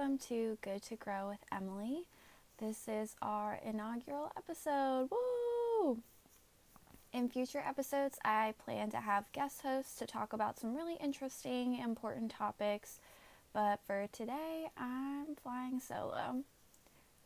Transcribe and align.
welcome 0.00 0.16
to 0.16 0.56
Good 0.62 0.80
to 0.84 0.96
Grow 0.96 1.28
with 1.28 1.44
Emily. 1.52 2.04
This 2.56 2.88
is 2.88 3.16
our 3.20 3.60
inaugural 3.62 4.32
episode. 4.34 5.10
Woo! 5.10 5.98
In 7.12 7.28
future 7.28 7.62
episodes, 7.66 8.18
I 8.24 8.54
plan 8.64 8.90
to 8.92 8.96
have 8.96 9.30
guest 9.32 9.60
hosts 9.60 9.96
to 9.96 10.06
talk 10.06 10.32
about 10.32 10.58
some 10.58 10.74
really 10.74 10.96
interesting, 11.04 11.78
important 11.78 12.30
topics, 12.30 12.98
but 13.52 13.80
for 13.86 14.06
today, 14.10 14.68
I'm 14.74 15.36
flying 15.42 15.80
solo. 15.80 16.44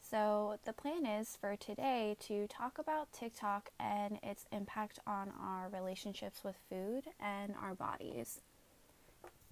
So, 0.00 0.58
the 0.64 0.72
plan 0.72 1.06
is 1.06 1.38
for 1.40 1.54
today 1.54 2.16
to 2.26 2.48
talk 2.48 2.78
about 2.78 3.12
TikTok 3.12 3.70
and 3.78 4.18
its 4.20 4.46
impact 4.50 4.98
on 5.06 5.32
our 5.40 5.68
relationships 5.68 6.42
with 6.42 6.56
food 6.68 7.04
and 7.20 7.54
our 7.62 7.74
bodies. 7.76 8.40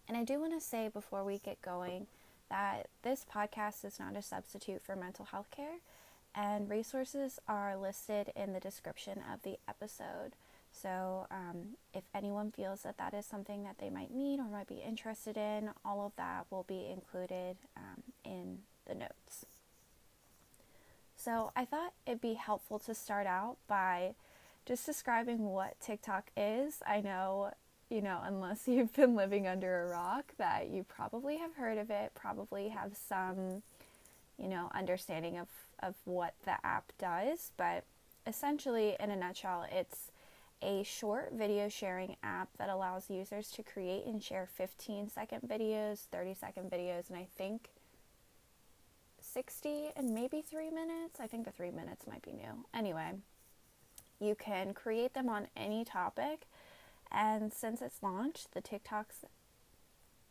And 0.08 0.16
I 0.16 0.24
do 0.24 0.40
want 0.40 0.54
to 0.54 0.60
say 0.60 0.88
before 0.88 1.22
we 1.22 1.38
get 1.38 1.62
going 1.62 2.08
that 2.52 2.88
this 3.02 3.24
podcast 3.24 3.82
is 3.82 3.98
not 3.98 4.14
a 4.14 4.20
substitute 4.20 4.82
for 4.82 4.94
mental 4.94 5.24
health 5.24 5.50
care, 5.50 5.78
and 6.34 6.68
resources 6.68 7.40
are 7.48 7.78
listed 7.78 8.30
in 8.36 8.52
the 8.52 8.60
description 8.60 9.22
of 9.32 9.42
the 9.42 9.56
episode. 9.66 10.36
So, 10.70 11.26
um, 11.30 11.76
if 11.94 12.04
anyone 12.14 12.50
feels 12.50 12.82
that 12.82 12.98
that 12.98 13.14
is 13.14 13.24
something 13.24 13.62
that 13.64 13.76
they 13.78 13.88
might 13.88 14.14
need 14.14 14.38
or 14.38 14.44
might 14.44 14.68
be 14.68 14.82
interested 14.86 15.38
in, 15.38 15.70
all 15.82 16.04
of 16.04 16.12
that 16.16 16.44
will 16.50 16.62
be 16.62 16.88
included 16.90 17.56
um, 17.74 18.02
in 18.22 18.58
the 18.86 18.94
notes. 18.94 19.46
So, 21.16 21.52
I 21.56 21.64
thought 21.64 21.94
it'd 22.06 22.20
be 22.20 22.34
helpful 22.34 22.78
to 22.80 22.94
start 22.94 23.26
out 23.26 23.56
by 23.66 24.14
just 24.66 24.84
describing 24.84 25.46
what 25.46 25.80
TikTok 25.80 26.30
is. 26.36 26.82
I 26.86 27.00
know 27.00 27.52
you 27.92 28.00
know, 28.00 28.20
unless 28.24 28.62
you've 28.66 28.94
been 28.94 29.14
living 29.14 29.46
under 29.46 29.82
a 29.82 29.86
rock, 29.88 30.32
that 30.38 30.70
you 30.70 30.84
probably 30.84 31.36
have 31.36 31.54
heard 31.54 31.78
of 31.78 31.90
it, 31.90 32.12
probably 32.14 32.68
have 32.70 32.96
some, 32.96 33.62
you 34.38 34.48
know, 34.48 34.70
understanding 34.74 35.38
of, 35.38 35.48
of 35.80 35.94
what 36.04 36.34
the 36.44 36.54
app 36.64 36.92
does. 36.98 37.52
But 37.56 37.84
essentially, 38.26 38.96
in 38.98 39.10
a 39.10 39.16
nutshell, 39.16 39.66
it's 39.70 40.10
a 40.62 40.82
short 40.84 41.32
video 41.34 41.68
sharing 41.68 42.16
app 42.22 42.48
that 42.56 42.68
allows 42.68 43.10
users 43.10 43.50
to 43.50 43.62
create 43.62 44.06
and 44.06 44.22
share 44.22 44.46
15 44.46 45.10
second 45.10 45.40
videos, 45.46 46.06
30 46.12 46.34
second 46.34 46.70
videos, 46.70 47.10
and 47.10 47.18
I 47.18 47.26
think 47.36 47.70
60 49.20 49.90
and 49.96 50.14
maybe 50.14 50.40
three 50.40 50.70
minutes. 50.70 51.20
I 51.20 51.26
think 51.26 51.44
the 51.44 51.50
three 51.50 51.70
minutes 51.70 52.06
might 52.06 52.22
be 52.22 52.32
new. 52.32 52.64
Anyway, 52.72 53.10
you 54.20 54.36
can 54.36 54.72
create 54.72 55.14
them 55.14 55.28
on 55.28 55.48
any 55.56 55.84
topic 55.84 56.46
and 57.12 57.52
since 57.52 57.82
its 57.82 58.02
launch, 58.02 58.46
the 58.52 58.60
TikTok's 58.60 59.24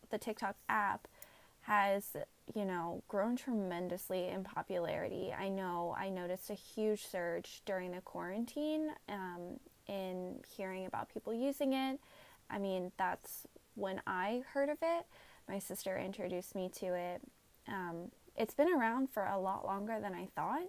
the 0.10 0.18
TikTok 0.18 0.58
app 0.68 1.08
has, 1.62 2.18
you 2.54 2.66
know, 2.66 3.04
grown 3.08 3.36
tremendously 3.36 4.28
in 4.28 4.44
popularity. 4.44 5.34
I 5.38 5.48
know 5.48 5.96
I 5.98 6.10
noticed 6.10 6.50
a 6.50 6.54
huge 6.56 7.06
surge 7.06 7.62
during 7.66 7.92
the 7.92 8.02
quarantine 8.02 8.90
um, 9.08 9.60
in 9.88 10.42
hearing 10.58 10.86
about 10.86 11.14
people 11.14 11.34
using 11.34 11.74
it. 11.74 12.00
I 12.50 12.58
mean, 12.58 12.92
that's 12.98 13.48
when 13.76 14.02
I 14.06 14.44
heard 14.54 14.70
of 14.70 14.80
it. 14.82 15.06
My 15.48 15.60
sister 15.60 15.98
introduced 15.98 16.56
me 16.56 16.70
to 16.80 16.88
it. 16.88 17.22
Um, 17.68 18.12
it's 18.36 18.54
been 18.54 18.74
around 18.74 19.10
for 19.10 19.24
a 19.26 19.40
lot 19.40 19.66
longer 19.66 20.00
than 20.02 20.14
I 20.14 20.28
thought 20.36 20.68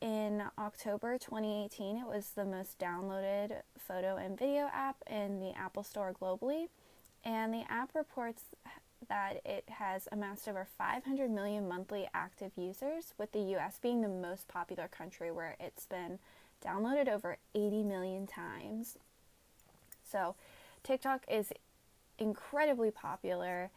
in 0.00 0.42
October 0.58 1.18
2018, 1.18 1.96
it 1.98 2.06
was 2.06 2.30
the 2.30 2.44
most 2.44 2.78
downloaded 2.78 3.62
photo 3.78 4.16
and 4.16 4.38
video 4.38 4.68
app 4.72 4.96
in 5.10 5.40
the 5.40 5.52
Apple 5.56 5.82
Store 5.82 6.14
globally. 6.20 6.68
And 7.24 7.52
the 7.52 7.64
app 7.70 7.94
reports 7.94 8.42
that 9.08 9.40
it 9.44 9.64
has 9.68 10.08
amassed 10.10 10.48
over 10.48 10.66
500 10.76 11.30
million 11.30 11.68
monthly 11.68 12.08
active 12.14 12.52
users, 12.56 13.14
with 13.18 13.32
the 13.32 13.56
US 13.56 13.78
being 13.80 14.00
the 14.00 14.08
most 14.08 14.48
popular 14.48 14.88
country 14.88 15.30
where 15.30 15.56
it's 15.60 15.86
been 15.86 16.18
downloaded 16.64 17.08
over 17.08 17.38
80 17.54 17.84
million 17.84 18.26
times. 18.26 18.98
So, 20.04 20.34
TikTok 20.82 21.24
is 21.30 21.52
incredibly 22.18 22.90
popular. 22.90 23.70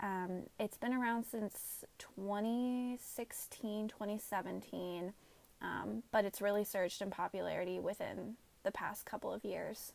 Um, 0.00 0.44
it's 0.60 0.76
been 0.76 0.92
around 0.92 1.24
since 1.24 1.84
2016, 1.98 3.88
2017 3.88 5.12
um, 5.60 6.02
but 6.12 6.24
it's 6.24 6.40
really 6.40 6.64
surged 6.64 7.02
in 7.02 7.10
popularity 7.10 7.80
within 7.80 8.36
the 8.62 8.70
past 8.70 9.04
couple 9.04 9.32
of 9.32 9.44
years, 9.44 9.92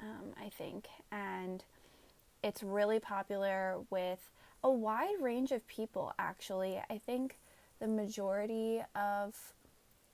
um, 0.00 0.32
I 0.40 0.48
think. 0.48 0.86
And 1.10 1.64
it's 2.42 2.62
really 2.62 3.00
popular 3.00 3.78
with 3.90 4.30
a 4.62 4.70
wide 4.70 5.20
range 5.20 5.52
of 5.52 5.66
people, 5.66 6.12
actually. 6.18 6.80
I 6.90 6.98
think 6.98 7.38
the 7.80 7.88
majority 7.88 8.82
of 8.94 9.34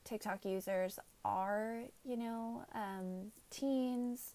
TikTok 0.04 0.44
users 0.44 0.98
are, 1.24 1.82
you 2.04 2.16
know, 2.16 2.64
um, 2.74 3.32
teens, 3.50 4.34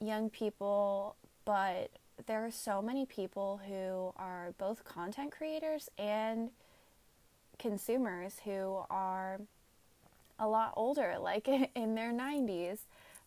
young 0.00 0.28
people, 0.28 1.16
but 1.44 1.90
there 2.26 2.44
are 2.44 2.50
so 2.50 2.80
many 2.80 3.06
people 3.06 3.60
who 3.66 4.12
are 4.16 4.54
both 4.58 4.84
content 4.84 5.32
creators 5.32 5.88
and 5.98 6.50
consumers 7.58 8.40
who 8.44 8.80
are 8.90 9.40
a 10.38 10.48
lot 10.48 10.72
older, 10.76 11.16
like 11.20 11.48
in 11.74 11.94
their 11.94 12.12
90s. 12.12 12.78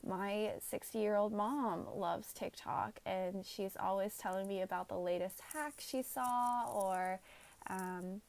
My 0.05 0.51
60 0.69 0.97
year 0.97 1.15
old 1.15 1.33
mom 1.33 1.85
loves 1.93 2.31
TikTok 2.31 2.99
and 3.05 3.45
she's 3.45 3.75
always 3.77 4.15
telling 4.17 4.47
me 4.47 4.61
about 4.61 4.87
the 4.87 4.97
latest 4.97 5.41
hack 5.53 5.73
she 5.77 6.01
saw 6.01 6.69
or, 6.71 7.19
um, 7.67 8.21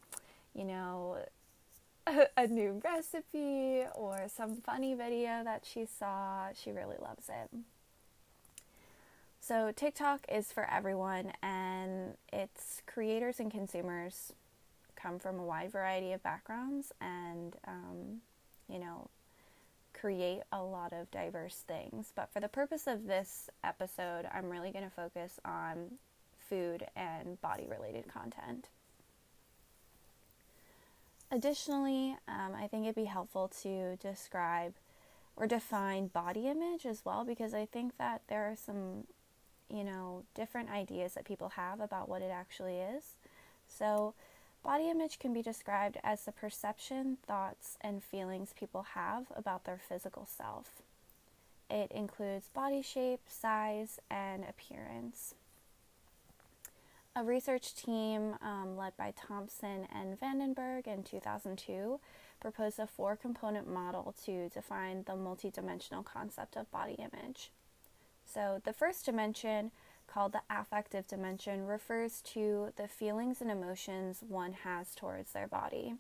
you 0.53 0.65
know, 0.65 1.19
a, 2.09 2.27
a 2.37 2.47
new 2.49 2.81
recipe 2.85 3.85
or 3.95 4.27
some 4.35 4.57
funny 4.57 4.95
video 4.95 5.45
that 5.45 5.65
she 5.65 5.87
saw. 5.87 6.49
She 6.55 6.73
really 6.73 6.97
loves 7.01 7.29
it. 7.29 7.51
So, 9.43 9.73
TikTok 9.75 10.27
is 10.31 10.53
for 10.53 10.69
everyone 10.71 11.33
and 11.43 12.15
its 12.33 12.83
creators 12.87 13.41
and 13.41 13.51
consumers 13.51 14.35
come 15.01 15.19
from 15.19 15.39
a 15.39 15.45
wide 15.45 15.73
variety 15.73 16.13
of 16.13 16.23
backgrounds 16.23 16.93
and, 17.01 17.57
um, 17.67 18.21
you 18.69 18.79
know, 18.79 19.09
create 19.93 20.41
a 20.53 20.63
lot 20.63 20.93
of 20.93 21.11
diverse 21.11 21.65
things. 21.67 22.13
But 22.15 22.33
for 22.33 22.41
the 22.41 22.49
purpose 22.49 22.87
of 22.87 23.07
this 23.07 23.51
episode, 23.63 24.27
I'm 24.33 24.51
really 24.51 24.71
going 24.71 24.85
to 24.85 24.91
focus 24.91 25.39
on 25.45 25.93
food 26.39 26.87
and 26.97 27.41
body 27.41 27.67
related 27.69 28.09
content. 28.13 28.69
Additionally, 31.33 32.17
um, 32.27 32.55
I 32.57 32.67
think 32.67 32.85
it'd 32.85 32.97
be 32.97 33.05
helpful 33.05 33.49
to 33.63 33.97
describe 33.97 34.75
or 35.37 35.47
define 35.47 36.09
body 36.09 36.49
image 36.49 36.85
as 36.85 37.05
well 37.05 37.25
because 37.25 37.55
I 37.55 37.67
think 37.67 37.97
that 37.99 38.23
there 38.29 38.43
are 38.51 38.57
some, 38.57 39.05
you 39.73 39.85
know, 39.85 40.25
different 40.35 40.71
ideas 40.71 41.15
that 41.15 41.25
people 41.25 41.51
have 41.51 41.81
about 41.81 42.09
what 42.09 42.21
it 42.21 42.33
actually 42.33 42.79
is. 42.79 43.17
So, 43.69 44.15
Body 44.63 44.91
image 44.91 45.19
can 45.19 45.33
be 45.33 45.43
described 45.43 45.97
as 46.05 46.25
the 46.25 46.33
perception, 46.33 47.17
thoughts, 47.27 47.79
and 47.81 48.05
feelings 48.05 48.53
people 48.59 48.83
have 48.95 49.27
about 49.35 49.65
their 49.65 49.79
physical 49.79 50.27
self. 50.27 50.83
It 51.71 51.91
includes 51.93 52.49
body 52.49 52.83
shape, 52.83 53.21
size, 53.27 54.01
and 54.11 54.45
appearance. 54.45 55.35
A 57.17 57.25
research 57.25 57.75
team 57.75 58.37
um, 58.43 58.77
led 58.77 58.97
by 58.97 59.13
Thompson 59.17 59.87
and 59.93 60.19
Vandenberg 60.21 60.87
in 60.87 61.03
2002 61.05 61.99
proposed 62.41 62.79
a 62.79 62.87
four 62.87 63.17
component 63.17 63.69
model 63.69 64.15
to 64.25 64.49
define 64.49 65.05
the 65.05 65.13
multidimensional 65.13 66.05
concept 66.05 66.57
of 66.57 66.71
body 66.71 66.97
image. 66.99 67.51
So, 68.25 68.61
the 68.65 68.73
first 68.73 69.05
dimension 69.05 69.73
called 70.13 70.33
the 70.33 70.43
affective 70.51 71.07
dimension 71.07 71.67
refers 71.67 72.21
to 72.21 72.73
the 72.77 72.89
feelings 72.89 73.41
and 73.41 73.51
emotions 73.51 74.23
one 74.27 74.53
has 74.53 74.95
towards 74.95 75.33
their 75.33 75.47
body. 75.47 75.95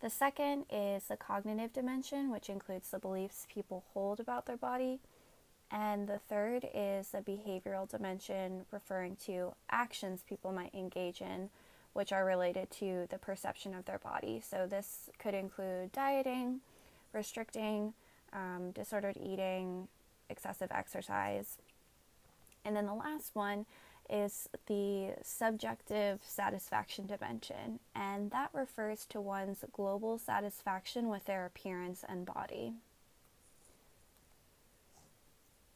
The 0.00 0.10
second 0.10 0.64
is 0.70 1.04
the 1.04 1.16
cognitive 1.16 1.72
dimension, 1.72 2.30
which 2.30 2.48
includes 2.48 2.90
the 2.90 2.98
beliefs 2.98 3.46
people 3.52 3.84
hold 3.92 4.20
about 4.20 4.46
their 4.46 4.56
body. 4.56 5.00
And 5.70 6.08
the 6.08 6.18
third 6.18 6.66
is 6.72 7.08
the 7.08 7.18
behavioral 7.18 7.88
dimension, 7.88 8.64
referring 8.70 9.16
to 9.26 9.54
actions 9.70 10.22
people 10.26 10.52
might 10.52 10.74
engage 10.74 11.20
in, 11.20 11.50
which 11.92 12.12
are 12.12 12.24
related 12.24 12.70
to 12.70 13.06
the 13.10 13.18
perception 13.18 13.74
of 13.74 13.84
their 13.84 13.98
body. 13.98 14.40
So, 14.40 14.66
this 14.66 15.10
could 15.18 15.34
include 15.34 15.92
dieting, 15.92 16.60
restricting, 17.12 17.92
um, 18.32 18.70
disordered 18.70 19.18
eating, 19.18 19.88
excessive 20.30 20.70
exercise, 20.70 21.58
and 22.68 22.76
then 22.76 22.84
the 22.84 22.92
last 22.92 23.34
one 23.34 23.64
is 24.10 24.46
the 24.66 25.14
subjective 25.22 26.20
satisfaction 26.22 27.06
dimension, 27.06 27.80
and 27.94 28.30
that 28.30 28.50
refers 28.52 29.06
to 29.06 29.22
one's 29.22 29.64
global 29.72 30.18
satisfaction 30.18 31.08
with 31.08 31.24
their 31.24 31.46
appearance 31.46 32.04
and 32.06 32.26
body. 32.26 32.74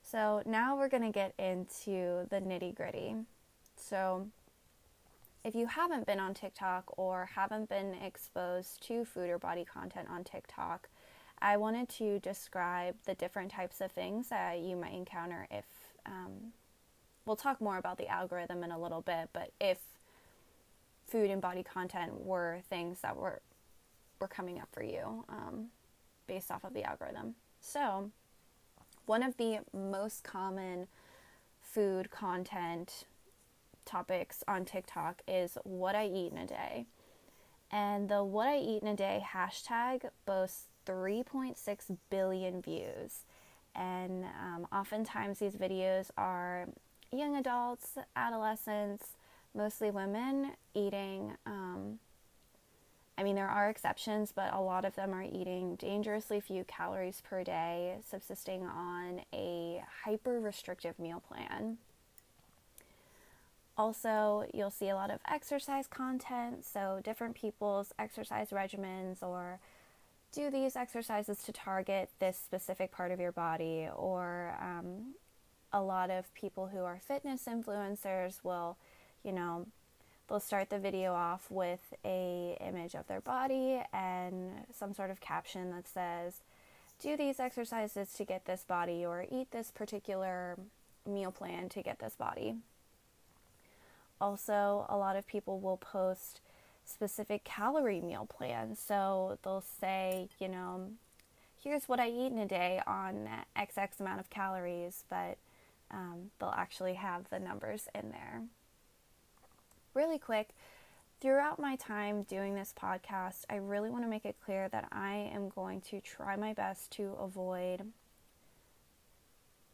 So 0.03 0.43
now 0.44 0.77
we're 0.77 0.91
going 0.91 1.03
to 1.03 1.11
get 1.11 1.33
into 1.39 2.27
the 2.29 2.43
nitty 2.43 2.75
gritty. 2.75 3.17
So 3.77 4.29
if 5.44 5.55
you 5.55 5.67
haven't 5.67 6.06
been 6.06 6.21
on 6.21 6.35
TikTok 6.35 6.99
or 6.99 7.31
haven't 7.35 7.71
been 7.71 7.94
exposed 7.94 8.87
to 8.89 9.06
food 9.06 9.31
or 9.31 9.39
body 9.39 9.65
content 9.65 10.09
on 10.11 10.25
TikTok, 10.25 10.91
I 11.41 11.56
wanted 11.56 11.89
to 11.91 12.19
describe 12.19 12.97
the 13.06 13.15
different 13.15 13.50
types 13.50 13.81
of 13.81 13.93
things 13.93 14.29
that 14.29 14.59
you 14.59 14.77
might 14.77 14.93
encounter 14.93 15.49
if 15.50 15.65
um, 16.05 16.53
we'll 17.24 17.36
talk 17.36 17.60
more 17.60 17.78
about 17.78 17.98
the 17.98 18.08
algorithm 18.08 18.64
in 18.64 18.70
a 18.70 18.78
little 18.78 19.00
bit, 19.00 19.30
but 19.32 19.52
if 19.60 19.78
food 21.06 21.30
and 21.30 21.40
body 21.40 21.62
content 21.62 22.24
were 22.24 22.60
things 22.69 23.00
that 23.00 23.16
were 23.16 23.40
were 24.20 24.28
coming 24.28 24.60
up 24.60 24.69
for 24.72 24.82
you 24.84 25.24
um, 25.28 25.66
based 26.28 26.50
off 26.50 26.64
of 26.64 26.74
the 26.74 26.84
algorithm. 26.84 27.34
So, 27.60 28.10
one 29.04 29.22
of 29.22 29.36
the 29.36 29.58
most 29.72 30.22
common 30.22 30.86
food 31.60 32.10
content 32.10 33.04
topics 33.84 34.44
on 34.46 34.64
TikTok 34.64 35.22
is 35.26 35.58
what 35.64 35.94
I 35.96 36.06
eat 36.06 36.32
in 36.32 36.38
a 36.38 36.46
day. 36.46 36.86
And 37.70 38.08
the 38.08 38.22
what 38.22 38.48
I 38.48 38.58
eat 38.58 38.82
in 38.82 38.88
a 38.88 38.96
day 38.96 39.24
hashtag 39.34 40.04
boasts 40.24 40.66
3.6 40.86 41.96
billion 42.10 42.62
views. 42.62 43.24
And 43.74 44.24
um, 44.24 44.66
oftentimes 44.72 45.38
these 45.38 45.56
videos 45.56 46.10
are 46.16 46.69
young 47.12 47.37
adults, 47.37 47.99
adolescents, 48.17 49.09
mostly 49.55 49.91
women 49.91 50.53
eating. 50.75 51.35
Um, 51.47 51.99
I 53.19 53.23
mean, 53.23 53.35
there 53.35 53.49
are 53.49 53.69
exceptions, 53.69 54.32
but 54.35 54.53
a 54.55 54.61
lot 54.61 54.85
of 54.85 54.97
them 54.97 55.12
are 55.12 55.23
eating 55.23 55.76
dangerously 55.76 56.41
few 56.41 56.64
calories 56.64 57.23
per 57.29 57.44
day, 57.44 57.97
subsisting 58.09 58.64
on 58.64 59.20
a 59.35 59.85
hyper 60.05 60.41
restrictive 60.41 60.99
meal 60.99 61.20
plan. 61.20 61.76
Also, 63.76 64.47
you'll 64.53 64.70
see 64.70 64.88
a 64.88 64.94
lot 64.94 65.11
of 65.11 65.20
exercise 65.31 65.87
content, 65.87 66.65
so 66.65 67.00
different 67.05 67.35
people's 67.35 67.93
exercise 67.99 68.50
regimens 68.50 69.23
or 69.23 69.61
do 70.32 70.50
these 70.50 70.76
exercises 70.76 71.43
to 71.43 71.53
target 71.53 72.08
this 72.19 72.38
specific 72.38 72.91
part 72.91 73.11
of 73.11 73.20
your 73.20 73.32
body 73.32 73.88
or 73.94 74.56
um, 74.61 75.15
a 75.72 75.80
lot 75.82 76.10
of 76.10 76.32
people 76.34 76.69
who 76.69 76.80
are 76.80 77.00
fitness 77.06 77.44
influencers 77.46 78.38
will 78.42 78.76
you 79.24 79.32
know 79.32 79.66
they'll 80.28 80.40
start 80.40 80.70
the 80.70 80.78
video 80.78 81.12
off 81.12 81.46
with 81.50 81.94
a 82.04 82.56
image 82.60 82.94
of 82.94 83.06
their 83.06 83.20
body 83.20 83.82
and 83.92 84.50
some 84.72 84.94
sort 84.94 85.10
of 85.10 85.20
caption 85.20 85.70
that 85.70 85.88
says 85.88 86.40
do 87.00 87.16
these 87.16 87.40
exercises 87.40 88.12
to 88.14 88.24
get 88.24 88.44
this 88.44 88.64
body 88.64 89.04
or 89.04 89.26
eat 89.30 89.50
this 89.50 89.70
particular 89.70 90.56
meal 91.06 91.32
plan 91.32 91.69
to 91.69 91.82
get 91.82 91.98
this 91.98 92.14
body. 92.14 92.54
Also 94.20 94.86
a 94.88 94.96
lot 94.96 95.16
of 95.16 95.26
people 95.26 95.58
will 95.58 95.76
post 95.76 96.40
specific 96.84 97.42
calorie 97.42 98.00
meal 98.00 98.26
plans. 98.26 98.78
So 98.78 99.38
they'll 99.42 99.64
say 99.80 100.28
you 100.38 100.48
know 100.48 100.90
here's 101.62 101.88
what 101.88 102.00
i 102.00 102.08
eat 102.08 102.32
in 102.32 102.38
a 102.38 102.46
day 102.46 102.80
on 102.86 103.28
xx 103.56 104.00
amount 104.00 104.19
of 104.19 104.28
calories 104.30 105.04
but 105.08 105.38
um, 105.93 106.31
they'll 106.39 106.55
actually 106.56 106.94
have 106.94 107.29
the 107.31 107.39
numbers 107.39 107.89
in 107.94 108.11
there. 108.11 108.43
Really 109.94 110.19
quick, 110.19 110.50
throughout 111.21 111.59
my 111.59 111.77
time 111.77 112.23
doing 112.23 112.55
this 112.55 112.73
podcast, 112.81 113.44
I 113.50 113.56
really 113.56 113.91
want 113.91 114.05
to 114.05 114.11
make 114.11 114.25
it 114.25 114.37
clear 114.44 114.69
that 114.69 114.89
I 114.91 115.31
am 115.35 115.49
going 115.49 115.81
to 115.83 116.00
try 116.00 116.37
my 116.37 116.55
best 116.55 116.91
to 116.93 117.12
avoid 117.21 117.83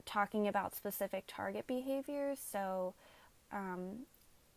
talking 0.05 0.49
about 0.49 0.75
specific 0.75 1.25
target 1.27 1.67
behaviors. 1.67 2.39
So, 2.41 2.95
um, 3.53 4.07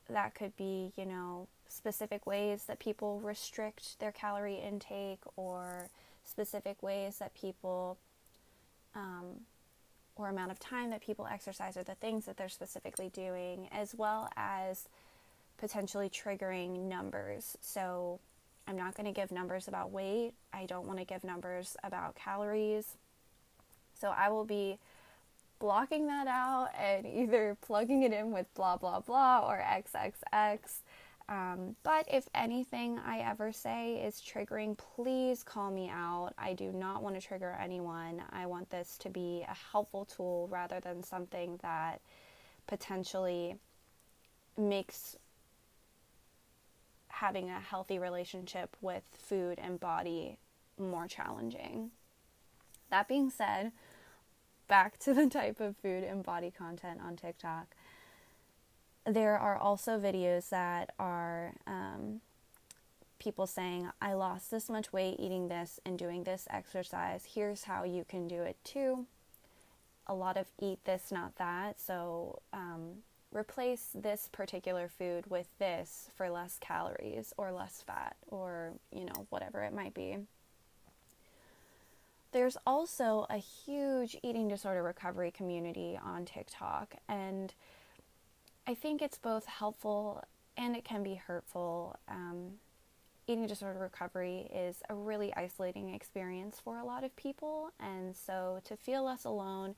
that 0.10 0.36
could 0.36 0.56
be, 0.58 0.92
you 0.96 1.06
know, 1.06 1.48
specific 1.68 2.25
ways 2.28 2.66
that 2.66 2.80
people 2.80 3.19
restrict 3.19 4.00
their 4.00 4.12
calorie 4.12 4.60
intake 4.60 5.22
or 5.36 5.90
specific 6.25 6.81
ways 6.84 7.18
that 7.19 7.34
people 7.34 7.98
um, 8.96 9.42
or 10.23 10.29
amount 10.29 10.51
of 10.51 10.59
time 10.59 10.89
that 10.91 11.01
people 11.01 11.27
exercise 11.27 11.77
or 11.77 11.83
the 11.83 11.95
things 11.95 12.25
that 12.25 12.38
they're 12.38 12.50
specifically 12.50 13.09
doing, 13.09 13.68
as 13.71 13.95
well 13.95 14.29
as 14.35 14.88
potentially 15.57 16.09
triggering 16.09 16.88
numbers. 16.88 17.57
So, 17.62 18.19
I'm 18.68 18.77
not 18.77 18.95
going 18.95 19.12
to 19.12 19.12
give 19.12 19.31
numbers 19.31 19.68
about 19.68 19.91
weight. 19.91 20.33
I 20.53 20.65
don't 20.65 20.88
want 20.88 21.00
to 21.00 21.06
give 21.06 21.23
numbers 21.23 21.75
about 21.83 22.15
calories. 22.15 22.95
So, 24.00 24.09
I 24.09 24.29
will 24.29 24.45
be 24.45 24.77
blocking 25.59 26.07
that 26.07 26.27
out 26.27 26.69
and 26.77 27.06
either 27.15 27.57
plugging 27.62 28.03
it 28.03 28.12
in 28.12 28.31
with 28.31 28.53
blah 28.56 28.77
blah 28.77 29.00
blah 29.00 29.47
or 29.47 29.63
XXX 29.63 30.59
um, 31.31 31.78
but 31.83 32.06
if 32.12 32.28
anything 32.36 33.00
I 33.00 33.19
ever 33.19 33.54
say 33.54 34.04
is 34.06 34.22
triggering, 34.22 34.78
please 34.78 35.44
call 35.44 35.72
me 35.72 35.89
out. 35.89 36.33
I 36.38 36.51
do 36.54 36.74
not 36.74 37.01
want 37.01 37.16
to 37.16 37.25
trigger 37.25 37.57
anyone. 37.60 38.22
I 38.31 38.48
want 38.48 38.69
this 38.69 38.98
to 38.98 39.10
be 39.10 39.45
a 39.48 39.56
helpful 39.72 40.04
tool 40.04 40.50
rather 40.51 40.81
than 40.81 41.01
something 41.01 41.57
that 41.62 42.01
potentially 42.68 43.56
makes 44.57 45.16
having 47.07 47.50
a 47.50 47.62
healthy 47.62 47.98
relationship 47.98 48.75
with 48.81 49.04
food 49.13 49.57
and 49.57 49.80
body 49.80 50.38
more 50.77 51.07
challenging. 51.07 51.92
That 52.89 53.07
being 53.07 53.30
said, 53.30 53.72
back 54.68 55.00
to 55.00 55.13
the 55.13 55.27
type 55.27 55.62
of 55.62 55.77
food 55.77 56.04
and 56.04 56.24
body 56.24 56.51
content 56.51 57.00
on 57.01 57.16
TikTok 57.16 57.74
there 59.06 59.38
are 59.38 59.57
also 59.57 60.00
videos 60.00 60.50
that 60.50 60.94
are 61.00 61.53
um, 61.65 62.21
people 63.19 63.48
saying, 63.48 63.89
I 64.01 64.13
lost 64.13 64.51
this 64.51 64.69
much 64.69 64.92
weight 64.94 65.18
eating 65.19 65.48
this 65.48 65.80
and 65.86 65.98
doing 65.98 66.24
this 66.24 66.48
exercise. 66.50 67.30
Here's 67.33 67.63
how 67.63 67.83
you 67.83 68.06
can 68.07 68.27
do 68.27 68.42
it 68.42 68.57
too. 68.63 69.06
A 70.07 70.13
lot 70.13 70.38
of 70.38 70.48
eat 70.59 70.83
this, 70.86 71.12
not 71.12 71.36
that. 71.38 71.80
So 71.80 72.42
um, 72.51 73.03
replace 73.31 73.89
this 73.94 74.30
particular 74.31 74.88
food 74.88 75.30
with 75.30 75.48
this 75.59 76.09
for 76.15 76.30
less 76.30 76.57
calories 76.59 77.33
or 77.38 77.51
less 77.51 77.83
fat 77.86 78.15
or, 78.27 78.74
you 78.92 79.06
know, 79.06 79.27
whatever 79.30 79.63
it 79.63 79.74
might 79.74 79.94
be. 79.94 80.18
There's 82.31 82.57
also 82.65 83.25
a 83.30 83.38
huge 83.38 84.18
eating 84.24 84.48
disorder 84.48 84.84
recovery 84.84 85.31
community 85.31 86.00
on 86.01 86.25
TikTok 86.25 86.96
and 87.10 87.53
I 88.68 88.75
think 88.75 89.01
it's 89.01 89.18
both 89.18 89.46
helpful 89.46 90.24
and 90.58 90.75
it 90.75 90.84
can 90.84 91.03
be 91.03 91.15
hurtful. 91.15 91.98
Um, 92.08 92.53
eating 93.27 93.48
disorder 93.48 93.80
recovery 93.80 94.50
is 94.53 94.77
a 94.89 94.94
really 94.94 95.34
isolating 95.36 95.94
experience 95.94 96.60
for 96.63 96.77
a 96.77 96.86
lot 96.86 97.03
of 97.03 97.15
people, 97.15 97.72
and 97.80 98.15
so 98.15 98.62
to 98.65 98.75
feel 98.75 99.03
less 99.03 99.25
alone 99.25 99.75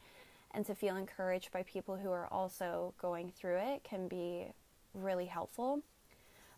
and 0.51 0.65
to 0.65 0.75
feel 0.75 0.95
encouraged 0.95 1.51
by 1.51 1.63
people 1.63 1.95
who 1.95 2.11
are 2.11 2.27
also 2.31 2.93
going 2.99 3.31
through 3.31 3.57
it 3.57 3.83
can 3.83 4.07
be 4.07 4.47
really 4.93 5.25
helpful. 5.25 5.81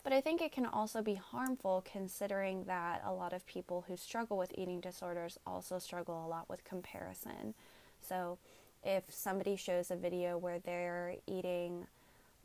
But 0.03 0.13
I 0.13 0.22
think 0.22 0.41
it 0.41 0.51
can 0.51 0.65
also 0.65 1.01
be 1.01 1.15
harmful 1.15 1.84
considering 1.91 2.65
that 2.65 3.01
a 3.05 3.13
lot 3.13 3.34
of 3.34 3.46
people 3.48 3.86
who 3.88 3.98
struggle 3.98 4.38
with 4.38 4.53
eating 4.55 4.79
disorders 4.79 5.39
also 5.48 5.79
struggle 5.79 6.25
a 6.25 6.27
lot 6.27 6.48
with 6.48 6.63
comparison. 6.63 7.55
So 8.01 8.38
if 8.84 9.03
somebody 9.10 9.55
shows 9.55 9.89
a 9.89 9.96
video 9.96 10.38
where 10.38 10.60
they're 10.60 11.15
eating 11.25 11.88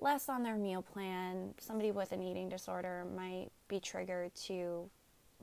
less 0.00 0.28
on 0.28 0.42
their 0.42 0.56
meal 0.56 0.82
plan, 0.82 1.54
somebody 1.58 1.90
with 1.90 2.12
an 2.12 2.22
eating 2.22 2.48
disorder 2.48 3.04
might 3.16 3.48
be 3.68 3.78
triggered 3.78 4.34
to 4.34 4.88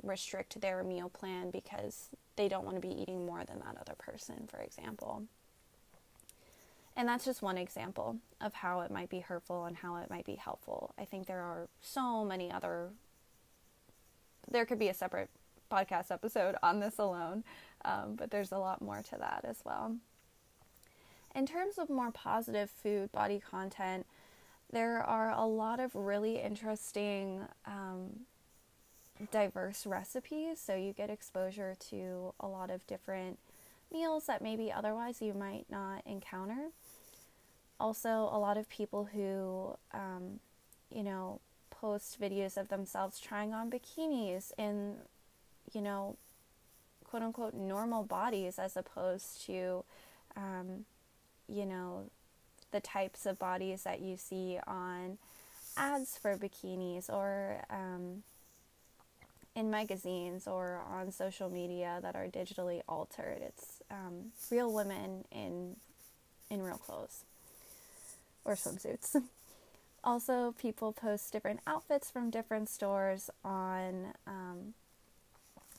restrict 0.03 0.59
their 0.61 0.83
meal 0.83 1.09
plan 1.09 1.49
because 1.51 2.09
they 2.35 2.47
don't 2.47 2.65
want 2.65 2.75
to 2.75 2.81
be 2.81 3.01
eating 3.01 3.25
more 3.25 3.43
than 3.45 3.59
that 3.59 3.77
other 3.79 3.95
person, 3.97 4.47
for 4.47 4.59
example. 4.59 5.23
And 6.95 7.07
that's 7.07 7.25
just 7.25 7.43
one 7.43 7.57
example 7.57 8.17
of 8.41 8.53
how 8.53 8.81
it 8.81 8.89
might 8.89 9.09
be 9.09 9.19
hurtful 9.19 9.65
and 9.65 9.77
how 9.77 9.97
it 9.97 10.09
might 10.09 10.25
be 10.25 10.35
helpful. 10.35 10.93
I 10.97 11.05
think 11.05 11.27
there 11.27 11.41
are 11.41 11.67
so 11.79 12.25
many 12.25 12.51
other, 12.51 12.89
there 14.49 14.65
could 14.65 14.79
be 14.79 14.89
a 14.89 14.93
separate 14.93 15.29
podcast 15.71 16.09
episode 16.09 16.55
on 16.63 16.79
this 16.79 16.97
alone, 16.97 17.43
um, 17.85 18.15
but 18.15 18.31
there's 18.31 18.51
a 18.51 18.57
lot 18.57 18.81
more 18.81 19.03
to 19.03 19.17
that 19.19 19.45
as 19.47 19.59
well. 19.63 19.95
In 21.35 21.45
terms 21.45 21.77
of 21.77 21.87
more 21.87 22.09
positive 22.09 22.71
food 22.71 23.11
body 23.11 23.39
content, 23.39 24.07
there 24.71 25.01
are 25.01 25.31
a 25.31 25.45
lot 25.45 25.79
of 25.79 25.95
really 25.95 26.41
interesting, 26.41 27.41
um, 27.65 28.21
diverse 29.31 29.86
recipes. 29.86 30.59
So 30.59 30.75
you 30.75 30.93
get 30.93 31.09
exposure 31.09 31.75
to 31.89 32.33
a 32.39 32.47
lot 32.47 32.69
of 32.69 32.86
different 32.88 33.39
meals 33.91 34.25
that 34.25 34.41
maybe 34.41 34.71
otherwise 34.71 35.21
you 35.21 35.33
might 35.33 35.65
not 35.69 36.03
encounter. 36.05 36.69
Also, 37.79 38.09
a 38.09 38.39
lot 38.39 38.57
of 38.57 38.67
people 38.69 39.05
who, 39.05 39.77
um, 39.93 40.39
you 40.89 41.03
know, 41.03 41.39
post 41.69 42.19
videos 42.19 42.57
of 42.57 42.69
themselves 42.69 43.19
trying 43.19 43.53
on 43.53 43.69
bikinis 43.69 44.51
in, 44.57 44.95
you 45.71 45.81
know, 45.81 46.17
quote 47.03 47.21
unquote 47.21 47.53
normal 47.53 48.03
bodies 48.03 48.59
as 48.59 48.75
opposed 48.75 49.45
to, 49.45 49.83
um, 50.36 50.86
you 51.47 51.65
know, 51.65 52.09
the 52.77 52.81
types 52.81 53.25
of 53.25 53.39
bodies 53.39 53.81
that 53.84 54.01
you 54.01 54.15
see 54.17 54.60
on 54.67 55.17
ads 55.75 56.15
for 56.15 56.38
bikinis 56.38 57.10
or 57.10 57.63
um, 57.72 58.22
in 59.55 59.72
magazines 59.72 60.46
or 60.46 60.79
on 60.88 61.12
social 61.12 61.50
media 61.50 61.98
that 62.03 62.15
are 62.15 62.27
digitally 62.27 62.81
altered. 62.88 63.39
It's 63.41 63.81
um, 63.89 64.31
real 64.51 64.72
women 64.72 65.25
in 65.31 65.75
in 66.51 66.62
real 66.62 66.77
clothes 66.77 67.24
or 68.46 68.53
swimsuits. 68.53 69.15
also, 70.03 70.53
people 70.62 70.93
post 70.93 71.34
different 71.34 71.60
outfits 71.65 72.12
from 72.12 72.29
different 72.29 72.69
stores 72.69 73.31
on, 73.43 74.13
um, 74.27 74.75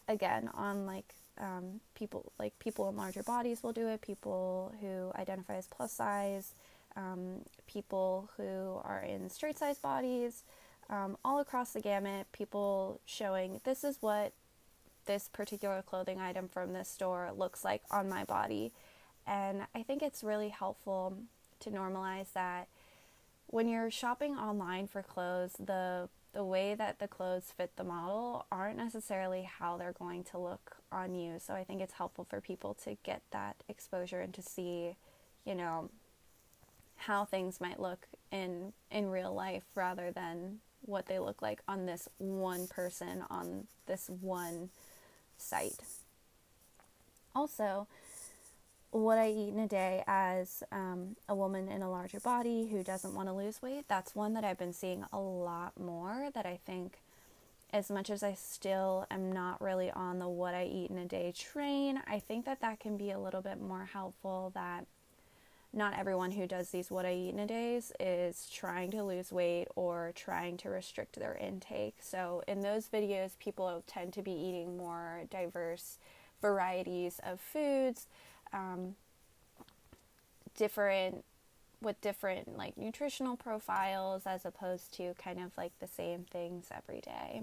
again, 0.08 0.50
on 0.52 0.84
like 0.84 1.14
um, 1.38 1.78
people 1.94 2.32
like 2.40 2.58
people 2.58 2.88
in 2.88 2.96
larger 2.96 3.22
bodies 3.22 3.62
will 3.62 3.72
do 3.72 3.86
it. 3.86 4.00
People 4.00 4.74
who 4.80 5.12
identify 5.16 5.54
as 5.54 5.68
plus 5.68 5.92
size, 5.92 6.54
um, 6.96 7.42
people 7.66 8.30
who 8.36 8.80
are 8.84 9.02
in 9.06 9.28
straight 9.30 9.58
size 9.58 9.78
bodies, 9.78 10.44
um, 10.90 11.16
all 11.24 11.40
across 11.40 11.72
the 11.72 11.80
gamut. 11.80 12.26
People 12.32 13.00
showing 13.04 13.60
this 13.64 13.84
is 13.84 13.98
what 14.00 14.32
this 15.06 15.28
particular 15.28 15.82
clothing 15.82 16.20
item 16.20 16.48
from 16.48 16.72
this 16.72 16.88
store 16.88 17.30
looks 17.36 17.64
like 17.64 17.82
on 17.90 18.08
my 18.08 18.24
body, 18.24 18.72
and 19.26 19.62
I 19.74 19.82
think 19.82 20.02
it's 20.02 20.22
really 20.24 20.48
helpful 20.48 21.16
to 21.60 21.70
normalize 21.70 22.32
that 22.34 22.68
when 23.46 23.68
you're 23.68 23.90
shopping 23.90 24.36
online 24.36 24.86
for 24.86 25.02
clothes, 25.02 25.52
the 25.58 26.08
the 26.34 26.44
way 26.44 26.74
that 26.74 26.98
the 26.98 27.08
clothes 27.08 27.52
fit 27.56 27.72
the 27.76 27.84
model 27.84 28.46
aren't 28.52 28.76
necessarily 28.76 29.42
how 29.42 29.76
they're 29.76 29.92
going 29.92 30.22
to 30.22 30.38
look 30.38 30.76
on 30.92 31.14
you. 31.14 31.38
So 31.38 31.54
I 31.54 31.64
think 31.64 31.80
it's 31.80 31.94
helpful 31.94 32.24
for 32.28 32.40
people 32.40 32.74
to 32.84 32.96
get 33.02 33.22
that 33.30 33.56
exposure 33.68 34.20
and 34.20 34.32
to 34.34 34.42
see, 34.42 34.96
you 35.44 35.54
know, 35.54 35.90
how 36.98 37.24
things 37.24 37.60
might 37.60 37.80
look 37.80 38.06
in 38.30 38.72
in 38.90 39.10
real 39.10 39.32
life 39.32 39.64
rather 39.74 40.10
than 40.10 40.58
what 40.82 41.06
they 41.06 41.18
look 41.18 41.42
like 41.42 41.60
on 41.66 41.86
this 41.86 42.08
one 42.18 42.66
person 42.66 43.24
on 43.30 43.66
this 43.86 44.10
one 44.20 44.70
site. 45.36 45.78
Also, 47.34 47.86
what 48.90 49.18
I 49.18 49.28
eat 49.28 49.52
in 49.52 49.58
a 49.58 49.68
day 49.68 50.02
as 50.06 50.62
um, 50.72 51.16
a 51.28 51.34
woman 51.34 51.68
in 51.68 51.82
a 51.82 51.90
larger 51.90 52.20
body 52.20 52.68
who 52.68 52.82
doesn't 52.82 53.14
want 53.14 53.28
to 53.28 53.34
lose 53.34 53.60
weight, 53.60 53.84
that's 53.86 54.14
one 54.14 54.34
that 54.34 54.44
I've 54.44 54.58
been 54.58 54.72
seeing 54.72 55.04
a 55.12 55.18
lot 55.18 55.78
more. 55.78 56.30
That 56.32 56.46
I 56.46 56.58
think, 56.64 56.98
as 57.72 57.90
much 57.90 58.08
as 58.08 58.22
I 58.22 58.32
still 58.32 59.06
am 59.10 59.30
not 59.30 59.60
really 59.60 59.90
on 59.90 60.18
the 60.18 60.28
what 60.28 60.54
I 60.54 60.64
eat 60.64 60.90
in 60.90 60.98
a 60.98 61.04
day 61.04 61.32
train, 61.36 62.00
I 62.06 62.18
think 62.18 62.46
that 62.46 62.60
that 62.60 62.80
can 62.80 62.96
be 62.96 63.10
a 63.10 63.18
little 63.18 63.42
bit 63.42 63.60
more 63.60 63.88
helpful. 63.92 64.52
That 64.54 64.86
not 65.72 65.98
everyone 65.98 66.32
who 66.32 66.46
does 66.46 66.70
these 66.70 66.90
what 66.90 67.04
I 67.04 67.12
eat 67.12 67.30
in 67.30 67.38
a 67.38 67.46
days 67.46 67.92
is 68.00 68.48
trying 68.50 68.90
to 68.92 69.02
lose 69.02 69.30
weight 69.30 69.66
or 69.76 70.12
trying 70.14 70.56
to 70.58 70.70
restrict 70.70 71.18
their 71.18 71.34
intake. 71.34 71.96
So, 72.00 72.42
in 72.48 72.60
those 72.60 72.88
videos, 72.88 73.38
people 73.38 73.82
tend 73.86 74.12
to 74.14 74.22
be 74.22 74.32
eating 74.32 74.76
more 74.76 75.22
diverse 75.30 75.98
varieties 76.40 77.20
of 77.22 77.40
foods 77.40 78.06
um, 78.52 78.94
different 80.56 81.24
with 81.80 82.00
different 82.00 82.56
like 82.56 82.76
nutritional 82.76 83.36
profiles 83.36 84.26
as 84.26 84.44
opposed 84.44 84.92
to 84.94 85.14
kind 85.14 85.38
of 85.38 85.56
like 85.56 85.72
the 85.78 85.86
same 85.86 86.24
things 86.24 86.66
every 86.76 87.00
day. 87.00 87.42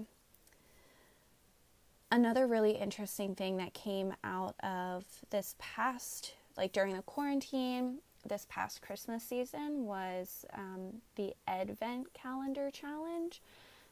Another 2.10 2.46
really 2.46 2.72
interesting 2.72 3.34
thing 3.34 3.56
that 3.56 3.72
came 3.74 4.14
out 4.22 4.54
of 4.62 5.04
this 5.30 5.54
past, 5.58 6.34
like 6.56 6.72
during 6.72 6.94
the 6.94 7.02
quarantine, 7.02 7.98
this 8.28 8.46
past 8.48 8.82
Christmas 8.82 9.22
season 9.22 9.86
was 9.86 10.44
um, 10.54 11.00
the 11.16 11.34
Advent 11.46 12.12
calendar 12.14 12.70
challenge. 12.70 13.40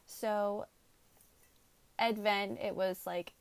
So, 0.05 0.65
Advent, 1.97 2.59
it 2.61 2.75
was 2.75 3.01
like 3.05 3.33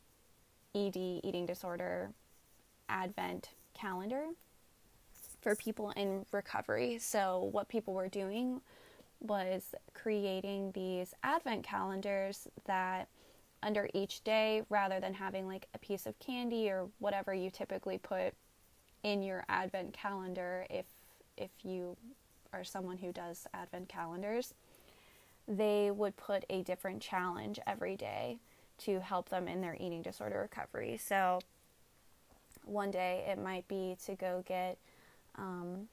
ED, 0.74 0.96
eating 0.96 1.46
disorder, 1.46 2.10
Advent 2.88 3.50
calendar 3.74 4.26
for 5.40 5.54
people 5.54 5.90
in 5.90 6.24
recovery. 6.32 6.98
So, 6.98 7.48
what 7.52 7.68
people 7.68 7.94
were 7.94 8.08
doing 8.08 8.60
was 9.20 9.74
creating 9.94 10.72
these 10.72 11.14
advent 11.22 11.64
calendars 11.64 12.48
that 12.66 13.08
under 13.62 13.88
each 13.94 14.22
day, 14.24 14.62
rather 14.68 15.00
than 15.00 15.14
having 15.14 15.46
like 15.46 15.66
a 15.74 15.78
piece 15.78 16.06
of 16.06 16.18
candy 16.18 16.68
or 16.68 16.88
whatever 16.98 17.32
you 17.32 17.50
typically 17.50 17.98
put 17.98 18.34
in 19.04 19.22
your 19.22 19.44
advent 19.48 19.92
calendar 19.92 20.66
if 20.68 20.86
if 21.36 21.50
you 21.62 21.96
are 22.52 22.64
someone 22.64 22.98
who 22.98 23.12
does 23.12 23.46
advent 23.52 23.88
calendars, 23.88 24.54
they 25.46 25.90
would 25.90 26.16
put 26.16 26.44
a 26.48 26.62
different 26.62 27.02
challenge 27.02 27.58
every 27.66 27.96
day 27.96 28.38
to 28.78 29.00
help 29.00 29.28
them 29.28 29.46
in 29.48 29.60
their 29.60 29.76
eating 29.78 30.02
disorder 30.02 30.40
recovery. 30.40 30.96
So 30.96 31.40
one 32.64 32.90
day 32.90 33.24
it 33.28 33.38
might 33.38 33.66
be 33.68 33.96
to 34.06 34.14
go 34.14 34.44
get 34.46 34.78
um, 35.36 35.88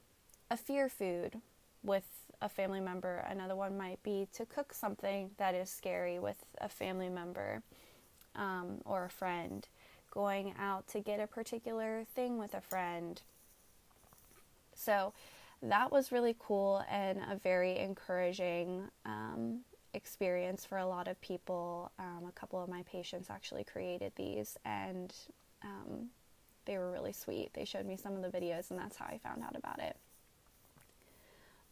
a 0.50 0.56
fear 0.56 0.88
food 0.88 1.40
with 1.82 2.04
a 2.40 2.48
family 2.48 2.80
member. 2.80 3.24
Another 3.28 3.56
one 3.56 3.76
might 3.76 4.02
be 4.02 4.28
to 4.34 4.46
cook 4.46 4.72
something 4.72 5.30
that 5.36 5.54
is 5.54 5.68
scary 5.68 6.18
with 6.18 6.44
a 6.60 6.68
family 6.68 7.08
member 7.08 7.62
um, 8.36 8.80
or 8.84 9.04
a 9.04 9.10
friend. 9.10 9.66
Going 10.12 10.54
out 10.58 10.86
to 10.88 11.00
get 11.00 11.20
a 11.20 11.26
particular 11.26 12.04
thing 12.14 12.38
with 12.38 12.54
a 12.54 12.60
friend. 12.60 13.20
So 14.74 15.12
that 15.62 15.90
was 15.90 16.12
really 16.12 16.36
cool 16.38 16.84
and 16.90 17.18
a 17.30 17.36
very 17.36 17.78
encouraging 17.78 18.88
um, 19.06 19.60
experience 19.94 20.64
for 20.64 20.78
a 20.78 20.86
lot 20.86 21.08
of 21.08 21.20
people. 21.20 21.92
Um, 21.98 22.24
a 22.28 22.32
couple 22.32 22.62
of 22.62 22.68
my 22.68 22.82
patients 22.82 23.30
actually 23.30 23.64
created 23.64 24.12
these, 24.16 24.58
and 24.64 25.14
um, 25.62 26.08
they 26.64 26.78
were 26.78 26.90
really 26.90 27.12
sweet. 27.12 27.50
They 27.54 27.64
showed 27.64 27.86
me 27.86 27.96
some 27.96 28.14
of 28.14 28.22
the 28.22 28.38
videos, 28.38 28.70
and 28.70 28.78
that's 28.78 28.96
how 28.96 29.06
I 29.06 29.18
found 29.18 29.42
out 29.42 29.56
about 29.56 29.78
it. 29.78 29.96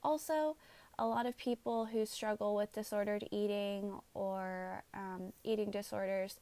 Also, 0.02 0.56
a 0.98 1.06
lot 1.06 1.26
of 1.26 1.36
people 1.36 1.86
who 1.86 2.06
struggle 2.06 2.54
with 2.54 2.72
disordered 2.72 3.26
eating 3.30 3.92
or 4.14 4.82
um, 4.94 5.32
eating 5.44 5.70
disorders 5.70 6.38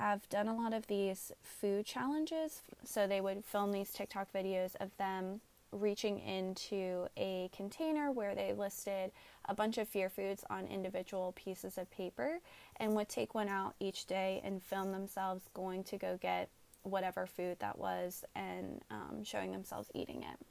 have 0.00 0.28
done 0.30 0.48
a 0.48 0.56
lot 0.56 0.72
of 0.72 0.86
these 0.86 1.30
food 1.42 1.84
challenges. 1.84 2.62
So 2.84 3.06
they 3.06 3.20
would 3.20 3.44
film 3.44 3.70
these 3.70 3.92
TikTok 3.92 4.32
videos 4.32 4.74
of 4.80 4.96
them 4.96 5.40
reaching 5.72 6.18
into 6.18 7.06
a 7.16 7.50
container 7.54 8.10
where 8.10 8.34
they 8.34 8.52
listed 8.52 9.12
a 9.44 9.54
bunch 9.54 9.78
of 9.78 9.86
fear 9.86 10.08
foods 10.08 10.42
on 10.50 10.66
individual 10.66 11.32
pieces 11.36 11.78
of 11.78 11.88
paper 11.90 12.40
and 12.76 12.94
would 12.94 13.08
take 13.08 13.34
one 13.34 13.48
out 13.48 13.74
each 13.78 14.06
day 14.06 14.40
and 14.42 14.62
film 14.62 14.90
themselves 14.90 15.44
going 15.54 15.84
to 15.84 15.96
go 15.96 16.18
get 16.20 16.48
whatever 16.82 17.26
food 17.26 17.56
that 17.60 17.78
was 17.78 18.24
and 18.34 18.80
um, 18.90 19.22
showing 19.22 19.52
themselves 19.52 19.90
eating 19.94 20.22
it. 20.22 20.46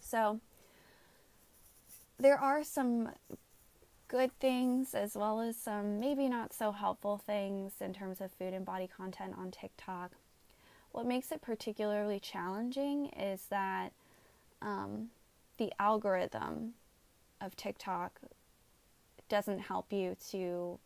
So, 0.00 0.40
there 2.18 2.38
are 2.38 2.62
some 2.62 3.08
good 4.10 4.36
things 4.40 4.92
as 4.92 5.16
well 5.16 5.40
as 5.40 5.56
some 5.56 6.00
maybe 6.00 6.28
not 6.28 6.52
so 6.52 6.72
helpful 6.72 7.16
things 7.16 7.74
in 7.80 7.94
terms 7.94 8.20
of 8.20 8.32
food 8.32 8.52
and 8.52 8.66
body 8.66 8.88
content 8.88 9.32
on 9.38 9.52
TikTok. 9.52 10.10
What 10.90 11.06
makes 11.06 11.30
it 11.30 11.40
particularly 11.40 12.18
challenging 12.18 13.06
is 13.10 13.44
that 13.50 13.92
um, 14.60 15.10
the 15.58 15.72
algorithm 15.78 16.74
of 17.40 17.54
TikTok 17.54 18.20
doesn't 19.28 19.60
help 19.60 19.92
you 19.92 20.16
to 20.30 20.80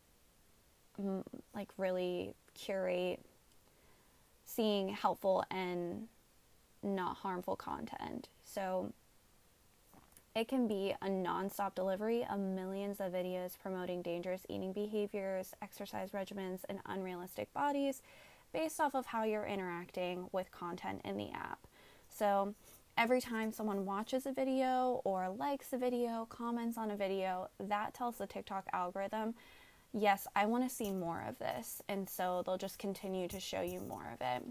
mm, 1.00 1.22
like 1.54 1.70
really 1.78 2.34
curate 2.52 3.20
seeing 4.44 4.90
helpful 4.90 5.42
and 5.50 6.08
not 6.82 7.16
harmful 7.16 7.56
content. 7.56 8.28
So 8.44 8.92
it 10.34 10.48
can 10.48 10.66
be 10.66 10.94
a 11.00 11.08
non-stop 11.08 11.74
delivery 11.74 12.26
of 12.30 12.38
millions 12.38 13.00
of 13.00 13.12
videos 13.12 13.58
promoting 13.60 14.02
dangerous 14.02 14.42
eating 14.48 14.72
behaviors, 14.72 15.52
exercise 15.62 16.10
regimens, 16.10 16.60
and 16.68 16.80
unrealistic 16.86 17.52
bodies 17.52 18.02
based 18.52 18.80
off 18.80 18.94
of 18.94 19.06
how 19.06 19.24
you're 19.24 19.46
interacting 19.46 20.28
with 20.32 20.50
content 20.50 21.00
in 21.04 21.16
the 21.16 21.30
app. 21.30 21.66
So 22.08 22.54
every 22.96 23.20
time 23.20 23.52
someone 23.52 23.84
watches 23.84 24.26
a 24.26 24.32
video 24.32 25.00
or 25.04 25.28
likes 25.28 25.72
a 25.72 25.78
video, 25.78 26.26
comments 26.30 26.78
on 26.78 26.90
a 26.90 26.96
video, 26.96 27.48
that 27.58 27.94
tells 27.94 28.16
the 28.16 28.26
TikTok 28.26 28.66
algorithm 28.72 29.34
yes, 29.94 30.26
I 30.34 30.46
want 30.46 30.68
to 30.68 30.74
see 30.74 30.90
more 30.90 31.24
of 31.26 31.38
this. 31.38 31.80
And 31.88 32.10
so 32.10 32.42
they'll 32.44 32.58
just 32.58 32.78
continue 32.78 33.28
to 33.28 33.40
show 33.40 33.62
you 33.62 33.80
more 33.80 34.12
of 34.12 34.20
it. 34.20 34.42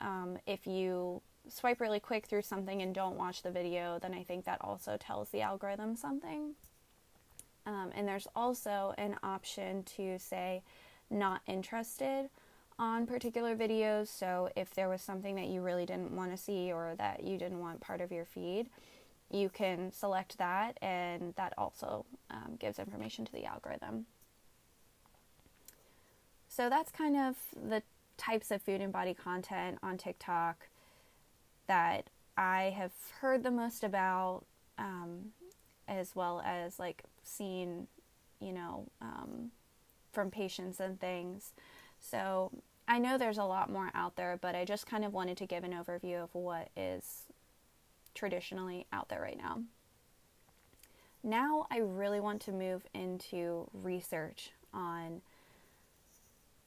Um, 0.00 0.38
if 0.46 0.66
you 0.66 1.20
swipe 1.48 1.80
really 1.80 2.00
quick 2.00 2.26
through 2.26 2.42
something 2.42 2.82
and 2.82 2.94
don't 2.94 3.16
watch 3.16 3.42
the 3.42 3.50
video, 3.50 3.98
then 4.00 4.14
I 4.14 4.22
think 4.22 4.44
that 4.44 4.58
also 4.60 4.96
tells 4.96 5.30
the 5.30 5.42
algorithm 5.42 5.96
something. 5.96 6.54
Um, 7.66 7.90
and 7.94 8.06
there's 8.06 8.28
also 8.34 8.94
an 8.98 9.16
option 9.22 9.82
to 9.96 10.18
say 10.18 10.62
not 11.10 11.40
interested 11.46 12.28
on 12.78 13.06
particular 13.06 13.56
videos. 13.56 14.08
So 14.08 14.50
if 14.56 14.74
there 14.74 14.88
was 14.88 15.00
something 15.00 15.36
that 15.36 15.46
you 15.46 15.62
really 15.62 15.86
didn't 15.86 16.10
want 16.10 16.30
to 16.30 16.36
see 16.36 16.72
or 16.72 16.94
that 16.98 17.22
you 17.22 17.38
didn't 17.38 17.60
want 17.60 17.80
part 17.80 18.00
of 18.00 18.10
your 18.10 18.24
feed, 18.24 18.68
you 19.30 19.48
can 19.48 19.90
select 19.92 20.38
that, 20.38 20.78
and 20.82 21.34
that 21.36 21.54
also 21.56 22.04
um, 22.30 22.56
gives 22.58 22.78
information 22.78 23.24
to 23.24 23.32
the 23.32 23.44
algorithm. 23.46 24.06
So 26.48 26.68
that's 26.68 26.92
kind 26.92 27.16
of 27.16 27.36
the 27.52 27.82
types 28.16 28.50
of 28.50 28.62
food 28.62 28.80
and 28.80 28.92
body 28.92 29.14
content 29.14 29.78
on 29.82 29.96
TikTok 29.96 30.68
that 31.66 32.10
I 32.36 32.74
have 32.76 32.92
heard 33.20 33.42
the 33.42 33.50
most 33.50 33.84
about, 33.84 34.42
um, 34.78 35.32
as 35.86 36.16
well 36.16 36.42
as 36.44 36.78
like 36.78 37.04
seen, 37.22 37.86
you 38.40 38.52
know, 38.52 38.86
um, 39.00 39.50
from 40.12 40.30
patients 40.30 40.80
and 40.80 41.00
things. 41.00 41.52
So 42.00 42.50
I 42.86 42.98
know 42.98 43.16
there's 43.16 43.38
a 43.38 43.44
lot 43.44 43.70
more 43.70 43.90
out 43.94 44.16
there, 44.16 44.38
but 44.40 44.54
I 44.54 44.64
just 44.64 44.86
kind 44.86 45.04
of 45.04 45.12
wanted 45.12 45.36
to 45.38 45.46
give 45.46 45.64
an 45.64 45.72
overview 45.72 46.22
of 46.22 46.34
what 46.34 46.68
is 46.76 47.22
traditionally 48.14 48.86
out 48.92 49.08
there 49.08 49.20
right 49.20 49.38
now. 49.38 49.62
Now 51.22 51.66
I 51.70 51.78
really 51.78 52.20
want 52.20 52.42
to 52.42 52.52
move 52.52 52.86
into 52.92 53.68
research 53.72 54.50
on 54.72 55.22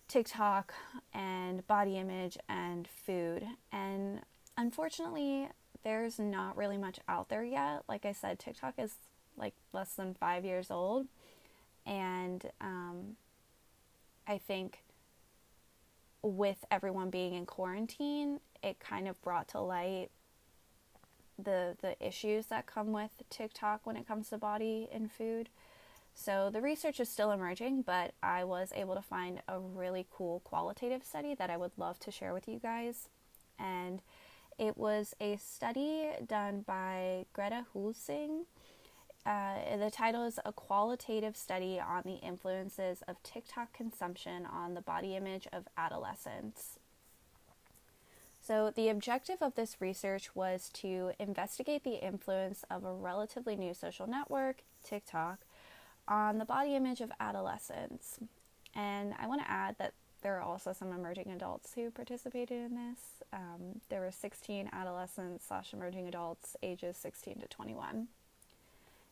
TikTok 0.07 0.73
and 1.13 1.65
body 1.67 1.97
image 1.97 2.37
and 2.49 2.87
food. 2.87 3.45
And 3.71 4.21
unfortunately, 4.57 5.47
there's 5.83 6.19
not 6.19 6.57
really 6.57 6.77
much 6.77 6.99
out 7.07 7.29
there 7.29 7.43
yet. 7.43 7.83
Like 7.87 8.05
I 8.05 8.11
said, 8.11 8.39
TikTok 8.39 8.73
is 8.77 8.95
like 9.37 9.53
less 9.71 9.93
than 9.93 10.13
five 10.13 10.43
years 10.43 10.71
old. 10.71 11.07
And 11.85 12.51
um, 12.59 13.15
I 14.27 14.37
think 14.37 14.83
with 16.21 16.65
everyone 16.69 17.09
being 17.09 17.33
in 17.33 17.45
quarantine, 17.45 18.39
it 18.61 18.79
kind 18.79 19.07
of 19.07 19.21
brought 19.21 19.47
to 19.49 19.61
light 19.61 20.09
the 21.41 21.77
the 21.81 21.95
issues 22.05 22.47
that 22.47 22.65
come 22.65 22.91
with 22.91 23.11
TikTok 23.29 23.85
when 23.85 23.95
it 23.95 24.07
comes 24.07 24.29
to 24.29 24.37
body 24.37 24.89
and 24.91 25.11
food. 25.11 25.49
So 26.15 26.49
the 26.51 26.61
research 26.61 26.99
is 26.99 27.09
still 27.09 27.31
emerging, 27.31 27.83
but 27.83 28.15
I 28.23 28.43
was 28.43 28.73
able 28.75 28.95
to 28.95 29.03
find 29.03 29.41
a 29.47 29.59
really 29.59 30.07
cool 30.11 30.39
qualitative 30.39 31.03
study 31.03 31.35
that 31.35 31.51
I 31.51 31.57
would 31.57 31.73
love 31.77 31.99
to 31.99 32.11
share 32.11 32.33
with 32.33 32.47
you 32.47 32.57
guys. 32.57 33.07
And 33.59 34.01
it 34.57 34.77
was 34.77 35.13
a 35.19 35.37
study 35.37 36.09
done 36.25 36.63
by 36.65 37.25
Greta 37.33 37.65
Hulsing. 37.73 38.45
Uh, 39.25 39.77
the 39.77 39.91
title 39.91 40.23
is 40.23 40.39
A 40.45 40.53
Qualitative 40.53 41.35
Study 41.35 41.79
on 41.79 42.03
the 42.05 42.15
Influences 42.15 43.03
of 43.07 43.21
TikTok 43.23 43.73
Consumption 43.73 44.45
on 44.45 44.73
the 44.73 44.81
Body 44.81 45.15
Image 45.15 45.47
of 45.51 45.67
Adolescents. 45.77 46.79
So, 48.41 48.71
the 48.73 48.87
objective 48.87 49.41
of 49.41 49.55
this 49.55 49.81
research 49.81 50.33
was 50.33 50.69
to 50.75 51.11
investigate 51.19 51.83
the 51.83 52.03
influence 52.03 52.63
of 52.71 52.85
a 52.85 52.93
relatively 52.93 53.57
new 53.57 53.73
social 53.73 54.07
network, 54.07 54.63
TikTok, 54.83 55.39
on 56.07 56.37
the 56.37 56.45
body 56.45 56.73
image 56.75 57.01
of 57.01 57.11
adolescents. 57.19 58.19
And 58.73 59.13
I 59.19 59.27
want 59.27 59.41
to 59.41 59.51
add 59.51 59.75
that 59.79 59.93
there 60.21 60.37
are 60.37 60.41
also 60.41 60.73
some 60.73 60.91
emerging 60.91 61.31
adults 61.31 61.73
who 61.75 61.91
participated 61.91 62.57
in 62.57 62.75
this. 62.75 62.99
Um, 63.31 63.81
there 63.89 64.01
were 64.01 64.11
16 64.11 64.69
adolescents 64.73 65.45
slash 65.47 65.73
emerging 65.73 66.07
adults 66.07 66.55
ages 66.63 66.97
16 66.97 67.39
to 67.39 67.47
21. 67.47 68.07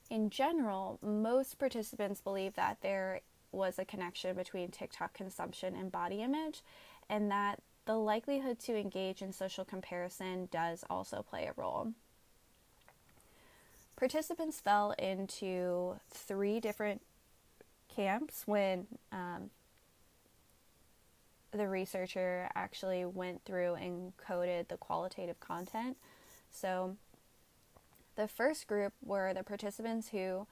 In 0.10 0.30
general, 0.30 1.00
most 1.02 1.58
participants 1.58 2.22
believe 2.22 2.56
that 2.56 2.78
there 2.82 3.22
was 3.52 3.80
a 3.80 3.86
connection 3.86 4.36
between 4.36 4.70
TikTok 4.70 5.14
consumption 5.14 5.76
and 5.76 5.92
body 5.92 6.22
image, 6.22 6.62
and 7.10 7.32
that 7.32 7.62
the 7.86 7.96
likelihood 7.96 8.60
to 8.60 8.76
engage 8.76 9.22
in 9.22 9.32
social 9.32 9.64
comparison 9.64 10.50
does 10.52 10.84
also 10.90 11.24
play 11.28 11.46
a 11.46 11.54
role. 11.56 11.94
Participants 13.96 14.60
fell 14.60 14.92
into 14.92 15.96
three 16.10 16.60
different 16.60 17.02
camps 17.96 18.44
when 18.46 18.88
um, 19.12 19.50
the 21.56 21.68
researcher 21.68 22.50
actually 22.56 23.06
went 23.06 23.44
through 23.46 23.76
and 23.76 24.16
coded 24.18 24.70
the 24.70 24.78
qualitative 24.78 25.40
content. 25.40 25.98
So, 26.52 26.98
the 28.16 28.28
first 28.28 28.68
group 28.68 28.94
were 29.04 29.34
the 29.34 29.44
participants 29.44 30.10
who 30.10 30.48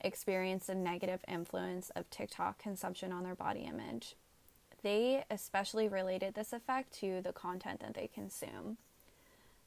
experienced 0.00 0.68
a 0.68 0.74
negative 0.74 1.20
influence 1.26 1.90
of 1.90 2.10
TikTok 2.10 2.58
consumption 2.58 3.12
on 3.12 3.24
their 3.24 3.34
body 3.34 3.60
image 3.60 4.16
they 4.82 5.24
especially 5.30 5.88
related 5.88 6.34
this 6.34 6.52
effect 6.52 6.92
to 7.00 7.20
the 7.22 7.32
content 7.32 7.80
that 7.80 7.94
they 7.94 8.08
consume. 8.12 8.78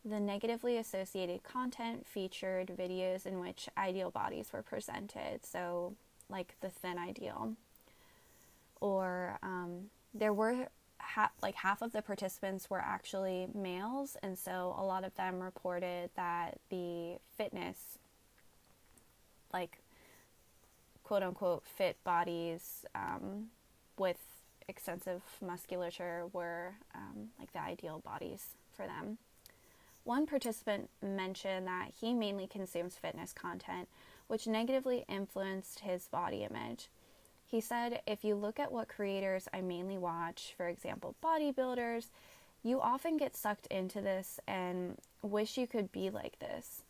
The 0.05 0.19
negatively 0.19 0.77
associated 0.77 1.43
content 1.43 2.05
featured 2.05 2.67
videos 2.77 3.25
in 3.25 3.39
which 3.39 3.69
ideal 3.77 4.11
bodies 4.11 4.51
were 4.51 4.61
presented, 4.61 5.45
so 5.45 5.93
like 6.29 6.55
the 6.61 6.69
thin 6.69 6.97
ideal. 6.97 7.53
Or 8.81 9.39
um, 9.41 9.89
there 10.13 10.33
were 10.33 10.67
ha- 10.99 11.31
like 11.41 11.55
half 11.55 11.81
of 11.81 11.91
the 11.91 12.01
participants 12.01 12.69
were 12.69 12.79
actually 12.79 13.47
males, 13.53 14.17
and 14.23 14.37
so 14.37 14.75
a 14.77 14.83
lot 14.83 15.03
of 15.03 15.15
them 15.15 15.39
reported 15.39 16.09
that 16.15 16.59
the 16.69 17.17
fitness, 17.37 17.97
like 19.51 19.79
quote 21.03 21.23
unquote 21.23 21.63
fit 21.65 21.97
bodies 22.03 22.85
um, 22.95 23.47
with 23.97 24.17
extensive 24.67 25.21
musculature 25.41 26.25
were 26.31 26.75
um, 26.95 27.29
like 27.39 27.51
the 27.51 27.61
ideal 27.61 27.99
bodies 27.99 28.55
for 28.75 28.85
them. 28.87 29.17
One 30.03 30.25
participant 30.25 30.89
mentioned 31.01 31.67
that 31.67 31.91
he 31.99 32.13
mainly 32.13 32.47
consumes 32.47 32.95
fitness 32.95 33.31
content, 33.31 33.87
which 34.27 34.47
negatively 34.47 35.05
influenced 35.07 35.79
his 35.79 36.07
body 36.07 36.43
image. 36.43 36.89
He 37.53 37.61
said, 37.61 38.01
If 38.07 38.23
you 38.23 38.33
look 38.33 38.59
at 38.59 38.71
what 38.71 38.87
creators 38.87 39.47
I 39.53 39.61
mainly 39.61 39.95
watch, 39.95 40.55
for 40.57 40.67
example, 40.67 41.13
bodybuilders, 41.23 42.07
you 42.63 42.81
often 42.81 43.15
get 43.15 43.35
sucked 43.35 43.67
into 43.67 44.01
this 44.01 44.39
and 44.47 44.97
wish 45.21 45.55
you 45.55 45.67
could 45.67 45.91
be 45.91 46.09
like 46.09 46.39
this. 46.39 46.81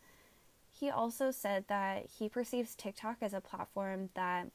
He 0.72 0.90
also 0.90 1.32
said 1.32 1.66
that 1.68 2.06
he 2.18 2.30
perceives 2.30 2.76
TikTok 2.76 3.18
as 3.22 3.34
a 3.34 3.42
platform 3.42 4.08
that 4.14 4.52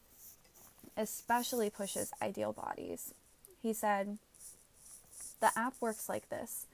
especially 0.97 1.69
pushes 1.69 2.11
ideal 2.23 2.55
bodies. 2.55 3.13
He 3.63 3.75
said, 3.75 4.17
The 5.41 5.51
app 5.59 5.75
works 5.79 6.09
like 6.09 6.31
this 6.31 6.65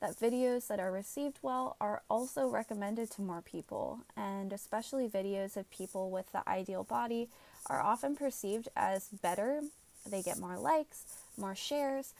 that 0.00 0.18
videos 0.18 0.66
that 0.66 0.80
are 0.80 0.90
received 0.90 1.38
well 1.42 1.76
are 1.80 2.02
also 2.10 2.48
recommended 2.48 3.08
to 3.12 3.22
more 3.22 3.42
people, 3.42 4.00
and 4.16 4.52
especially 4.52 5.08
videos 5.08 5.56
of 5.56 5.70
people 5.70 6.10
with 6.10 6.32
the 6.32 6.42
ideal 6.48 6.82
body 6.82 7.28
are 7.66 7.80
often 7.80 8.16
perceived 8.16 8.68
as 8.76 9.08
better. 9.08 9.62
They 10.08 10.22
get 10.22 10.38
more 10.38 10.58
likes, 10.58 11.04
more 11.36 11.54
shares, 11.54 12.14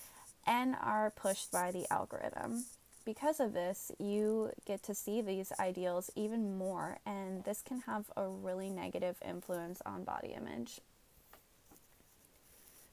and 0.47 0.77
are 0.81 1.11
pushed 1.11 1.51
by 1.51 1.71
the 1.71 1.91
algorithm. 1.93 2.65
Because 3.05 3.41
of 3.41 3.55
this, 3.55 3.91
you 3.99 4.51
get 4.67 4.83
to 4.85 4.95
see 4.95 5.21
these 5.21 5.53
ideals 5.59 6.11
even 6.15 6.57
more, 6.59 6.99
and 7.07 7.45
this 7.45 7.63
can 7.63 7.81
have 7.81 8.05
a 8.17 8.29
really 8.29 8.69
negative 8.69 9.17
influence 9.27 9.81
on 9.87 10.05
body 10.05 10.35
image. 10.37 10.81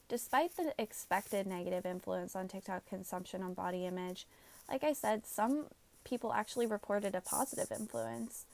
Despite 0.10 0.56
the 0.56 0.74
expected 0.80 1.46
negative 1.46 1.86
influence 1.86 2.36
on 2.36 2.48
TikTok 2.48 2.88
consumption 2.88 3.44
on 3.44 3.54
body 3.54 3.86
image, 3.86 4.26
like 4.70 4.84
I 4.84 4.94
said, 4.94 5.28
some 5.28 5.66
people 6.06 6.34
actually 6.34 6.66
reported 6.66 7.14
a 7.14 7.22
positive 7.22 7.72
influence. 7.78 8.46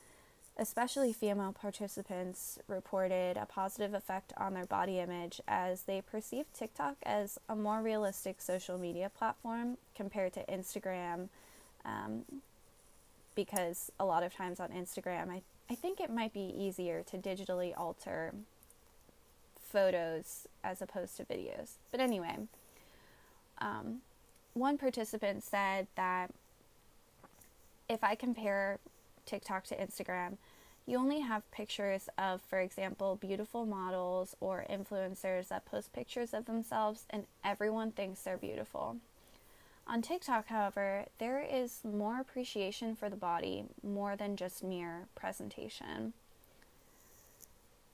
Especially 0.55 1.11
female 1.11 1.51
participants 1.51 2.59
reported 2.67 3.37
a 3.37 3.45
positive 3.45 3.93
effect 3.95 4.33
on 4.37 4.53
their 4.53 4.65
body 4.65 4.99
image 4.99 5.41
as 5.47 5.83
they 5.83 5.99
perceived 5.99 6.53
TikTok 6.53 6.97
as 7.03 7.39
a 7.49 7.55
more 7.55 7.81
realistic 7.81 8.39
social 8.39 8.77
media 8.77 9.09
platform 9.09 9.77
compared 9.95 10.33
to 10.33 10.45
Instagram. 10.45 11.29
Um, 11.83 12.23
because 13.35 13.91
a 13.99 14.05
lot 14.05 14.21
of 14.21 14.33
times 14.33 14.59
on 14.59 14.69
Instagram, 14.69 15.31
I, 15.31 15.41
I 15.69 15.75
think 15.75 15.99
it 15.99 16.11
might 16.11 16.33
be 16.33 16.53
easier 16.55 17.01
to 17.03 17.17
digitally 17.17 17.73
alter 17.75 18.33
photos 19.59 20.47
as 20.63 20.83
opposed 20.83 21.17
to 21.17 21.25
videos. 21.25 21.77
But 21.89 21.99
anyway, 21.99 22.37
um, 23.57 24.01
one 24.53 24.77
participant 24.77 25.43
said 25.43 25.87
that 25.95 26.29
if 27.89 28.03
I 28.03 28.13
compare 28.15 28.77
TikTok 29.25 29.65
to 29.65 29.77
Instagram, 29.77 30.37
you 30.85 30.97
only 30.97 31.21
have 31.21 31.49
pictures 31.51 32.09
of, 32.17 32.41
for 32.41 32.59
example, 32.59 33.15
beautiful 33.15 33.65
models 33.65 34.35
or 34.39 34.65
influencers 34.69 35.47
that 35.47 35.65
post 35.65 35.93
pictures 35.93 36.33
of 36.33 36.45
themselves 36.45 37.05
and 37.09 37.25
everyone 37.43 37.91
thinks 37.91 38.21
they're 38.21 38.37
beautiful. 38.37 38.97
On 39.87 40.01
TikTok, 40.01 40.47
however, 40.47 41.05
there 41.19 41.41
is 41.41 41.81
more 41.83 42.19
appreciation 42.19 42.95
for 42.95 43.09
the 43.09 43.15
body 43.15 43.65
more 43.81 44.15
than 44.15 44.35
just 44.35 44.63
mere 44.63 45.07
presentation. 45.15 46.13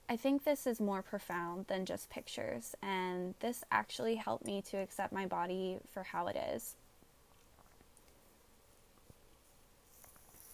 I 0.07 0.15
think 0.15 0.43
this 0.43 0.65
is 0.65 0.79
more 0.79 1.03
profound 1.03 1.67
than 1.67 1.85
just 1.85 2.09
pictures, 2.09 2.75
and 2.81 3.35
this 3.41 3.63
actually 3.71 4.15
helped 4.15 4.45
me 4.45 4.61
to 4.63 4.77
accept 4.77 5.13
my 5.13 5.27
body 5.27 5.77
for 5.91 6.01
how 6.01 6.25
it 6.27 6.35
is. 6.35 6.75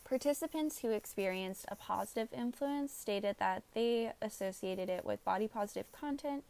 Participants 0.07 0.79
who 0.79 0.91
experienced 0.91 1.65
a 1.67 1.75
positive 1.75 2.29
influence 2.31 2.93
stated 2.93 3.37
that 3.39 3.63
they 3.73 4.11
associated 4.21 4.87
it 4.87 5.03
with 5.03 5.25
body 5.25 5.47
positive 5.47 5.91
content, 5.91 6.43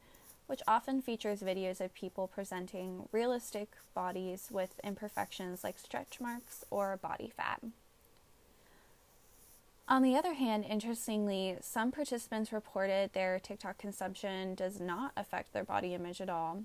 which 0.47 0.61
often 0.67 1.01
features 1.01 1.39
videos 1.39 1.79
of 1.79 1.93
people 1.93 2.27
presenting 2.27 3.07
realistic 3.13 3.69
bodies 3.93 4.49
with 4.51 4.79
imperfections 4.83 5.63
like 5.63 5.79
stretch 5.79 6.19
marks 6.19 6.65
or 6.69 6.97
body 6.97 7.31
fat. 7.35 7.61
On 9.87 10.01
the 10.01 10.17
other 10.17 10.33
hand, 10.33 10.65
interestingly, 10.67 11.55
some 11.61 11.93
participants 11.93 12.51
reported 12.51 13.13
their 13.13 13.39
TikTok 13.39 13.77
consumption 13.77 14.53
does 14.53 14.81
not 14.81 15.13
affect 15.15 15.53
their 15.53 15.63
body 15.63 15.93
image 15.93 16.19
at 16.19 16.29
all. 16.29 16.63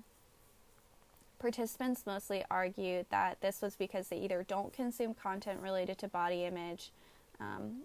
Participants 1.41 2.05
mostly 2.05 2.45
argued 2.51 3.07
that 3.09 3.41
this 3.41 3.63
was 3.63 3.75
because 3.75 4.09
they 4.09 4.17
either 4.17 4.45
don't 4.47 4.71
consume 4.71 5.15
content 5.15 5.59
related 5.59 5.97
to 5.97 6.07
body 6.07 6.45
image, 6.45 6.91
um, 7.39 7.77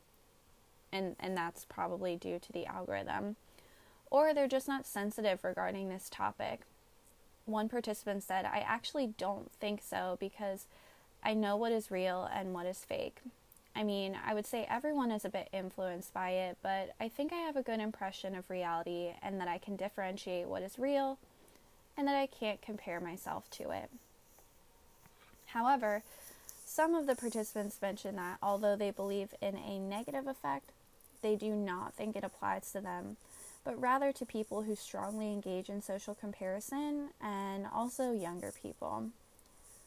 and, 0.92 1.16
and 1.18 1.34
that's 1.34 1.64
probably 1.64 2.16
due 2.16 2.38
to 2.38 2.52
the 2.52 2.66
algorithm, 2.66 3.36
or 4.10 4.34
they're 4.34 4.46
just 4.46 4.68
not 4.68 4.86
sensitive 4.86 5.42
regarding 5.42 5.88
this 5.88 6.10
topic. 6.10 6.60
One 7.46 7.70
participant 7.70 8.24
said, 8.24 8.44
I 8.44 8.58
actually 8.58 9.14
don't 9.16 9.50
think 9.52 9.80
so 9.82 10.18
because 10.20 10.66
I 11.24 11.32
know 11.32 11.56
what 11.56 11.72
is 11.72 11.90
real 11.90 12.28
and 12.30 12.52
what 12.52 12.66
is 12.66 12.84
fake. 12.84 13.22
I 13.74 13.84
mean, 13.84 14.18
I 14.22 14.34
would 14.34 14.44
say 14.44 14.66
everyone 14.68 15.10
is 15.10 15.24
a 15.24 15.30
bit 15.30 15.48
influenced 15.50 16.12
by 16.12 16.32
it, 16.32 16.58
but 16.62 16.94
I 17.00 17.08
think 17.08 17.32
I 17.32 17.36
have 17.36 17.56
a 17.56 17.62
good 17.62 17.80
impression 17.80 18.34
of 18.34 18.50
reality 18.50 19.12
and 19.22 19.40
that 19.40 19.48
I 19.48 19.56
can 19.56 19.76
differentiate 19.76 20.46
what 20.46 20.62
is 20.62 20.78
real 20.78 21.18
and 21.96 22.06
that 22.06 22.16
I 22.16 22.26
can't 22.26 22.62
compare 22.62 23.00
myself 23.00 23.50
to 23.52 23.70
it. 23.70 23.90
However, 25.46 26.02
some 26.64 26.94
of 26.94 27.06
the 27.06 27.14
participants 27.14 27.80
mentioned 27.80 28.18
that 28.18 28.38
although 28.42 28.76
they 28.76 28.90
believe 28.90 29.34
in 29.40 29.56
a 29.56 29.78
negative 29.78 30.26
effect, 30.26 30.70
they 31.22 31.36
do 31.36 31.54
not 31.54 31.94
think 31.94 32.16
it 32.16 32.24
applies 32.24 32.70
to 32.72 32.80
them, 32.80 33.16
but 33.64 33.80
rather 33.80 34.12
to 34.12 34.26
people 34.26 34.62
who 34.62 34.74
strongly 34.74 35.32
engage 35.32 35.68
in 35.68 35.80
social 35.80 36.14
comparison 36.14 37.10
and 37.20 37.66
also 37.72 38.12
younger 38.12 38.52
people. 38.52 39.06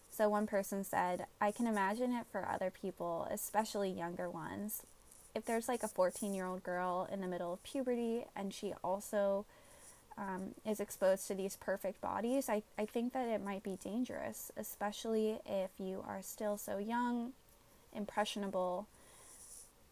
So 0.09 0.27
one 0.27 0.47
person 0.47 0.83
said, 0.83 1.27
I 1.39 1.51
can 1.51 1.67
imagine 1.67 2.11
it 2.11 2.25
for 2.31 2.47
other 2.47 2.71
people, 2.71 3.27
especially 3.29 3.89
younger 3.89 4.29
ones. 4.29 4.81
If 5.35 5.45
there's 5.45 5.67
like 5.67 5.83
a 5.83 5.87
14 5.87 6.33
year 6.33 6.45
old 6.45 6.63
girl 6.63 7.07
in 7.11 7.21
the 7.21 7.27
middle 7.27 7.53
of 7.53 7.63
puberty 7.63 8.25
and 8.35 8.53
she 8.53 8.73
also 8.83 9.45
um, 10.19 10.53
is 10.65 10.79
exposed 10.79 11.27
to 11.27 11.35
these 11.35 11.55
perfect 11.55 12.01
bodies, 12.01 12.49
I, 12.49 12.63
I 12.77 12.85
think 12.85 13.13
that 13.13 13.27
it 13.27 13.43
might 13.43 13.63
be 13.63 13.77
dangerous, 13.81 14.51
especially 14.57 15.39
if 15.45 15.71
you 15.79 16.03
are 16.05 16.21
still 16.21 16.57
so 16.57 16.77
young, 16.77 17.31
impressionable. 17.95 18.87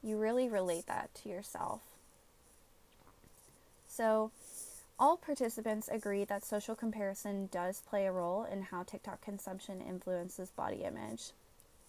You 0.04 0.18
really 0.18 0.50
relate 0.50 0.86
that 0.88 1.14
to 1.24 1.30
yourself. 1.30 1.82
So, 3.88 4.32
all 5.00 5.16
participants 5.16 5.88
agree 5.88 6.26
that 6.26 6.44
social 6.44 6.76
comparison 6.76 7.48
does 7.52 7.82
play 7.88 8.06
a 8.06 8.12
role 8.12 8.44
in 8.44 8.64
how 8.64 8.84
TikTok 8.84 9.22
consumption 9.22 9.80
influences 9.80 10.50
body 10.50 10.84
image. 10.84 11.32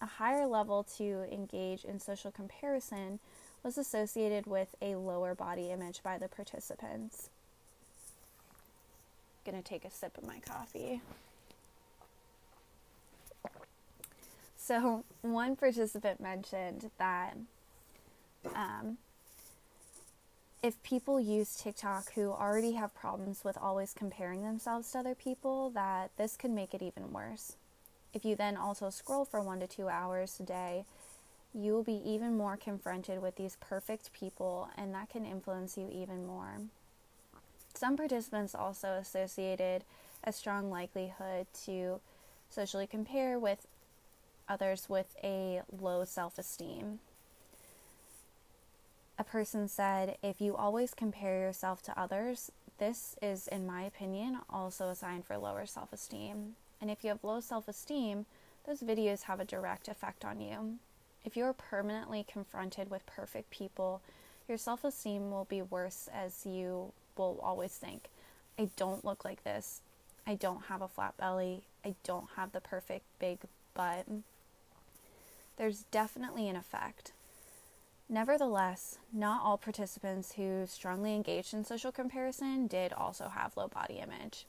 A 0.01 0.07
higher 0.07 0.47
level 0.47 0.85
to 0.99 1.25
engage 1.33 1.85
in 1.85 1.99
social 1.99 2.31
comparison 2.31 3.19
was 3.65 3.79
associated 3.79 4.47
with 4.47 4.77
a 4.81 4.95
lower 4.95 5.35
body 5.35 5.71
image 5.71 6.03
by 6.03 6.19
the 6.19 6.29
participants. 6.29 7.31
I'm 9.49 9.55
gonna 9.55 9.63
take 9.63 9.87
a 9.87 9.91
sip 9.91 10.19
of 10.19 10.27
my 10.27 10.41
coffee. 10.41 11.01
So, 14.59 15.05
one 15.23 15.57
participant 15.57 16.21
mentioned 16.21 16.91
that 16.99 17.35
um, 18.55 18.99
if 20.63 20.83
people 20.83 21.19
use 21.19 21.57
TikTok 21.57 22.13
who 22.13 22.31
already 22.31 22.73
have 22.73 22.95
problems 22.95 23.43
with 23.43 23.57
always 23.57 23.95
comparing 23.95 24.43
themselves 24.43 24.93
to 24.93 24.99
other 24.99 25.15
people, 25.15 25.71
that 25.71 26.11
this 26.19 26.37
could 26.37 26.51
make 26.51 26.75
it 26.75 26.83
even 26.83 27.11
worse. 27.11 27.57
If 28.13 28.27
you 28.27 28.37
then 28.37 28.59
also 28.59 28.91
scroll 28.91 29.25
for 29.25 29.41
one 29.41 29.61
to 29.61 29.67
two 29.67 29.89
hours 29.89 30.39
a 30.41 30.43
day, 30.43 30.85
you 31.55 31.73
will 31.73 31.85
be 31.85 32.03
even 32.05 32.37
more 32.37 32.59
confronted 32.59 33.23
with 33.23 33.37
these 33.37 33.57
perfect 33.61 34.13
people, 34.13 34.69
and 34.77 34.93
that 34.93 35.09
can 35.09 35.25
influence 35.25 35.79
you 35.79 35.89
even 35.91 36.27
more. 36.27 36.61
Some 37.79 37.97
participants 37.97 38.55
also 38.55 38.89
associated 39.01 39.85
a 40.25 40.33
strong 40.33 40.71
likelihood 40.71 41.47
to 41.65 42.01
socially 42.51 42.87
compare 42.87 43.39
with 43.39 43.67
others 44.49 44.89
with 44.89 45.15
a 45.23 45.63
low 45.71 46.05
self 46.05 46.39
esteem 46.39 46.99
a 49.19 49.25
person 49.25 49.67
said, 49.67 50.17
if 50.23 50.41
you 50.41 50.55
always 50.57 50.95
compare 50.95 51.41
yourself 51.41 51.83
to 51.83 52.01
others, 52.01 52.53
this 52.79 53.17
is, 53.21 53.49
in 53.49 53.67
my 53.67 53.83
opinion, 53.83 54.39
also 54.49 54.89
a 54.89 54.95
sign 54.95 55.23
for 55.23 55.37
lower 55.37 55.67
self 55.67 55.93
esteem. 55.93 56.55
And 56.81 56.89
if 56.89 57.03
you 57.03 57.11
have 57.11 57.25
low 57.25 57.41
self 57.41 57.67
esteem, 57.67 58.27
those 58.65 58.81
videos 58.81 59.23
have 59.23 59.41
a 59.41 59.45
direct 59.45 59.89
effect 59.89 60.25
on 60.25 60.41
you. 60.41 60.79
If 61.25 61.37
you're 61.37 61.53
permanently 61.53 62.25
confronted 62.31 62.91
with 62.91 63.07
perfect 63.07 63.51
people, 63.51 64.01
your 64.49 64.57
self 64.57 64.85
esteem 64.85 65.33
will 65.33 65.47
be 65.47 65.63
worse 65.63 66.09
as 66.15 66.47
you 66.47 66.93
will 67.19 67.41
always 67.43 67.73
think, 67.73 68.09
I 68.59 68.71
don't 68.77 69.05
look 69.05 69.25
like 69.25 69.45
this. 69.45 69.83
I 70.27 70.35
don't 70.35 70.65
have 70.67 70.83
a 70.83 70.89
flat 70.89 71.17
belly. 71.17 71.63
I 71.85 71.95
don't 72.05 72.29
have 72.37 72.53
the 72.53 72.61
perfect 72.61 73.05
big 73.19 73.39
butt. 73.75 74.07
There's 75.57 75.85
definitely 75.91 76.49
an 76.49 76.57
effect. 76.57 77.13
Nevertheless, 78.09 78.99
not 79.13 79.43
all 79.43 79.59
participants 79.59 80.33
who 80.33 80.65
strongly 80.67 81.15
engaged 81.15 81.53
in 81.53 81.65
social 81.65 81.93
comparison 81.93 82.67
did 82.67 82.93
also 82.93 83.29
have 83.29 83.57
low 83.57 83.69
body 83.69 84.01
image. 84.03 84.47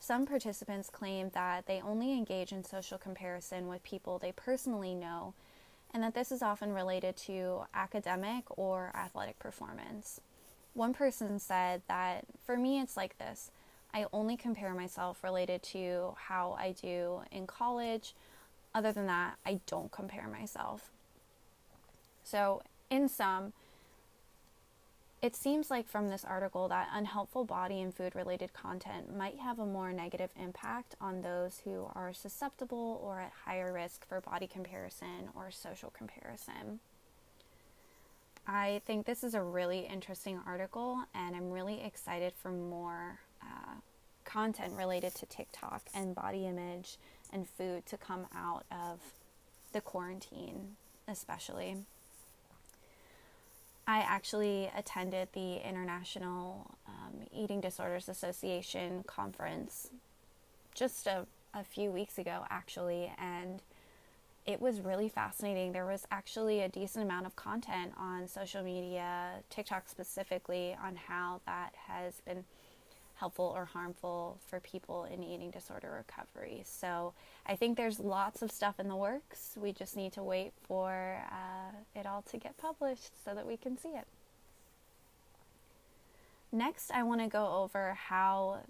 Some 0.00 0.26
participants 0.26 0.90
claimed 0.90 1.32
that 1.32 1.66
they 1.66 1.80
only 1.80 2.12
engage 2.12 2.52
in 2.52 2.64
social 2.64 2.98
comparison 2.98 3.68
with 3.68 3.82
people 3.82 4.18
they 4.18 4.32
personally 4.32 4.94
know, 4.94 5.34
and 5.92 6.02
that 6.02 6.14
this 6.14 6.30
is 6.30 6.42
often 6.42 6.72
related 6.72 7.16
to 7.16 7.62
academic 7.74 8.44
or 8.48 8.92
athletic 8.94 9.38
performance. 9.38 10.20
One 10.78 10.94
person 10.94 11.40
said 11.40 11.82
that 11.88 12.24
for 12.44 12.56
me, 12.56 12.80
it's 12.80 12.96
like 12.96 13.18
this 13.18 13.50
I 13.92 14.06
only 14.12 14.36
compare 14.36 14.72
myself 14.74 15.24
related 15.24 15.60
to 15.74 16.14
how 16.16 16.56
I 16.56 16.70
do 16.70 17.22
in 17.32 17.48
college. 17.48 18.14
Other 18.72 18.92
than 18.92 19.06
that, 19.06 19.38
I 19.44 19.58
don't 19.66 19.90
compare 19.90 20.28
myself. 20.28 20.92
So, 22.22 22.62
in 22.90 23.08
sum, 23.08 23.54
it 25.20 25.34
seems 25.34 25.68
like 25.68 25.88
from 25.88 26.10
this 26.10 26.24
article 26.24 26.68
that 26.68 26.90
unhelpful 26.92 27.44
body 27.44 27.80
and 27.80 27.92
food 27.92 28.14
related 28.14 28.52
content 28.52 29.16
might 29.16 29.40
have 29.40 29.58
a 29.58 29.66
more 29.66 29.92
negative 29.92 30.30
impact 30.40 30.94
on 31.00 31.22
those 31.22 31.62
who 31.64 31.90
are 31.96 32.12
susceptible 32.12 33.00
or 33.02 33.18
at 33.18 33.32
higher 33.46 33.72
risk 33.72 34.06
for 34.06 34.20
body 34.20 34.46
comparison 34.46 35.30
or 35.34 35.50
social 35.50 35.90
comparison. 35.90 36.78
I 38.50 38.80
think 38.86 39.04
this 39.04 39.24
is 39.24 39.34
a 39.34 39.42
really 39.42 39.80
interesting 39.80 40.40
article, 40.46 41.04
and 41.14 41.36
I'm 41.36 41.50
really 41.50 41.82
excited 41.84 42.32
for 42.34 42.50
more 42.50 43.18
uh, 43.42 43.74
content 44.24 44.72
related 44.74 45.14
to 45.16 45.26
TikTok 45.26 45.82
and 45.94 46.14
body 46.14 46.46
image 46.46 46.96
and 47.30 47.46
food 47.46 47.84
to 47.84 47.98
come 47.98 48.26
out 48.34 48.64
of 48.72 49.00
the 49.74 49.82
quarantine, 49.82 50.76
especially. 51.06 51.76
I 53.86 53.98
actually 53.98 54.70
attended 54.74 55.28
the 55.34 55.56
International 55.56 56.74
um, 56.86 57.26
Eating 57.34 57.60
Disorders 57.60 58.08
Association 58.08 59.04
conference 59.06 59.90
just 60.74 61.06
a, 61.06 61.26
a 61.52 61.64
few 61.64 61.90
weeks 61.90 62.16
ago, 62.16 62.46
actually, 62.48 63.12
and 63.18 63.60
it 64.48 64.62
was 64.62 64.80
really 64.80 65.10
fascinating. 65.10 65.72
There 65.72 65.84
was 65.84 66.06
actually 66.10 66.62
a 66.62 66.70
decent 66.70 67.04
amount 67.04 67.26
of 67.26 67.36
content 67.36 67.92
on 67.98 68.26
social 68.26 68.62
media, 68.62 69.34
TikTok 69.50 69.86
specifically, 69.90 70.74
on 70.82 70.96
how 70.96 71.42
that 71.44 71.74
has 71.86 72.22
been 72.22 72.44
helpful 73.16 73.52
or 73.54 73.66
harmful 73.66 74.38
for 74.46 74.58
people 74.60 75.04
in 75.04 75.22
eating 75.22 75.50
disorder 75.50 75.90
recovery. 75.98 76.62
So 76.64 77.12
I 77.44 77.56
think 77.56 77.76
there's 77.76 78.00
lots 78.00 78.40
of 78.40 78.50
stuff 78.50 78.80
in 78.80 78.88
the 78.88 78.96
works. 78.96 79.58
We 79.60 79.72
just 79.72 79.98
need 79.98 80.14
to 80.14 80.22
wait 80.22 80.52
for 80.66 81.20
uh, 81.30 81.76
it 81.94 82.06
all 82.06 82.22
to 82.30 82.38
get 82.38 82.56
published 82.56 83.22
so 83.22 83.34
that 83.34 83.46
we 83.46 83.58
can 83.58 83.76
see 83.76 83.90
it. 83.90 84.06
Next, 86.50 86.90
I 86.90 87.02
want 87.02 87.20
to 87.20 87.26
go 87.26 87.54
over 87.62 87.92
how 87.92 88.60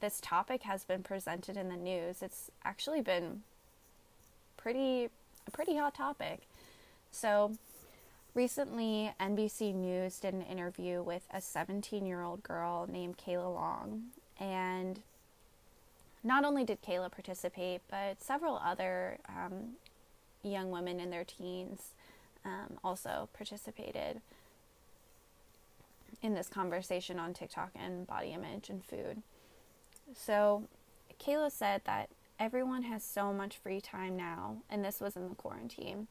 this 0.00 0.18
topic 0.20 0.62
has 0.64 0.82
been 0.82 1.04
presented 1.04 1.56
in 1.56 1.68
the 1.68 1.76
news. 1.76 2.22
It's 2.22 2.50
actually 2.64 3.02
been 3.02 3.42
pretty 4.56 5.10
a 5.48 5.50
pretty 5.50 5.76
hot 5.76 5.94
topic. 5.94 6.42
So, 7.10 7.52
Recently, 8.38 9.12
NBC 9.18 9.74
News 9.74 10.20
did 10.20 10.32
an 10.32 10.42
interview 10.42 11.02
with 11.02 11.26
a 11.32 11.40
17 11.40 12.06
year 12.06 12.22
old 12.22 12.42
girl 12.44 12.86
named 12.88 13.16
Kayla 13.18 13.52
Long. 13.52 14.10
And 14.38 15.00
not 16.22 16.44
only 16.44 16.62
did 16.62 16.80
Kayla 16.80 17.10
participate, 17.10 17.80
but 17.90 18.22
several 18.22 18.60
other 18.64 19.18
um, 19.28 19.70
young 20.44 20.70
women 20.70 21.00
in 21.00 21.10
their 21.10 21.24
teens 21.24 21.94
um, 22.44 22.78
also 22.84 23.28
participated 23.32 24.20
in 26.22 26.34
this 26.34 26.48
conversation 26.48 27.18
on 27.18 27.34
TikTok 27.34 27.70
and 27.74 28.06
body 28.06 28.28
image 28.28 28.68
and 28.70 28.84
food. 28.84 29.22
So, 30.14 30.62
Kayla 31.20 31.50
said 31.50 31.80
that 31.86 32.08
everyone 32.38 32.82
has 32.82 33.02
so 33.02 33.32
much 33.32 33.56
free 33.56 33.80
time 33.80 34.16
now, 34.16 34.58
and 34.70 34.84
this 34.84 35.00
was 35.00 35.16
in 35.16 35.28
the 35.28 35.34
quarantine, 35.34 36.06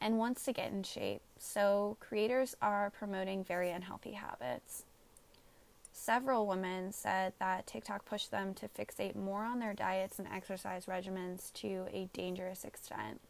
and 0.00 0.18
wants 0.18 0.44
to 0.44 0.52
get 0.52 0.72
in 0.72 0.82
shape. 0.82 1.22
So, 1.38 1.96
creators 2.00 2.54
are 2.60 2.90
promoting 2.90 3.44
very 3.44 3.70
unhealthy 3.70 4.12
habits. 4.12 4.84
Several 5.92 6.46
women 6.46 6.92
said 6.92 7.32
that 7.38 7.66
TikTok 7.66 8.04
pushed 8.04 8.30
them 8.30 8.52
to 8.54 8.68
fixate 8.68 9.16
more 9.16 9.44
on 9.44 9.58
their 9.58 9.72
diets 9.72 10.18
and 10.18 10.28
exercise 10.28 10.86
regimens 10.86 11.52
to 11.54 11.86
a 11.92 12.08
dangerous 12.12 12.64
extent. 12.64 13.20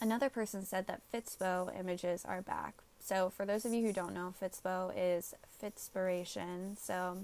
Another 0.00 0.28
person 0.28 0.64
said 0.64 0.86
that 0.86 1.00
Fitspo 1.12 1.76
images 1.78 2.24
are 2.26 2.42
back. 2.42 2.74
So, 3.00 3.30
for 3.30 3.46
those 3.46 3.64
of 3.64 3.72
you 3.72 3.86
who 3.86 3.92
don't 3.92 4.14
know, 4.14 4.34
Fitspo 4.40 4.92
is 4.96 5.34
Fitspiration. 5.62 6.78
So, 6.78 7.18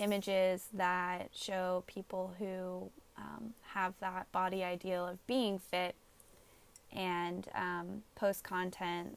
images 0.00 0.68
that 0.72 1.28
show 1.32 1.84
people 1.86 2.34
who 2.38 2.90
um, 3.16 3.54
have 3.74 3.94
that 4.00 4.30
body 4.32 4.64
ideal 4.64 5.06
of 5.06 5.24
being 5.26 5.58
fit 5.58 5.94
and 6.92 7.48
um, 7.54 8.02
post 8.16 8.42
content, 8.42 9.16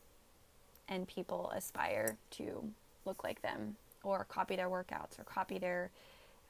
and 0.87 1.07
people 1.07 1.51
aspire 1.55 2.17
to 2.31 2.69
look 3.05 3.23
like 3.23 3.41
them 3.41 3.75
or 4.03 4.25
copy 4.25 4.55
their 4.55 4.69
workouts 4.69 5.17
or 5.17 5.23
copy 5.23 5.57
their 5.57 5.89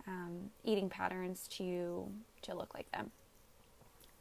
um, 0.08 0.50
eating 0.66 0.90
patterns 0.90 1.48
to 1.48 2.08
to 2.42 2.54
look 2.54 2.74
like 2.74 2.92
them. 2.92 3.12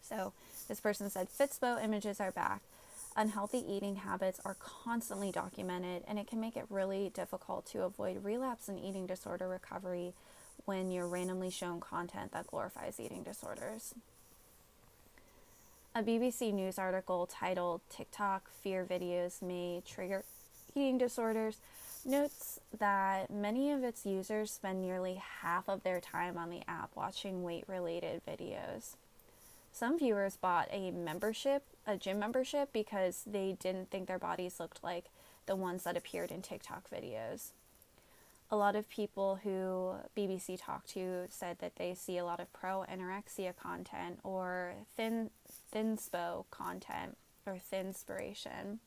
So 0.00 0.32
this 0.68 0.80
person 0.80 1.10
said 1.10 1.28
Fitspo 1.28 1.82
images 1.82 2.20
are 2.20 2.30
back. 2.30 2.60
Unhealthy 3.14 3.58
eating 3.58 3.96
habits 3.96 4.40
are 4.44 4.56
constantly 4.58 5.30
documented, 5.30 6.02
and 6.08 6.18
it 6.18 6.26
can 6.26 6.40
make 6.40 6.56
it 6.56 6.64
really 6.70 7.10
difficult 7.12 7.66
to 7.66 7.82
avoid 7.82 8.24
relapse 8.24 8.68
and 8.68 8.80
eating 8.80 9.06
disorder 9.06 9.48
recovery 9.48 10.14
when 10.64 10.90
you're 10.90 11.06
randomly 11.06 11.50
shown 11.50 11.78
content 11.78 12.32
that 12.32 12.46
glorifies 12.46 12.98
eating 12.98 13.22
disorders. 13.22 13.94
A 15.94 16.02
BBC 16.02 16.54
News 16.54 16.78
article 16.78 17.26
titled 17.26 17.82
TikTok 17.90 18.48
Fear 18.62 18.86
Videos 18.86 19.42
May 19.42 19.82
Trigger 19.84 20.24
Eating 20.74 20.96
Disorders 20.96 21.58
notes 22.06 22.58
that 22.78 23.30
many 23.30 23.70
of 23.70 23.84
its 23.84 24.06
users 24.06 24.50
spend 24.50 24.80
nearly 24.80 25.20
half 25.42 25.68
of 25.68 25.82
their 25.82 26.00
time 26.00 26.38
on 26.38 26.48
the 26.48 26.62
app 26.66 26.90
watching 26.94 27.42
weight 27.42 27.64
related 27.68 28.22
videos. 28.26 28.94
Some 29.72 29.98
viewers 29.98 30.36
bought 30.36 30.68
a 30.70 30.90
membership, 30.90 31.64
a 31.86 31.96
gym 31.96 32.18
membership, 32.18 32.72
because 32.72 33.22
they 33.26 33.56
didn't 33.58 33.90
think 33.90 34.06
their 34.06 34.18
bodies 34.18 34.60
looked 34.60 34.84
like 34.84 35.06
the 35.46 35.56
ones 35.56 35.84
that 35.84 35.96
appeared 35.96 36.30
in 36.30 36.42
TikTok 36.42 36.90
videos. 36.90 37.52
A 38.50 38.56
lot 38.56 38.76
of 38.76 38.90
people 38.90 39.40
who 39.42 39.94
BBC 40.14 40.58
talked 40.60 40.90
to 40.90 41.26
said 41.30 41.58
that 41.60 41.76
they 41.76 41.94
see 41.94 42.18
a 42.18 42.24
lot 42.24 42.38
of 42.38 42.52
pro 42.52 42.84
anorexia 42.84 43.56
content 43.56 44.20
or 44.22 44.74
thin 44.94 45.30
thinspo 45.74 46.44
content 46.50 47.16
or 47.46 47.56
thin 47.58 47.94
thinspiration. 47.94 48.78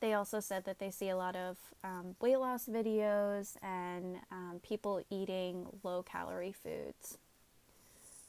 They 0.00 0.14
also 0.14 0.38
said 0.38 0.64
that 0.64 0.78
they 0.78 0.92
see 0.92 1.08
a 1.08 1.16
lot 1.16 1.34
of 1.34 1.56
um, 1.82 2.14
weight 2.20 2.38
loss 2.38 2.66
videos 2.66 3.56
and 3.62 4.18
um, 4.30 4.60
people 4.62 5.02
eating 5.10 5.66
low 5.82 6.04
calorie 6.04 6.52
foods. 6.52 7.18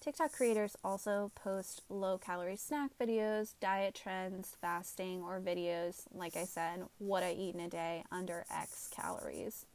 TikTok 0.01 0.31
creators 0.31 0.77
also 0.81 1.29
post 1.35 1.81
low 1.89 2.17
calorie 2.17 2.55
snack 2.55 2.91
videos, 2.99 3.53
diet 3.59 3.93
trends, 3.93 4.55
fasting, 4.61 5.21
or 5.21 5.41
videos, 5.41 6.03
like 6.13 6.37
I 6.37 6.45
said, 6.45 6.85
what 6.99 7.21
I 7.21 7.33
eat 7.33 7.53
in 7.53 7.59
a 7.59 7.67
day 7.67 8.03
under 8.09 8.45
X 8.49 8.89
calories. 8.95 9.65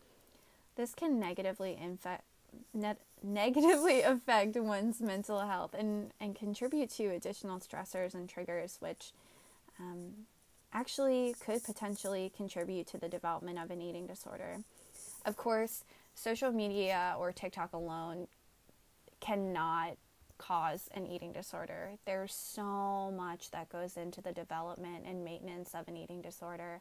This 0.77 0.95
can 0.95 1.21
negatively 1.21 1.77
infect, 1.81 2.25
ne- 2.73 2.97
negatively 3.23 4.01
affect 4.03 4.57
one's 4.57 5.03
mental 5.03 5.41
health 5.41 5.75
and, 5.75 6.11
and 6.19 6.35
contribute 6.35 6.89
to 6.93 7.09
additional 7.09 7.61
stressors 7.61 8.15
and 8.15 8.27
triggers, 8.27 8.79
which 8.81 9.13
um, 9.79 10.27
actually 10.73 11.35
could 11.39 11.63
potentially 11.63 12.33
contribute 12.35 12.87
to 12.87 12.97
the 12.97 13.11
development 13.11 13.59
of 13.59 13.71
an 13.71 13.83
eating 13.83 14.07
disorder. 14.07 14.61
Of 15.27 15.37
course, 15.37 15.85
social 16.15 16.51
media 16.51 17.15
or 17.19 17.31
TikTok 17.31 17.75
alone 17.75 18.27
cannot 19.21 19.97
cause 20.39 20.89
an 20.95 21.07
eating 21.07 21.33
disorder. 21.33 21.93
There's 22.05 22.35
so 22.35 23.13
much 23.17 23.51
that 23.51 23.69
goes 23.69 23.97
into 23.97 24.21
the 24.21 24.33
development 24.33 25.05
and 25.07 25.25
maintenance 25.25 25.75
of 25.75 25.89
an 25.89 25.97
eating 25.97 26.23
disorder. 26.23 26.81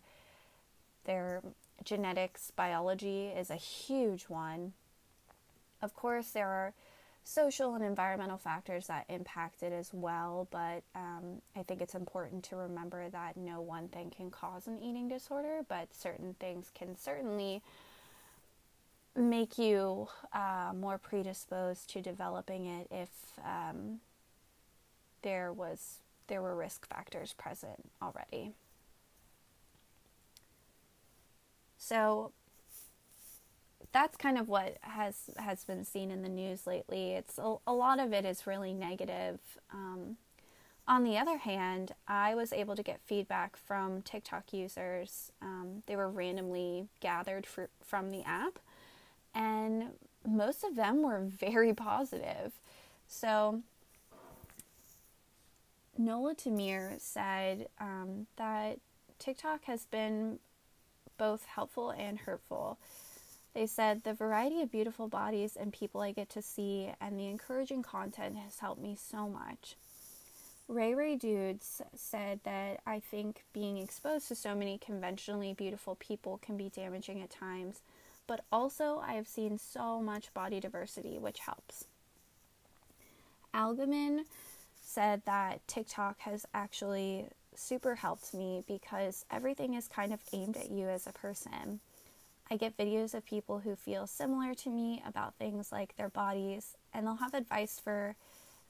Their 1.05 1.41
genetics, 1.83 2.51
biology 2.51 3.27
is 3.27 3.49
a 3.49 3.55
huge 3.55 4.23
one. 4.23 4.73
Of 5.81 5.93
course, 5.93 6.29
there 6.29 6.47
are 6.49 6.73
social 7.23 7.75
and 7.75 7.83
environmental 7.83 8.37
factors 8.37 8.87
that 8.87 9.05
impact 9.09 9.63
it 9.63 9.71
as 9.71 9.93
well, 9.93 10.47
but 10.51 10.83
um, 10.95 11.41
I 11.55 11.63
think 11.63 11.81
it's 11.81 11.95
important 11.95 12.43
to 12.45 12.55
remember 12.57 13.09
that 13.09 13.37
no 13.37 13.61
one 13.61 13.87
thing 13.87 14.11
can 14.15 14.29
cause 14.29 14.67
an 14.67 14.79
eating 14.81 15.07
disorder, 15.07 15.61
but 15.67 15.93
certain 15.93 16.35
things 16.39 16.71
can 16.73 16.97
certainly 16.97 17.61
make 19.15 19.57
you 19.57 20.07
uh, 20.33 20.71
more 20.75 20.97
predisposed 20.97 21.89
to 21.91 22.01
developing 22.01 22.65
it 22.65 22.87
if 22.89 23.09
um, 23.43 23.99
there 25.21 25.51
was 25.53 25.99
there 26.27 26.41
were 26.41 26.55
risk 26.55 26.87
factors 26.87 27.33
present 27.33 27.91
already. 28.01 28.53
So 31.77 32.31
that's 33.91 34.17
kind 34.17 34.37
of 34.37 34.47
what 34.47 34.77
has 34.81 35.29
has 35.37 35.63
been 35.63 35.85
seen 35.85 36.09
in 36.11 36.23
the 36.23 36.29
news 36.29 36.65
lately. 36.65 37.11
It's 37.11 37.37
a, 37.37 37.55
a 37.67 37.73
lot 37.73 37.99
of 37.99 38.13
it 38.13 38.25
is 38.25 38.47
really 38.47 38.73
negative. 38.73 39.39
Um, 39.71 40.17
on 40.87 41.03
the 41.03 41.17
other 41.17 41.37
hand, 41.37 41.93
I 42.07 42.35
was 42.35 42.51
able 42.51 42.75
to 42.75 42.83
get 42.83 42.99
feedback 43.05 43.55
from 43.55 44.01
TikTok 44.01 44.51
users. 44.51 45.31
Um, 45.41 45.83
they 45.85 45.95
were 45.95 46.09
randomly 46.09 46.87
gathered 46.99 47.45
for, 47.45 47.69
from 47.81 48.11
the 48.11 48.21
app 48.23 48.59
and 49.33 49.85
most 50.25 50.63
of 50.63 50.75
them 50.75 51.01
were 51.03 51.21
very 51.21 51.73
positive. 51.73 52.53
So, 53.07 53.61
Nola 55.97 56.35
Tamir 56.35 56.99
said 56.99 57.67
um, 57.79 58.27
that 58.37 58.79
TikTok 59.19 59.65
has 59.65 59.85
been 59.85 60.39
both 61.17 61.45
helpful 61.45 61.91
and 61.91 62.19
hurtful. 62.19 62.77
They 63.53 63.67
said 63.67 64.03
the 64.03 64.13
variety 64.13 64.61
of 64.61 64.71
beautiful 64.71 65.07
bodies 65.07 65.55
and 65.55 65.71
people 65.71 66.01
I 66.01 66.11
get 66.11 66.29
to 66.31 66.41
see 66.41 66.91
and 66.99 67.19
the 67.19 67.27
encouraging 67.27 67.83
content 67.83 68.37
has 68.37 68.59
helped 68.59 68.81
me 68.81 68.97
so 68.99 69.27
much. 69.29 69.75
Ray 70.67 70.95
Ray 70.95 71.15
Dudes 71.15 71.81
said 71.93 72.39
that 72.45 72.79
I 72.85 72.99
think 72.99 73.43
being 73.53 73.77
exposed 73.77 74.27
to 74.29 74.35
so 74.35 74.55
many 74.55 74.77
conventionally 74.79 75.53
beautiful 75.53 75.95
people 75.95 76.39
can 76.41 76.57
be 76.57 76.69
damaging 76.69 77.21
at 77.21 77.29
times 77.29 77.81
but 78.27 78.41
also 78.51 79.01
I 79.05 79.13
have 79.13 79.27
seen 79.27 79.57
so 79.57 80.01
much 80.01 80.33
body 80.33 80.59
diversity, 80.59 81.17
which 81.17 81.39
helps. 81.39 81.85
Algamin 83.53 84.25
said 84.81 85.21
that 85.25 85.65
TikTok 85.67 86.19
has 86.19 86.45
actually 86.53 87.27
super 87.55 87.95
helped 87.95 88.33
me 88.33 88.63
because 88.67 89.25
everything 89.31 89.75
is 89.75 89.87
kind 89.87 90.13
of 90.13 90.19
aimed 90.33 90.57
at 90.57 90.71
you 90.71 90.87
as 90.87 91.07
a 91.07 91.13
person. 91.13 91.79
I 92.51 92.57
get 92.57 92.77
videos 92.77 93.13
of 93.13 93.25
people 93.25 93.59
who 93.59 93.75
feel 93.75 94.05
similar 94.05 94.53
to 94.55 94.69
me 94.69 95.01
about 95.07 95.35
things 95.35 95.71
like 95.71 95.95
their 95.95 96.09
bodies, 96.09 96.75
and 96.93 97.05
they'll 97.05 97.15
have 97.15 97.33
advice 97.33 97.79
for 97.83 98.15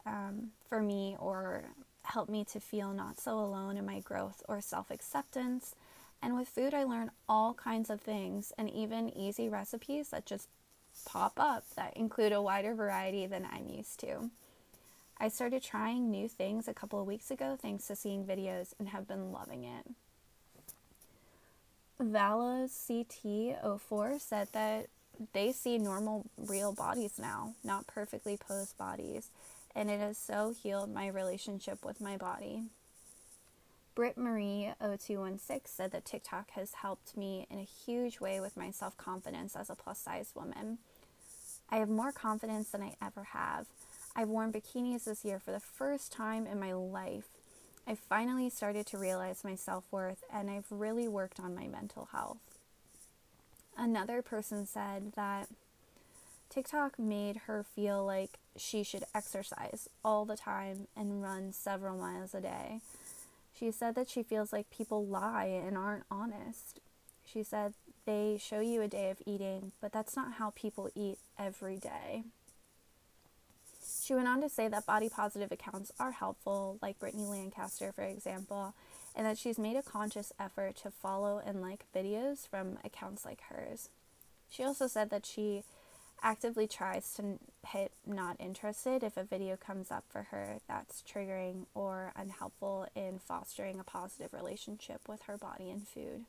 um, 0.05 0.51
for 0.67 0.81
me 0.81 1.15
or 1.19 1.63
help 2.03 2.29
me 2.29 2.43
to 2.45 2.59
feel 2.59 2.91
not 2.91 3.19
so 3.19 3.39
alone 3.39 3.77
in 3.77 3.85
my 3.85 3.99
growth 3.99 4.43
or 4.47 4.61
self 4.61 4.91
acceptance. 4.91 5.75
And 6.23 6.37
with 6.37 6.47
food, 6.47 6.73
I 6.73 6.85
learn 6.85 7.11
all 7.27 7.53
kinds 7.53 7.89
of 7.89 7.99
things 7.99 8.53
and 8.57 8.69
even 8.69 9.15
easy 9.15 9.49
recipes 9.49 10.09
that 10.09 10.25
just 10.25 10.47
pop 11.05 11.33
up 11.37 11.65
that 11.75 11.97
include 11.97 12.31
a 12.31 12.41
wider 12.41 12.73
variety 12.73 13.25
than 13.25 13.45
I'm 13.51 13.67
used 13.67 13.99
to. 13.99 14.29
I 15.17 15.27
started 15.27 15.61
trying 15.61 16.09
new 16.09 16.29
things 16.29 16.67
a 16.67 16.73
couple 16.73 16.99
of 16.99 17.07
weeks 17.07 17.29
ago 17.29 17.57
thanks 17.61 17.87
to 17.87 17.95
seeing 17.95 18.23
videos 18.23 18.73
and 18.79 18.89
have 18.89 19.07
been 19.07 19.33
loving 19.33 19.65
it. 19.65 19.85
Vala 21.99 22.67
CT04 22.69 24.19
said 24.19 24.47
that 24.53 24.87
they 25.33 25.51
see 25.51 25.77
normal, 25.77 26.25
real 26.37 26.71
bodies 26.71 27.19
now, 27.19 27.53
not 27.63 27.85
perfectly 27.85 28.37
posed 28.37 28.77
bodies, 28.77 29.29
and 29.75 29.89
it 29.89 29.99
has 29.99 30.17
so 30.17 30.53
healed 30.61 30.91
my 30.91 31.07
relationship 31.07 31.85
with 31.85 32.01
my 32.01 32.17
body. 32.17 32.63
Britt 33.95 34.17
Marie 34.17 34.71
0216 34.79 35.61
said 35.65 35.91
that 35.91 36.05
TikTok 36.05 36.51
has 36.51 36.73
helped 36.73 37.15
me 37.15 37.45
in 37.49 37.59
a 37.59 37.63
huge 37.63 38.19
way 38.19 38.39
with 38.39 38.57
my 38.57 38.71
self 38.71 38.97
confidence 38.97 39.55
as 39.55 39.69
a 39.69 39.75
plus 39.75 39.99
size 39.99 40.31
woman. 40.35 40.79
I 41.69 41.77
have 41.77 41.89
more 41.89 42.11
confidence 42.11 42.69
than 42.69 42.81
I 42.81 42.95
ever 43.01 43.23
have. 43.33 43.67
I've 44.15 44.29
worn 44.29 44.51
bikinis 44.51 45.05
this 45.05 45.23
year 45.23 45.39
for 45.39 45.51
the 45.51 45.59
first 45.59 46.11
time 46.11 46.45
in 46.45 46.59
my 46.59 46.73
life, 46.73 47.25
I 47.85 47.95
finally 47.95 48.49
started 48.49 48.85
to 48.87 48.97
realize 48.97 49.43
my 49.43 49.55
self 49.55 49.83
worth 49.91 50.23
and 50.31 50.49
I've 50.49 50.71
really 50.71 51.07
worked 51.07 51.39
on 51.39 51.53
my 51.55 51.67
mental 51.67 52.07
health. 52.11 52.37
Another 53.77 54.21
person 54.21 54.65
said 54.65 55.13
that 55.15 55.49
TikTok 56.49 56.97
made 56.97 57.37
her 57.47 57.63
feel 57.63 58.05
like 58.05 58.37
she 58.55 58.83
should 58.83 59.03
exercise 59.13 59.89
all 60.05 60.23
the 60.23 60.37
time 60.37 60.87
and 60.95 61.21
run 61.21 61.51
several 61.51 61.97
miles 61.97 62.33
a 62.33 62.41
day. 62.41 62.79
She 63.57 63.71
said 63.71 63.95
that 63.95 64.09
she 64.09 64.23
feels 64.23 64.51
like 64.51 64.69
people 64.69 65.05
lie 65.05 65.45
and 65.45 65.77
aren't 65.77 66.05
honest. 66.09 66.79
She 67.25 67.43
said 67.43 67.73
they 68.05 68.37
show 68.41 68.59
you 68.59 68.81
a 68.81 68.87
day 68.87 69.09
of 69.09 69.21
eating, 69.25 69.71
but 69.79 69.91
that's 69.91 70.15
not 70.15 70.33
how 70.33 70.51
people 70.55 70.89
eat 70.95 71.19
every 71.37 71.77
day. 71.77 72.23
She 74.01 74.15
went 74.15 74.27
on 74.27 74.41
to 74.41 74.49
say 74.49 74.67
that 74.67 74.85
body 74.85 75.07
positive 75.07 75.51
accounts 75.51 75.91
are 75.99 76.11
helpful, 76.11 76.77
like 76.81 76.99
Brittany 76.99 77.25
Lancaster, 77.25 77.91
for 77.93 78.03
example, 78.03 78.73
and 79.15 79.25
that 79.25 79.37
she's 79.37 79.59
made 79.59 79.77
a 79.77 79.81
conscious 79.81 80.33
effort 80.39 80.75
to 80.77 80.91
follow 80.91 81.41
and 81.45 81.61
like 81.61 81.85
videos 81.95 82.47
from 82.47 82.79
accounts 82.83 83.23
like 83.23 83.41
hers. 83.49 83.89
She 84.49 84.63
also 84.63 84.87
said 84.87 85.09
that 85.09 85.25
she 85.25 85.63
actively 86.21 86.67
tries 86.67 87.13
to 87.15 87.39
hit 87.65 87.91
not 88.05 88.35
interested 88.39 89.03
if 89.03 89.17
a 89.17 89.23
video 89.23 89.55
comes 89.55 89.91
up 89.91 90.03
for 90.09 90.23
her 90.23 90.57
that's 90.67 91.03
triggering 91.03 91.65
or 91.73 92.11
unhelpful 92.15 92.87
in 92.95 93.19
fostering 93.19 93.79
a 93.79 93.83
positive 93.83 94.33
relationship 94.33 95.01
with 95.07 95.23
her 95.23 95.37
body 95.37 95.69
and 95.69 95.87
food. 95.87 96.25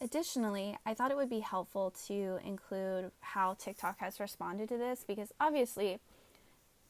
Additionally, 0.00 0.76
I 0.84 0.94
thought 0.94 1.12
it 1.12 1.16
would 1.16 1.30
be 1.30 1.40
helpful 1.40 1.94
to 2.08 2.40
include 2.44 3.12
how 3.20 3.54
TikTok 3.54 3.98
has 4.00 4.18
responded 4.18 4.68
to 4.70 4.76
this 4.76 5.04
because 5.06 5.32
obviously 5.38 6.00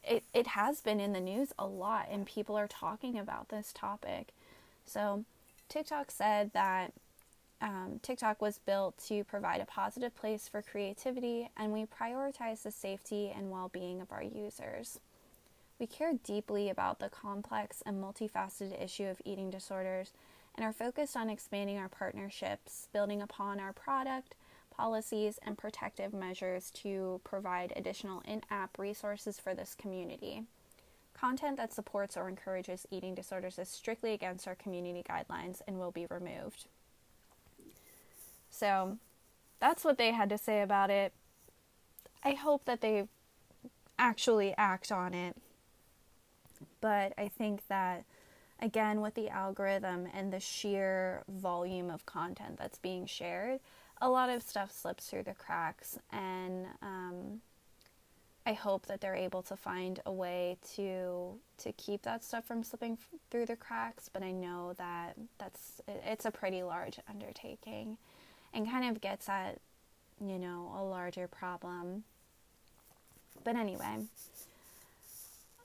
it, 0.03 0.25
it 0.33 0.49
has 0.49 0.81
been 0.81 0.99
in 0.99 1.13
the 1.13 1.21
news 1.21 1.53
a 1.59 1.67
lot 1.67 2.09
and 2.11 2.27
people 2.27 2.57
are 2.57 2.67
talking 2.67 3.19
about 3.19 3.51
this 3.51 3.71
topic. 3.75 4.29
So, 4.87 5.25
TikTok 5.69 6.11
said 6.11 6.53
that 6.55 6.93
um, 7.63 8.01
TikTok 8.03 8.43
was 8.43 8.59
built 8.59 8.99
to 9.07 9.23
provide 9.23 9.61
a 9.61 9.67
positive 9.67 10.17
place 10.17 10.49
for 10.49 10.63
creativity, 10.63 11.49
and 11.57 11.73
we 11.73 11.87
prioritize 11.87 12.63
the 12.63 12.73
safety 12.73 13.33
and 13.35 13.53
well 13.53 13.71
being 13.73 14.01
of 14.01 14.11
our 14.11 14.23
users. 14.23 14.99
We 15.79 15.87
care 15.87 16.13
deeply 16.25 16.69
about 16.69 16.99
the 16.99 17.09
complex 17.09 17.81
and 17.87 18.03
multifaceted 18.03 18.83
issue 18.83 19.07
of 19.07 19.23
eating 19.25 19.49
disorders 19.49 20.13
and 20.57 20.67
are 20.67 20.73
focused 20.73 21.17
on 21.17 21.31
expanding 21.31 21.79
our 21.79 21.89
partnerships, 21.89 22.89
building 22.93 23.23
upon 23.23 23.61
our 23.61 23.73
product, 23.73 24.35
policies, 24.75 25.39
and 25.45 25.57
protective 25.57 26.13
measures 26.13 26.71
to 26.73 27.21
provide 27.23 27.73
additional 27.77 28.23
in 28.27 28.43
app 28.51 28.77
resources 28.77 29.39
for 29.39 29.55
this 29.55 29.77
community. 29.77 30.43
Content 31.15 31.59
that 31.59 31.73
supports 31.73 32.17
or 32.17 32.29
encourages 32.29 32.89
eating 32.91 33.15
disorders 33.15 33.59
is 33.59 33.69
strictly 33.69 34.13
against 34.13 34.49
our 34.49 34.57
community 34.57 35.05
guidelines 35.09 35.61
and 35.69 35.79
will 35.79 35.93
be 35.93 36.07
removed. 36.11 36.67
So 38.53 38.99
that's 39.61 39.85
what 39.85 39.99
they 39.99 40.13
had 40.13 40.29
to 40.29 40.39
say 40.39 40.61
about 40.61 40.91
it. 40.91 41.13
I 42.23 42.33
hope 42.33 42.67
that 42.67 42.83
they 42.83 43.09
actually 43.99 44.55
act 44.57 44.93
on 44.93 45.15
it. 45.15 45.37
But 46.81 47.13
I 47.17 47.29
think 47.29 47.67
that, 47.69 48.05
again, 48.61 49.01
with 49.01 49.15
the 49.15 49.31
algorithm 49.31 50.07
and 50.13 50.33
the 50.33 50.39
sheer 50.39 51.23
volume 51.29 51.91
of 51.91 52.07
content 52.07 52.59
that's 52.59 52.79
being 52.79 53.07
shared, 53.07 53.61
a 54.01 54.11
lot 54.11 54.29
of 54.29 54.43
stuff 54.43 54.71
slips 54.71 55.07
through 55.07 55.23
the 55.23 55.35
cracks. 55.35 55.99
And 56.11 56.67
um, 56.83 57.41
I 58.45 58.53
hope 58.53 58.87
that 58.87 59.01
they're 59.01 59.15
able 59.15 59.43
to 59.45 59.57
find 59.57 60.01
a 60.05 60.13
way 60.13 60.59
to 60.75 61.39
to 61.59 61.73
keep 61.73 62.03
that 62.03 62.25
stuff 62.25 62.45
from 62.45 62.65
slipping 62.65 62.99
through 63.31 63.47
the 63.47 63.57
cracks. 63.57 64.11
But 64.13 64.23
I 64.23 64.33
know 64.33 64.75
that 64.77 65.15
that's 65.39 65.81
it's 65.87 66.25
a 66.25 66.31
pretty 66.31 66.63
large 66.63 66.99
undertaking 67.09 67.97
and 68.53 68.71
kind 68.71 68.89
of 68.89 69.01
gets 69.01 69.29
at, 69.29 69.59
you 70.21 70.39
know, 70.39 70.73
a 70.77 70.83
larger 70.83 71.27
problem. 71.27 72.05
But 73.45 73.57
anyway, 73.57 74.07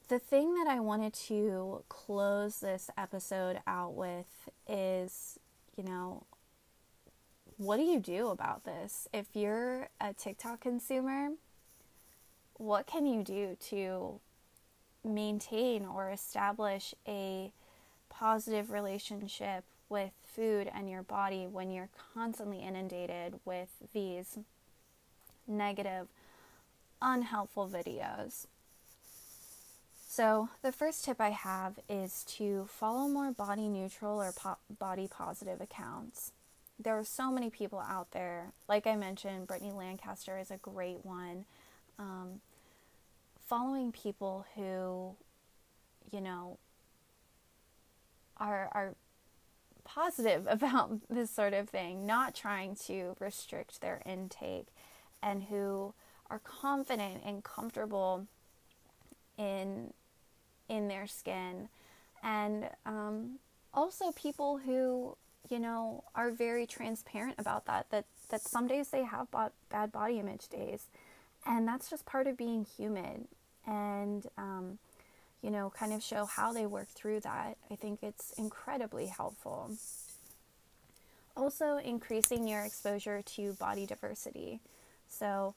the 0.07 0.19
thing 0.19 0.55
that 0.55 0.67
I 0.67 0.79
wanted 0.79 1.13
to 1.13 1.83
close 1.89 2.59
this 2.59 2.89
episode 2.97 3.59
out 3.67 3.93
with 3.93 4.49
is, 4.67 5.37
you 5.75 5.83
know, 5.83 6.23
what 7.57 7.77
do 7.77 7.83
you 7.83 7.99
do 7.99 8.29
about 8.29 8.63
this? 8.63 9.07
If 9.13 9.27
you're 9.33 9.89
a 9.99 10.13
TikTok 10.13 10.61
consumer, 10.61 11.31
what 12.53 12.87
can 12.87 13.05
you 13.05 13.23
do 13.23 13.57
to 13.69 14.19
maintain 15.03 15.85
or 15.85 16.09
establish 16.09 16.93
a 17.07 17.51
positive 18.09 18.71
relationship 18.71 19.63
with 19.89 20.11
food 20.37 20.69
and 20.73 20.89
your 20.89 21.01
body 21.01 21.47
when 21.47 21.71
you're 21.71 21.89
constantly 22.13 22.59
inundated 22.59 23.39
with 23.43 23.69
these 23.91 24.37
negative, 25.47 26.07
unhelpful 27.01 27.67
videos. 27.67 28.45
So, 30.07 30.49
the 30.61 30.71
first 30.71 31.03
tip 31.05 31.19
I 31.19 31.31
have 31.31 31.79
is 31.89 32.23
to 32.37 32.67
follow 32.69 33.07
more 33.07 33.31
body 33.31 33.67
neutral 33.67 34.21
or 34.21 34.31
po- 34.31 34.57
body 34.79 35.07
positive 35.07 35.59
accounts. 35.59 36.31
There 36.79 36.97
are 36.97 37.03
so 37.03 37.31
many 37.31 37.49
people 37.49 37.79
out 37.79 38.11
there. 38.11 38.53
Like 38.67 38.87
I 38.87 38.95
mentioned, 38.95 39.47
Brittany 39.47 39.71
Lancaster 39.71 40.37
is 40.37 40.51
a 40.51 40.57
great 40.57 41.03
one. 41.03 41.45
Um, 41.99 42.41
following 43.47 43.91
people 43.91 44.45
who, 44.55 45.15
you 46.11 46.21
know, 46.21 46.57
are, 48.37 48.69
are 48.73 48.95
positive 49.87 50.45
about 50.49 50.99
this 51.09 51.31
sort 51.31 51.53
of 51.53 51.69
thing, 51.69 52.05
not 52.05 52.35
trying 52.35 52.75
to 52.87 53.15
restrict 53.19 53.81
their 53.81 54.01
intake, 54.05 54.67
and 55.23 55.43
who 55.43 55.93
are 56.29 56.39
confident 56.39 57.23
and 57.25 57.43
comfortable 57.43 58.27
in 59.37 59.93
in 60.69 60.89
their 60.89 61.07
skin, 61.07 61.69
and 62.21 62.69
um, 62.85 63.39
also 63.73 64.11
people 64.11 64.57
who 64.57 65.15
you 65.49 65.59
know 65.59 66.03
are 66.13 66.29
very 66.29 66.67
transparent 66.67 67.35
about 67.37 67.65
that. 67.65 67.89
That 67.89 68.05
that 68.29 68.41
some 68.41 68.67
days 68.67 68.89
they 68.89 69.03
have 69.03 69.27
bad 69.69 69.91
body 69.91 70.19
image 70.19 70.49
days, 70.49 70.87
and 71.45 71.67
that's 71.67 71.89
just 71.89 72.05
part 72.05 72.27
of 72.27 72.37
being 72.37 72.65
human. 72.77 73.27
And 73.65 74.25
um, 74.37 74.79
you 75.41 75.51
know, 75.51 75.71
kind 75.77 75.93
of 75.93 76.01
show 76.03 76.25
how 76.25 76.51
they 76.51 76.65
work 76.65 76.87
through 76.89 77.21
that. 77.21 77.57
I 77.71 77.75
think 77.75 77.99
it's 78.01 78.33
incredibly 78.37 79.07
helpful. 79.07 79.71
Also, 81.35 81.77
increasing 81.77 82.47
your 82.47 82.63
exposure 82.63 83.21
to 83.21 83.53
body 83.53 83.85
diversity. 83.85 84.59
So, 85.07 85.53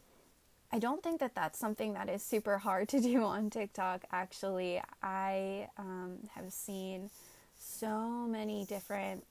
I 0.73 0.79
don't 0.79 1.03
think 1.03 1.19
that 1.21 1.35
that's 1.35 1.59
something 1.59 1.95
that 1.95 2.09
is 2.09 2.23
super 2.23 2.59
hard 2.59 2.89
to 2.91 3.01
do 3.01 3.25
on 3.25 3.51
TikTok. 3.51 4.05
Actually, 4.13 4.81
I 5.03 5.69
um, 5.79 6.19
have 6.35 6.53
seen 6.53 7.11
so 7.59 8.27
many 8.29 8.65
different, 8.65 9.25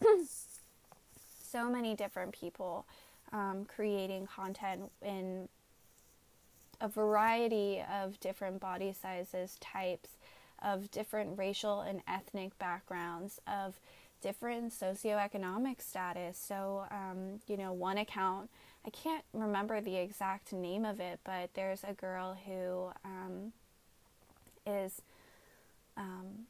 so 1.42 1.70
many 1.70 1.94
different 1.94 2.32
people 2.32 2.86
um, 3.32 3.66
creating 3.72 4.26
content 4.26 4.90
in 5.02 5.48
a 6.80 6.88
variety 6.88 7.82
of 7.92 8.18
different 8.20 8.60
body 8.60 8.92
sizes, 8.92 9.56
types, 9.60 10.10
of 10.62 10.90
different 10.90 11.38
racial 11.38 11.80
and 11.80 12.00
ethnic 12.08 12.58
backgrounds, 12.58 13.40
of 13.46 13.78
different 14.20 14.72
socioeconomic 14.72 15.80
status. 15.80 16.38
So, 16.38 16.84
um, 16.90 17.40
you 17.46 17.56
know, 17.56 17.72
one 17.72 17.98
account, 17.98 18.50
I 18.86 18.90
can't 18.90 19.24
remember 19.32 19.80
the 19.80 19.96
exact 19.96 20.52
name 20.52 20.84
of 20.84 21.00
it, 21.00 21.20
but 21.24 21.50
there's 21.54 21.84
a 21.84 21.92
girl 21.92 22.36
who 22.46 22.90
um, 23.04 23.52
is 24.66 25.02
um, 25.96 26.46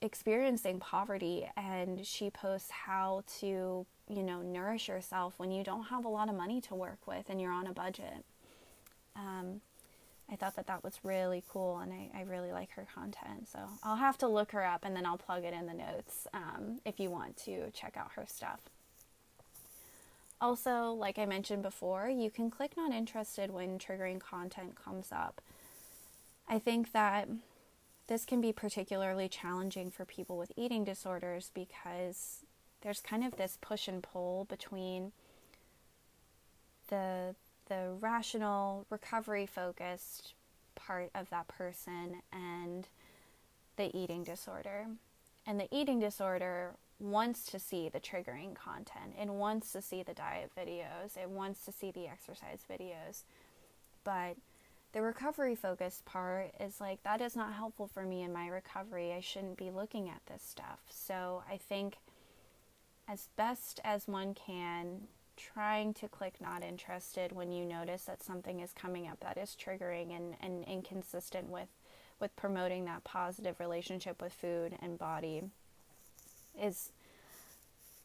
experiencing 0.00 0.78
poverty 0.78 1.48
and 1.56 2.06
she 2.06 2.30
posts 2.30 2.70
how 2.70 3.22
to, 3.40 3.86
you 4.08 4.22
know, 4.22 4.42
nourish 4.42 4.88
yourself 4.88 5.34
when 5.36 5.50
you 5.50 5.64
don't 5.64 5.84
have 5.84 6.04
a 6.04 6.08
lot 6.08 6.28
of 6.28 6.34
money 6.34 6.60
to 6.60 6.74
work 6.74 6.98
with 7.06 7.28
and 7.28 7.40
you're 7.40 7.52
on 7.52 7.66
a 7.66 7.72
budget 7.72 8.24
um, 9.16 9.60
I 10.30 10.36
thought 10.36 10.56
that 10.56 10.66
that 10.66 10.82
was 10.82 10.98
really 11.02 11.44
cool 11.50 11.78
and 11.78 11.92
I, 11.92 12.10
I 12.14 12.22
really 12.22 12.52
like 12.52 12.70
her 12.72 12.86
content. 12.94 13.48
So 13.48 13.58
I'll 13.82 13.96
have 13.96 14.18
to 14.18 14.28
look 14.28 14.52
her 14.52 14.64
up 14.64 14.84
and 14.84 14.96
then 14.96 15.04
I'll 15.06 15.18
plug 15.18 15.44
it 15.44 15.52
in 15.52 15.66
the 15.66 15.74
notes 15.74 16.26
um, 16.32 16.80
if 16.84 16.98
you 16.98 17.10
want 17.10 17.36
to 17.44 17.70
check 17.72 17.96
out 17.96 18.12
her 18.16 18.24
stuff. 18.26 18.60
Also, 20.40 20.92
like 20.92 21.18
I 21.18 21.26
mentioned 21.26 21.62
before, 21.62 22.08
you 22.08 22.30
can 22.30 22.50
click 22.50 22.76
not 22.76 22.92
interested 22.92 23.50
when 23.50 23.78
triggering 23.78 24.20
content 24.20 24.74
comes 24.82 25.08
up. 25.12 25.40
I 26.48 26.58
think 26.58 26.92
that 26.92 27.28
this 28.06 28.24
can 28.24 28.40
be 28.40 28.52
particularly 28.52 29.28
challenging 29.28 29.90
for 29.90 30.04
people 30.04 30.36
with 30.36 30.52
eating 30.56 30.84
disorders 30.84 31.50
because 31.54 32.40
there's 32.82 33.00
kind 33.00 33.24
of 33.24 33.36
this 33.36 33.58
push 33.60 33.88
and 33.88 34.02
pull 34.02 34.44
between 34.44 35.12
the 36.88 37.34
the 37.68 37.90
rational, 38.00 38.86
recovery 38.90 39.46
focused 39.46 40.34
part 40.74 41.10
of 41.14 41.30
that 41.30 41.48
person 41.48 42.22
and 42.32 42.88
the 43.76 43.96
eating 43.96 44.24
disorder. 44.24 44.86
And 45.46 45.60
the 45.60 45.68
eating 45.70 46.00
disorder 46.00 46.74
wants 47.00 47.44
to 47.46 47.58
see 47.58 47.88
the 47.88 48.00
triggering 48.00 48.54
content. 48.54 49.14
It 49.20 49.28
wants 49.28 49.72
to 49.72 49.82
see 49.82 50.02
the 50.02 50.14
diet 50.14 50.50
videos. 50.56 51.16
It 51.20 51.28
wants 51.28 51.64
to 51.64 51.72
see 51.72 51.90
the 51.90 52.06
exercise 52.06 52.60
videos. 52.70 53.22
But 54.04 54.36
the 54.92 55.02
recovery 55.02 55.54
focused 55.54 56.04
part 56.04 56.52
is 56.60 56.80
like, 56.80 57.02
that 57.02 57.20
is 57.20 57.34
not 57.34 57.54
helpful 57.54 57.88
for 57.88 58.04
me 58.04 58.22
in 58.22 58.32
my 58.32 58.46
recovery. 58.46 59.12
I 59.12 59.20
shouldn't 59.20 59.56
be 59.56 59.70
looking 59.70 60.08
at 60.08 60.24
this 60.26 60.42
stuff. 60.42 60.80
So 60.88 61.42
I 61.50 61.56
think, 61.56 61.96
as 63.08 63.28
best 63.36 63.80
as 63.84 64.06
one 64.06 64.34
can, 64.34 65.08
trying 65.36 65.94
to 65.94 66.08
click 66.08 66.34
not 66.40 66.62
interested 66.62 67.32
when 67.32 67.52
you 67.52 67.64
notice 67.64 68.04
that 68.04 68.22
something 68.22 68.60
is 68.60 68.72
coming 68.72 69.08
up 69.08 69.20
that 69.20 69.36
is 69.38 69.56
triggering 69.60 70.16
and, 70.16 70.34
and 70.40 70.64
inconsistent 70.64 71.48
with, 71.48 71.68
with 72.20 72.34
promoting 72.36 72.84
that 72.84 73.04
positive 73.04 73.58
relationship 73.60 74.20
with 74.22 74.32
food 74.32 74.76
and 74.80 74.98
body 74.98 75.42
is 76.60 76.90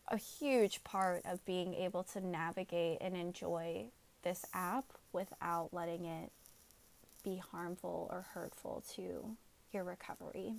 a 0.07 0.17
huge 0.17 0.84
part 0.84 1.21
of 1.25 1.45
being 1.45 1.73
able 1.75 2.03
to 2.03 2.19
navigate 2.19 2.97
and 3.01 3.15
enjoy 3.15 3.86
this 4.23 4.45
app 4.53 4.86
without 5.13 5.69
letting 5.71 6.05
it 6.05 6.32
be 7.23 7.41
harmful 7.51 8.07
or 8.11 8.25
hurtful 8.34 8.84
to 8.95 9.36
your 9.71 9.84
recovery. 9.84 10.53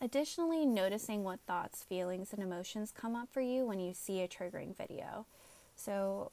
Additionally, 0.00 0.66
noticing 0.66 1.24
what 1.24 1.40
thoughts, 1.46 1.82
feelings, 1.82 2.32
and 2.32 2.42
emotions 2.42 2.92
come 2.94 3.16
up 3.16 3.28
for 3.32 3.40
you 3.40 3.64
when 3.64 3.80
you 3.80 3.94
see 3.94 4.20
a 4.20 4.28
triggering 4.28 4.76
video. 4.76 5.24
So, 5.74 6.32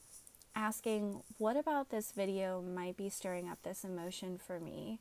asking, 0.55 1.22
what 1.38 1.55
about 1.55 1.89
this 1.89 2.11
video 2.11 2.61
might 2.61 2.97
be 2.97 3.09
stirring 3.09 3.49
up 3.49 3.64
this 3.64 3.86
emotion 3.86 4.38
for 4.38 4.59
me? 4.59 4.99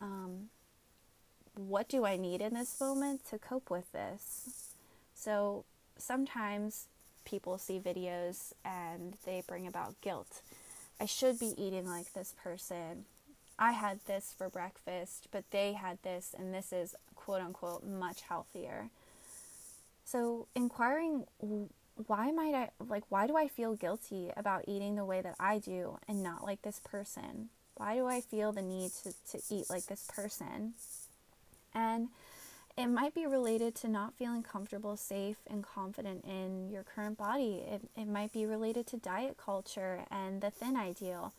Um, 0.00 0.50
what 1.54 1.88
do 1.88 2.04
I 2.04 2.16
need 2.16 2.42
in 2.42 2.54
this 2.54 2.78
moment 2.78 3.24
to 3.30 3.38
cope 3.38 3.70
with 3.70 3.90
this? 3.92 4.74
So, 5.14 5.64
sometimes 5.96 6.88
people 7.24 7.56
see 7.56 7.78
videos 7.78 8.52
and 8.64 9.16
they 9.24 9.42
bring 9.46 9.66
about 9.66 10.00
guilt. 10.02 10.42
I 11.00 11.06
should 11.06 11.38
be 11.38 11.54
eating 11.56 11.86
like 11.86 12.12
this 12.12 12.34
person. 12.42 13.06
I 13.58 13.72
had 13.72 14.00
this 14.06 14.34
for 14.36 14.48
breakfast, 14.48 15.28
but 15.30 15.44
they 15.50 15.74
had 15.74 15.98
this, 16.02 16.34
and 16.36 16.52
this 16.52 16.72
is 16.72 16.94
quote 17.24 17.40
unquote 17.40 17.84
much 17.84 18.22
healthier. 18.22 18.90
So, 20.04 20.46
inquiring 20.54 21.24
why 22.06 22.30
might 22.30 22.54
I 22.54 22.70
like 22.88 23.04
why 23.10 23.26
do 23.26 23.36
I 23.36 23.48
feel 23.48 23.74
guilty 23.74 24.30
about 24.36 24.64
eating 24.66 24.96
the 24.96 25.04
way 25.04 25.20
that 25.20 25.36
I 25.38 25.58
do 25.58 25.98
and 26.08 26.22
not 26.22 26.44
like 26.44 26.62
this 26.62 26.80
person? 26.84 27.48
Why 27.76 27.94
do 27.94 28.06
I 28.06 28.20
feel 28.20 28.52
the 28.52 28.62
need 28.62 28.90
to, 29.02 29.12
to 29.32 29.42
eat 29.50 29.70
like 29.70 29.86
this 29.86 30.08
person? 30.14 30.74
And 31.74 32.08
it 32.76 32.86
might 32.86 33.14
be 33.14 33.26
related 33.26 33.74
to 33.76 33.88
not 33.88 34.14
feeling 34.14 34.42
comfortable, 34.42 34.96
safe, 34.96 35.36
and 35.46 35.62
confident 35.62 36.24
in 36.24 36.70
your 36.70 36.82
current 36.82 37.18
body. 37.18 37.62
It, 37.66 37.82
it 37.96 38.08
might 38.08 38.32
be 38.32 38.46
related 38.46 38.86
to 38.88 38.96
diet 38.96 39.36
culture 39.36 40.00
and 40.10 40.40
the 40.40 40.50
thin 40.50 40.76
ideal. 40.76 41.32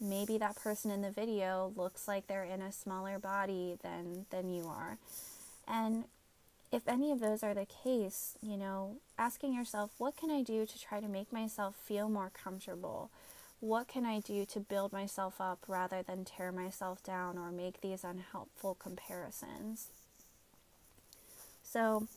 Maybe 0.00 0.38
that 0.38 0.56
person 0.56 0.90
in 0.90 1.02
the 1.02 1.10
video 1.10 1.72
looks 1.76 2.08
like 2.08 2.26
they're 2.26 2.44
in 2.44 2.60
a 2.60 2.72
smaller 2.72 3.18
body 3.18 3.76
than, 3.82 4.26
than 4.30 4.52
you 4.52 4.66
are. 4.66 4.98
And 5.66 6.04
if 6.72 6.88
any 6.88 7.12
of 7.12 7.20
those 7.20 7.42
are 7.42 7.54
the 7.54 7.66
case, 7.66 8.36
you 8.42 8.56
know, 8.56 8.96
asking 9.16 9.54
yourself, 9.54 9.92
what 9.98 10.16
can 10.16 10.30
I 10.30 10.42
do 10.42 10.66
to 10.66 10.80
try 10.80 11.00
to 11.00 11.08
make 11.08 11.32
myself 11.32 11.76
feel 11.76 12.08
more 12.08 12.30
comfortable? 12.34 13.10
What 13.60 13.88
can 13.88 14.04
I 14.04 14.20
do 14.20 14.44
to 14.46 14.60
build 14.60 14.92
myself 14.92 15.40
up 15.40 15.60
rather 15.68 16.02
than 16.02 16.24
tear 16.24 16.50
myself 16.52 17.02
down 17.02 17.38
or 17.38 17.50
make 17.50 17.80
these 17.80 18.04
unhelpful 18.04 18.74
comparisons? 18.74 19.88
So 21.62 22.08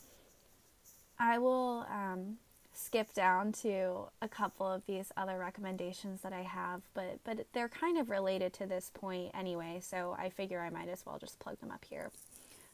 I 1.20 1.38
will 1.38 1.86
um, 1.90 2.38
skip 2.78 3.12
down 3.14 3.52
to 3.52 4.08
a 4.22 4.28
couple 4.28 4.68
of 4.68 4.86
these 4.86 5.12
other 5.18 5.40
recommendations 5.40 6.22
that 6.22 6.32
I 6.32 6.44
have, 6.44 6.82
but 6.94 7.20
but 7.24 7.48
they're 7.54 7.70
kind 7.70 7.98
of 7.98 8.10
related 8.10 8.54
to 8.54 8.68
this 8.68 8.92
point 8.94 9.32
anyway. 9.34 9.80
So 9.82 10.16
I 10.18 10.30
figure 10.30 10.62
I 10.62 10.70
might 10.70 10.88
as 10.88 11.06
well 11.06 11.18
just 11.18 11.40
plug 11.40 11.60
them 11.60 11.72
up 11.72 11.84
here. 11.84 12.12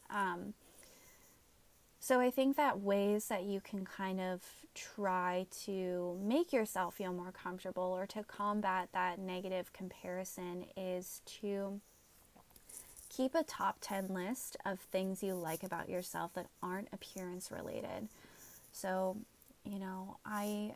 Um, 0.10 0.54
so 2.02 2.20
I 2.20 2.32
think 2.32 2.58
that 2.58 2.82
ways 2.82 3.28
that 3.28 3.44
you 3.44 3.62
can 3.62 3.86
kind 3.86 4.20
of 4.20 4.42
try 4.76 5.46
to 5.64 6.20
make 6.22 6.52
yourself 6.52 6.96
feel 6.96 7.14
more 7.14 7.32
comfortable 7.32 7.84
or 7.84 8.06
to 8.08 8.24
combat 8.24 8.90
that 8.92 9.20
negative 9.20 9.72
comparison 9.72 10.66
is 10.76 11.22
to 11.40 11.80
keep 13.10 13.34
a 13.34 13.44
top 13.44 13.78
10 13.80 14.10
list 14.10 14.58
of 14.66 14.80
things 14.80 15.24
you 15.24 15.34
like 15.34 15.64
about 15.64 15.88
yourself 15.88 16.34
that 16.34 16.48
aren't 16.62 16.90
appearance 16.92 17.50
related. 17.52 18.10
So, 18.74 19.16
you 19.66 19.80
know, 19.80 20.18
I 20.26 20.74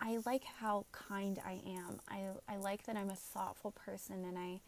I 0.00 0.18
like 0.24 0.44
how 0.44 0.86
kind 0.92 1.38
I 1.44 1.60
am. 1.66 2.00
I, 2.08 2.24
I 2.48 2.56
like 2.56 2.84
that 2.84 2.96
I'm 2.96 3.10
a 3.10 3.16
thoughtful 3.16 3.72
person 3.72 4.24
and 4.24 4.38
I, 4.38 4.60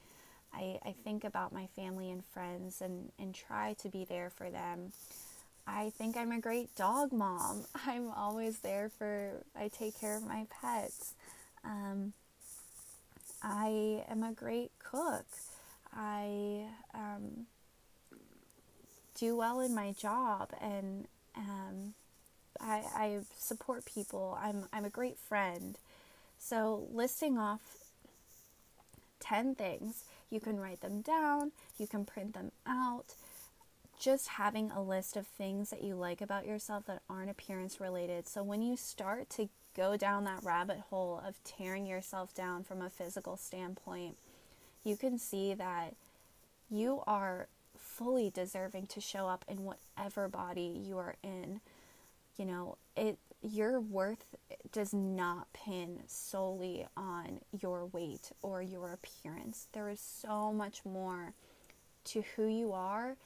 I, 0.53 0.79
I 0.85 0.95
think 1.05 1.25
about 1.25 1.55
my 1.55 1.67
family 1.75 2.11
and 2.11 2.23
friends 2.23 2.83
and, 2.83 3.11
and 3.19 3.35
try 3.35 3.75
to 3.81 3.89
be 3.89 4.05
there 4.05 4.29
for 4.29 4.51
them. 4.51 4.93
I 5.67 5.91
think 5.97 6.17
I'm 6.19 6.33
a 6.33 6.41
great 6.41 6.75
dog 6.77 7.13
mom. 7.13 7.65
I'm 7.87 8.11
always 8.11 8.59
there 8.59 8.91
for, 8.99 9.43
I 9.57 9.69
take 9.69 9.99
care 9.99 10.17
of 10.17 10.27
my 10.27 10.47
pets. 10.61 11.15
Um, 11.65 12.13
I 13.43 14.05
am 14.11 14.23
a 14.23 14.33
great 14.33 14.73
cook. 14.79 15.27
I 15.95 16.67
um, 16.95 17.47
do 19.19 19.35
well 19.35 19.61
in 19.61 19.75
my 19.75 19.93
job 19.93 20.51
and 20.61 21.07
um, 21.37 21.95
I, 22.61 22.83
I 22.95 23.19
support 23.37 23.85
people. 23.85 24.39
I'm, 24.41 24.65
I'm 24.73 24.85
a 24.85 24.91
great 24.91 25.19
friend. 25.19 25.79
So, 26.39 26.89
listing 26.93 27.39
off 27.39 27.61
10 29.21 29.55
things, 29.55 30.05
you 30.31 30.41
can 30.41 30.59
write 30.59 30.81
them 30.81 31.01
down, 31.01 31.53
you 31.79 31.87
can 31.87 32.05
print 32.05 32.35
them 32.35 32.51
out. 32.67 33.15
Just 34.01 34.29
having 34.29 34.73
a 34.73 34.83
list 34.83 35.17
of 35.17 35.27
things 35.27 35.71
that 35.71 35.85
you 35.85 35.95
like 35.95 36.21
about 36.21 36.47
yourself 36.47 36.87
that 36.87 37.03
aren't 37.09 37.31
appearance 37.31 37.81
related. 37.81 38.27
So, 38.27 38.43
when 38.43 38.63
you 38.63 38.77
start 38.77 39.31
to 39.31 39.49
go 39.77 39.97
down 39.97 40.25
that 40.25 40.43
rabbit 40.43 40.81
hole 40.91 41.23
of 41.27 41.43
tearing 41.45 41.87
yourself 41.87 42.35
down 42.35 42.65
from 42.65 42.83
a 42.83 42.91
physical 42.91 43.37
standpoint, 43.37 44.17
you 44.85 44.97
can 44.97 45.19
see 45.19 45.55
that 45.55 45.95
you 46.71 47.03
are 47.07 47.47
fully 47.79 48.31
deserving 48.31 48.87
to 48.89 49.01
show 49.01 49.29
up 49.29 49.45
in 49.49 49.65
whatever 49.65 50.29
body 50.29 50.83
you 50.85 50.99
are 50.99 51.17
in. 51.23 51.61
You 52.37 52.47
know, 52.47 52.79
it 52.97 53.19
your 53.43 53.81
worth 53.81 54.37
does 54.71 54.95
not 54.95 55.53
pin 55.53 56.05
solely 56.07 56.87
on 56.97 57.41
your 57.61 57.87
weight 57.87 58.31
or 58.41 58.63
your 58.63 58.93
appearance. 58.93 59.67
There 59.73 59.89
is 59.89 60.01
so 60.01 60.53
much 60.53 60.85
more 60.85 61.35
to 62.05 62.23
who 62.37 62.47
you 62.47 62.73
are 62.73 63.17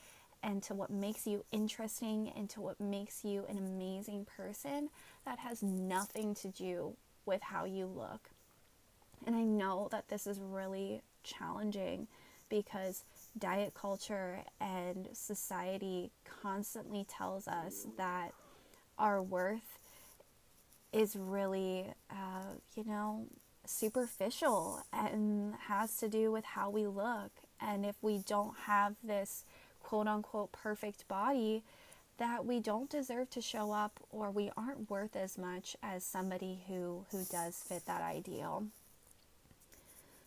and 0.43 0.63
to 0.63 0.75
what 0.75 0.91
makes 0.91 1.27
you 1.27 1.45
interesting 1.53 2.33
and 2.35 2.49
to 2.51 2.61
what 2.61 2.81
makes 2.81 3.25
you 3.25 3.45
an 3.49 3.59
amazing 3.59 4.27
person 4.37 4.89
that 5.25 5.39
has 5.41 5.63
nothing 5.63 6.35
to 6.37 6.49
do 6.49 6.97
with 7.27 7.43
how 7.43 7.65
you 7.65 7.87
look. 7.87 8.31
And 9.27 9.35
I 9.35 9.43
know 9.43 9.89
that 9.91 10.09
this 10.09 10.27
is 10.27 10.41
really 10.41 11.03
challenging 11.25 12.07
because 12.49 13.05
diet 13.37 13.75
culture 13.75 14.45
and 14.61 15.09
society 15.13 16.11
constantly 16.43 17.05
tells 17.05 17.49
us 17.49 17.87
that 17.97 18.33
our 18.99 19.23
worth 19.23 19.79
is 20.93 21.17
really, 21.17 21.87
uh, 22.11 22.55
you 22.75 22.85
know, 22.85 23.27
superficial 23.67 24.83
and 24.93 25.55
has 25.69 25.97
to 25.99 26.09
do 26.09 26.31
with 26.31 26.45
how 26.45 26.71
we 26.71 26.87
look. 26.87 27.31
And 27.61 27.85
if 27.85 27.97
we 28.03 28.19
don't 28.19 28.57
have 28.67 28.95
this 29.03 29.45
quote 29.83 30.07
unquote 30.07 30.53
perfect 30.53 31.07
body, 31.09 31.63
that 32.19 32.47
we 32.47 32.61
don't 32.61 32.89
deserve 32.89 33.29
to 33.31 33.43
show 33.43 33.73
up 33.73 34.01
or 34.11 34.31
we 34.31 34.51
aren't 34.57 34.91
worth 34.91 35.17
as 35.17 35.37
much 35.37 35.77
as 35.83 36.03
somebody 36.03 36.61
who, 36.67 37.05
who 37.11 37.25
does 37.31 37.57
fit 37.57 37.85
that 37.87 38.01
ideal. 38.01 38.65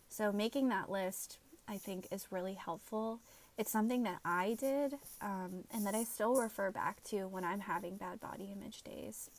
So, 0.07 0.31
making 0.31 0.69
that 0.69 0.89
list, 0.89 1.37
I 1.67 1.77
think, 1.77 2.07
is 2.11 2.31
really 2.31 2.55
helpful. 2.55 3.19
It's 3.59 3.71
something 3.71 4.03
that 4.03 4.19
I 4.23 4.55
did 4.57 4.93
um, 5.21 5.65
and 5.73 5.85
that 5.85 5.93
I 5.93 6.05
still 6.05 6.33
refer 6.35 6.71
back 6.71 7.03
to 7.09 7.27
when 7.27 7.43
I'm 7.43 7.59
having 7.59 7.97
bad 7.97 8.21
body 8.21 8.55
image 8.55 8.83
days. 8.83 9.29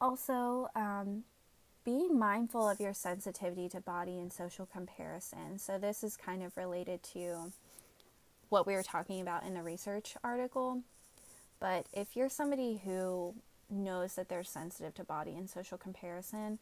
Also, 0.00 0.66
um, 0.74 1.22
being 1.84 2.18
mindful 2.18 2.68
of 2.68 2.80
your 2.80 2.94
sensitivity 2.94 3.68
to 3.68 3.80
body 3.80 4.18
and 4.18 4.32
social 4.32 4.66
comparison. 4.66 5.60
So, 5.60 5.78
this 5.78 6.02
is 6.02 6.16
kind 6.16 6.42
of 6.42 6.56
related 6.56 7.00
to 7.12 7.52
what 8.48 8.66
we 8.66 8.74
were 8.74 8.82
talking 8.82 9.20
about 9.20 9.44
in 9.44 9.54
the 9.54 9.62
research 9.62 10.16
article. 10.24 10.82
But 11.60 11.86
if 11.92 12.16
you're 12.16 12.28
somebody 12.28 12.80
who 12.84 13.36
knows 13.70 14.16
that 14.16 14.28
they're 14.28 14.42
sensitive 14.42 14.94
to 14.94 15.04
body 15.04 15.36
and 15.36 15.48
social 15.48 15.78
comparison, 15.78 16.58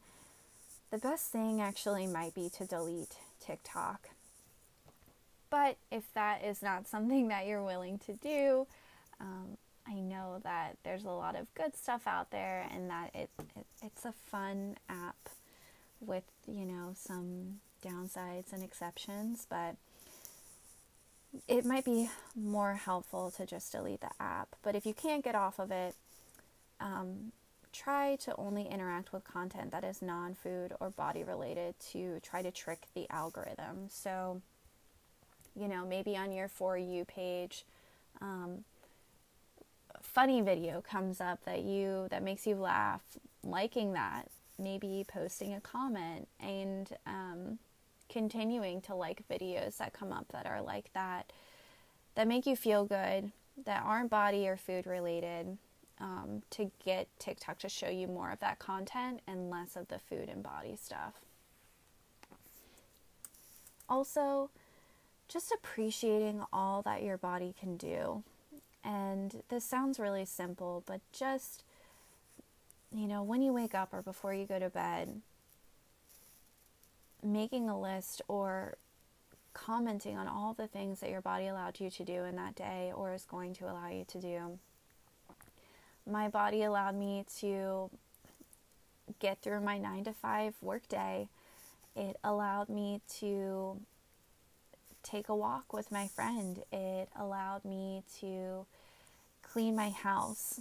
the 0.91 0.99
best 0.99 1.31
thing 1.31 1.59
actually 1.59 2.05
might 2.05 2.35
be 2.35 2.51
to 2.57 2.65
delete 2.65 3.17
TikTok. 3.43 4.09
But 5.53 5.77
if 5.91 6.11
that 6.15 6.43
is 6.43 6.63
not 6.63 6.87
something 6.93 7.27
that 7.27 7.45
you're 7.45 7.63
willing 7.63 7.99
to 7.99 8.13
do, 8.13 8.65
um, 9.19 9.57
I 9.87 9.93
know 9.93 10.41
that 10.43 10.77
there's 10.83 11.03
a 11.03 11.11
lot 11.11 11.35
of 11.35 11.53
good 11.53 11.75
stuff 11.75 12.07
out 12.07 12.31
there 12.31 12.67
and 12.73 12.89
that 12.89 13.11
it, 13.13 13.29
it 13.55 13.65
it's 13.83 14.03
a 14.03 14.13
fun 14.31 14.77
app 14.89 15.29
with, 16.01 16.23
you 16.47 16.65
know, 16.65 16.93
some 16.95 17.59
downsides 17.85 18.51
and 18.51 18.63
exceptions, 18.63 19.45
but 19.47 19.75
it 21.47 21.65
might 21.65 21.85
be 21.85 22.09
more 22.35 22.73
helpful 22.73 23.29
to 23.37 23.45
just 23.45 23.71
delete 23.73 24.01
the 24.01 24.09
app. 24.19 24.55
But 24.63 24.75
if 24.75 24.87
you 24.87 24.95
can't 24.95 25.23
get 25.23 25.35
off 25.35 25.59
of 25.59 25.69
it, 25.69 25.93
um, 26.79 27.31
try 27.71 28.15
to 28.21 28.35
only 28.37 28.65
interact 28.65 29.13
with 29.13 29.23
content 29.23 29.69
that 29.69 29.83
is 29.83 30.01
non 30.01 30.33
food 30.33 30.73
or 30.79 30.89
body 30.89 31.23
related 31.23 31.75
to 31.91 32.19
try 32.21 32.41
to 32.41 32.49
trick 32.49 32.87
the 32.95 33.07
algorithm. 33.11 33.87
So, 33.89 34.41
you 35.55 35.67
know, 35.67 35.85
maybe 35.85 36.17
on 36.17 36.31
your 36.31 36.47
For 36.47 36.77
You 36.77 37.05
page, 37.05 37.65
um, 38.21 38.63
funny 40.01 40.41
video 40.41 40.81
comes 40.81 41.21
up 41.21 41.43
that 41.45 41.61
you 41.63 42.07
that 42.09 42.23
makes 42.23 42.45
you 42.45 42.55
laugh, 42.55 43.01
liking 43.43 43.93
that, 43.93 44.27
maybe 44.59 45.05
posting 45.07 45.53
a 45.53 45.61
comment 45.61 46.27
and 46.39 46.89
um, 47.07 47.59
continuing 48.09 48.81
to 48.81 48.95
like 48.95 49.23
videos 49.29 49.77
that 49.77 49.93
come 49.93 50.11
up 50.11 50.27
that 50.31 50.45
are 50.45 50.61
like 50.61 50.91
that, 50.93 51.31
that 52.15 52.27
make 52.27 52.45
you 52.45 52.55
feel 52.55 52.85
good, 52.85 53.31
that 53.65 53.83
aren't 53.83 54.09
body 54.09 54.47
or 54.47 54.57
food 54.57 54.85
related, 54.85 55.57
um, 55.99 56.41
to 56.49 56.71
get 56.83 57.07
TikTok 57.19 57.59
to 57.59 57.69
show 57.69 57.89
you 57.89 58.07
more 58.07 58.31
of 58.31 58.39
that 58.39 58.59
content 58.59 59.21
and 59.27 59.49
less 59.49 59.75
of 59.75 59.87
the 59.87 59.99
food 59.99 60.29
and 60.29 60.43
body 60.43 60.75
stuff. 60.75 61.13
Also, 63.87 64.49
just 65.27 65.51
appreciating 65.51 66.43
all 66.51 66.81
that 66.83 67.03
your 67.03 67.17
body 67.17 67.53
can 67.59 67.77
do. 67.77 68.23
And 68.83 69.43
this 69.49 69.63
sounds 69.63 69.99
really 69.99 70.25
simple, 70.25 70.83
but 70.85 71.01
just, 71.11 71.63
you 72.93 73.07
know, 73.07 73.23
when 73.23 73.41
you 73.41 73.53
wake 73.53 73.73
up 73.73 73.93
or 73.93 74.01
before 74.01 74.33
you 74.33 74.45
go 74.45 74.59
to 74.59 74.69
bed, 74.69 75.21
making 77.23 77.69
a 77.69 77.79
list 77.79 78.21
or 78.27 78.75
commenting 79.53 80.17
on 80.17 80.27
all 80.27 80.53
the 80.53 80.67
things 80.67 80.99
that 80.99 81.09
your 81.09 81.21
body 81.21 81.47
allowed 81.47 81.79
you 81.79 81.89
to 81.89 82.03
do 82.03 82.23
in 82.25 82.35
that 82.35 82.55
day 82.55 82.91
or 82.93 83.13
is 83.13 83.23
going 83.23 83.53
to 83.55 83.65
allow 83.65 83.87
you 83.87 84.03
to 84.05 84.19
do. 84.19 84.59
My 86.09 86.27
body 86.27 86.63
allowed 86.63 86.95
me 86.95 87.23
to 87.39 87.89
get 89.19 89.41
through 89.41 89.61
my 89.61 89.77
nine 89.77 90.03
to 90.03 90.13
five 90.13 90.55
workday. 90.61 91.29
It 91.95 92.17
allowed 92.23 92.67
me 92.67 93.01
to 93.19 93.79
take 95.03 95.29
a 95.29 95.35
walk 95.35 95.73
with 95.73 95.91
my 95.91 96.07
friend. 96.07 96.63
It 96.71 97.09
allowed 97.17 97.65
me 97.65 98.03
to 98.19 98.65
clean 99.41 99.75
my 99.75 99.89
house. 99.89 100.59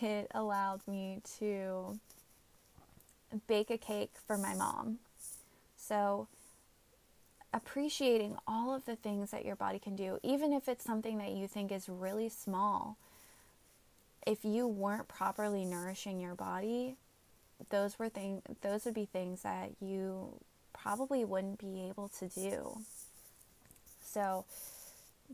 It 0.00 0.30
allowed 0.34 0.80
me 0.88 1.20
to 1.38 1.98
bake 3.46 3.70
a 3.70 3.78
cake 3.78 4.12
for 4.26 4.36
my 4.36 4.54
mom. 4.54 4.98
So, 5.76 6.28
appreciating 7.52 8.36
all 8.48 8.74
of 8.74 8.84
the 8.86 8.96
things 8.96 9.30
that 9.30 9.44
your 9.44 9.56
body 9.56 9.78
can 9.78 9.94
do, 9.94 10.18
even 10.22 10.52
if 10.52 10.68
it's 10.68 10.84
something 10.84 11.18
that 11.18 11.32
you 11.32 11.46
think 11.46 11.70
is 11.70 11.88
really 11.88 12.28
small, 12.28 12.96
if 14.26 14.44
you 14.44 14.66
weren't 14.66 15.08
properly 15.08 15.64
nourishing 15.64 16.20
your 16.20 16.34
body, 16.34 16.96
those 17.70 17.98
were 17.98 18.08
things 18.08 18.42
those 18.62 18.84
would 18.84 18.94
be 18.94 19.04
things 19.04 19.42
that 19.42 19.70
you 19.80 20.40
probably 20.72 21.24
wouldn't 21.24 21.58
be 21.58 21.88
able 21.88 22.08
to 22.08 22.28
do. 22.28 22.78
So 24.14 24.44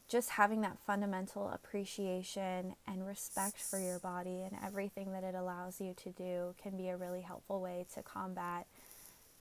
just 0.09 0.31
having 0.31 0.63
that 0.63 0.79
fundamental 0.87 1.51
appreciation 1.51 2.75
and 2.87 3.07
respect 3.07 3.59
for 3.59 3.79
your 3.79 3.99
body 3.99 4.43
and 4.43 4.53
everything 4.65 5.13
that 5.13 5.23
it 5.23 5.35
allows 5.35 5.81
you 5.81 5.95
to 6.03 6.11
do 6.11 6.55
can 6.61 6.77
be 6.77 6.89
a 6.89 6.97
really 6.97 7.21
helpful 7.21 7.61
way 7.61 7.85
to 7.95 8.03
combat 8.03 8.67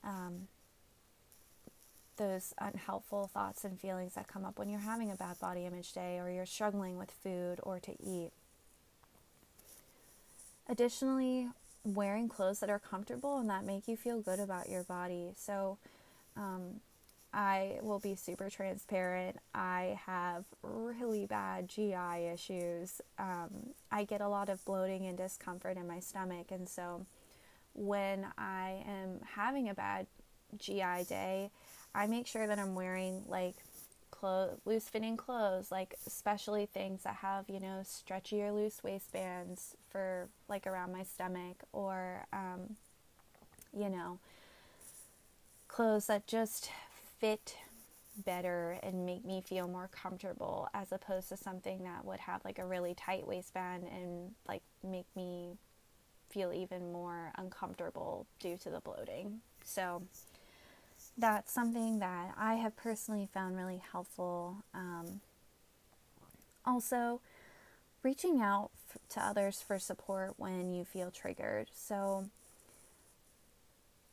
um, 0.03 0.47
those 2.17 2.53
unhelpful 2.59 3.29
thoughts 3.33 3.63
and 3.63 3.79
feelings 3.79 4.13
that 4.15 4.27
come 4.27 4.43
up 4.43 4.59
when 4.59 4.69
you're 4.69 4.81
having 4.81 5.09
a 5.09 5.15
bad 5.15 5.39
body 5.39 5.65
image 5.65 5.93
day 5.93 6.19
or 6.19 6.29
you're 6.29 6.45
struggling 6.45 6.97
with 6.97 7.09
food 7.09 7.59
or 7.63 7.79
to 7.79 7.93
eat. 8.03 8.31
Additionally, 10.67 11.47
wearing 11.85 12.27
clothes 12.27 12.59
that 12.59 12.69
are 12.69 12.79
comfortable 12.79 13.39
and 13.39 13.49
that 13.49 13.63
make 13.63 13.87
you 13.87 13.95
feel 13.95 14.19
good 14.19 14.39
about 14.39 14.69
your 14.69 14.83
body. 14.83 15.31
So, 15.35 15.77
um, 16.35 16.81
I 17.33 17.77
will 17.81 17.99
be 17.99 18.15
super 18.15 18.49
transparent. 18.49 19.37
I 19.53 19.99
have 20.05 20.45
really 20.63 21.25
bad 21.25 21.69
GI 21.69 22.27
issues. 22.33 23.01
Um, 23.19 23.73
I 23.91 24.03
get 24.03 24.21
a 24.21 24.27
lot 24.27 24.49
of 24.49 24.63
bloating 24.65 25.05
and 25.05 25.17
discomfort 25.17 25.77
in 25.77 25.87
my 25.87 25.99
stomach, 25.99 26.47
and 26.51 26.67
so 26.67 27.05
when 27.73 28.25
I 28.37 28.83
am 28.87 29.19
having 29.35 29.69
a 29.69 29.73
bad 29.73 30.07
GI 30.57 31.03
day, 31.07 31.51
I 31.93 32.07
make 32.07 32.27
sure 32.27 32.47
that 32.47 32.59
I'm 32.59 32.75
wearing 32.75 33.23
like 33.27 33.55
clothes, 34.11 34.59
loose 34.65 34.89
fitting 34.89 35.17
clothes, 35.17 35.71
like 35.71 35.95
especially 36.05 36.65
things 36.65 37.03
that 37.03 37.15
have, 37.15 37.49
you 37.49 37.59
know, 37.59 37.81
stretchy 37.83 38.41
or 38.41 38.51
loose 38.51 38.83
waistbands 38.83 39.75
for 39.89 40.29
like 40.47 40.67
around 40.67 40.91
my 40.91 41.03
stomach 41.03 41.63
or, 41.71 42.25
um, 42.33 42.75
you 43.75 43.89
know, 43.89 44.19
clothes 45.67 46.07
that 46.07 46.27
just 46.27 46.69
fit 47.19 47.55
better 48.25 48.77
and 48.83 49.05
make 49.05 49.23
me 49.23 49.41
feel 49.41 49.67
more 49.67 49.89
comfortable 49.91 50.67
as 50.73 50.91
opposed 50.91 51.29
to 51.29 51.37
something 51.37 51.83
that 51.83 52.03
would 52.05 52.19
have 52.19 52.43
like 52.43 52.59
a 52.59 52.65
really 52.65 52.93
tight 52.93 53.25
waistband 53.27 53.83
and 53.83 54.31
like 54.47 54.61
make 54.83 55.05
me 55.15 55.57
feel 56.29 56.53
even 56.53 56.91
more 56.91 57.31
uncomfortable 57.37 58.25
due 58.39 58.57
to 58.57 58.69
the 58.69 58.79
bloating. 58.79 59.39
So, 59.63 60.03
that's 61.17 61.51
something 61.51 61.99
that 61.99 62.33
I 62.37 62.55
have 62.55 62.75
personally 62.75 63.27
found 63.33 63.57
really 63.57 63.81
helpful. 63.91 64.63
Um, 64.73 65.21
also, 66.65 67.21
reaching 68.03 68.41
out 68.41 68.71
f- 68.89 68.97
to 69.09 69.21
others 69.21 69.61
for 69.61 69.79
support 69.79 70.33
when 70.37 70.73
you 70.73 70.85
feel 70.85 71.11
triggered. 71.11 71.67
So, 71.73 72.25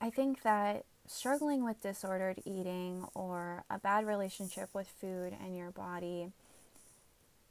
I 0.01 0.11
think 0.11 0.43
that 0.43 0.85
struggling 1.11 1.65
with 1.65 1.83
disordered 1.83 2.41
eating 2.45 3.07
or 3.15 3.65
a 3.71 3.79
bad 3.79 4.07
relationship 4.07 4.71
with 4.73 4.89
food 4.89 5.35
and 5.43 5.57
your 5.57 5.71
body, 5.71 6.33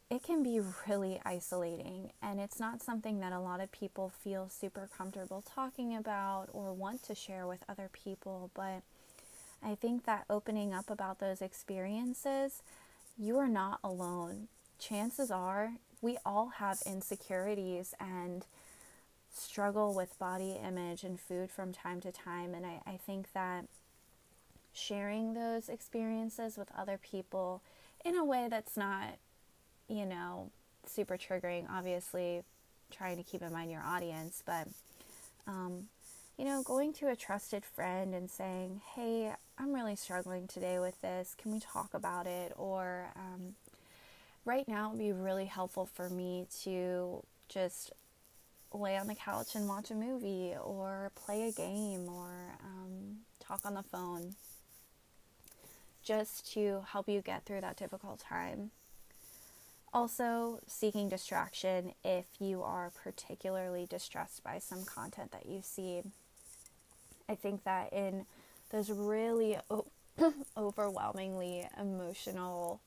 it 0.10 0.24
can 0.24 0.44
be 0.44 0.62
really 0.88 1.20
isolating. 1.26 2.12
And 2.22 2.40
it's 2.40 2.60
not 2.60 2.82
something 2.82 3.20
that 3.20 3.34
a 3.34 3.40
lot 3.40 3.62
of 3.62 3.72
people 3.72 4.10
feel 4.10 4.50
super 4.50 4.90
comfortable 4.96 5.42
talking 5.42 5.96
about 5.96 6.48
or 6.54 6.74
want 6.74 7.04
to 7.04 7.16
share 7.16 7.48
with 7.48 7.64
other 7.68 7.90
people. 7.92 8.52
But 8.54 8.84
I 9.64 9.76
think 9.76 10.06
that 10.06 10.26
opening 10.30 10.74
up 10.74 10.90
about 10.90 11.20
those 11.20 11.42
experiences, 11.42 12.62
you 13.18 13.38
are 13.38 13.48
not 13.48 13.80
alone. 13.84 14.48
Chances 14.78 15.32
are 15.32 15.74
we 16.02 16.18
all 16.26 16.50
have 16.58 16.84
insecurities 16.86 17.96
and 18.00 18.46
struggle 19.36 19.94
with 19.94 20.18
body 20.18 20.58
image 20.66 21.04
and 21.04 21.20
food 21.20 21.52
from 21.52 21.74
time 21.74 22.00
to 22.02 22.12
time. 22.12 22.54
And 22.54 22.66
I, 22.66 22.82
I 22.86 22.98
think 22.98 23.34
that 23.34 23.66
sharing 24.74 25.34
those 25.34 25.70
experiences 25.70 26.58
with 26.58 26.70
other 26.78 26.98
people 26.98 27.62
in 28.04 28.16
a 28.16 28.26
way 28.26 28.48
that's 28.50 28.78
not, 28.78 29.18
you 29.88 30.06
know, 30.06 30.52
super 30.86 31.18
triggering, 31.18 31.66
obviously, 31.70 32.44
trying 32.92 33.18
to 33.18 33.24
keep 33.24 33.42
in 33.42 33.52
mind 33.52 33.72
your 33.72 33.84
audience, 33.84 34.44
but 34.46 34.68
um, 35.48 35.88
you 36.38 36.46
know, 36.46 36.64
going 36.64 36.92
to 36.94 37.10
a 37.10 37.16
trusted 37.16 37.64
friend 37.64 38.14
and 38.14 38.30
saying, 38.30 38.82
hey, 38.96 39.32
I'm 39.58 39.74
really 39.74 39.96
struggling 39.96 40.48
today 40.48 40.80
with 40.80 41.00
this. 41.02 41.36
Can 41.42 41.52
we 41.54 41.60
talk 41.60 41.94
about 41.94 42.28
it? 42.28 42.54
Or 42.58 43.08
um, 43.16 43.56
right 44.44 44.68
now, 44.68 44.88
it 44.88 44.92
would 44.92 45.00
be 45.00 45.14
really 45.14 45.46
helpful 45.46 45.86
for 45.86 46.10
me 46.10 46.48
to 46.64 47.24
just 47.48 47.94
lay 48.80 48.98
on 48.98 49.08
the 49.08 49.16
couch 49.16 49.56
and 49.56 49.68
watch 49.68 49.92
a 49.92 49.96
movie 49.96 50.54
or 50.62 51.12
play 51.16 51.48
a 51.48 51.52
game 51.52 52.08
or 52.10 52.32
um, 52.64 53.18
talk 53.40 53.62
on 53.66 53.74
the 53.74 53.84
phone 53.84 54.36
just 56.04 56.52
to 56.54 56.84
help 56.92 57.10
you 57.10 57.22
get 57.22 57.46
through 57.46 57.62
that 57.62 57.78
difficult 57.78 58.20
time. 58.20 58.72
Also, 59.94 60.60
seeking 60.68 61.10
distraction 61.10 61.94
if 62.04 62.26
you 62.40 62.62
are 62.62 62.92
particularly 63.04 63.86
distressed 63.90 64.44
by 64.44 64.60
some 64.60 64.84
content 64.84 65.32
that 65.32 65.46
you 65.46 65.62
see 65.64 66.02
I 67.28 67.36
think 67.36 67.64
that 67.64 67.92
in 67.92 68.26
those 68.70 68.90
really 68.90 69.58
o- 69.70 69.88
overwhelmingly 70.58 71.68
emotional, 71.80 72.82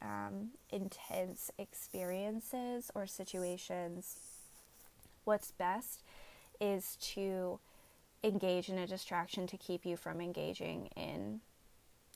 um, 0.00 0.50
intense 0.70 1.50
experiences 1.58 2.90
or 2.94 3.06
situations, 3.06 4.16
what's 5.24 5.50
best 5.52 6.02
is 6.60 6.96
to 6.96 7.58
engage 8.24 8.68
in 8.68 8.78
a 8.78 8.86
distraction 8.86 9.46
to 9.48 9.56
keep 9.56 9.84
you 9.84 9.96
from 9.96 10.20
engaging 10.20 10.86
in 10.96 11.40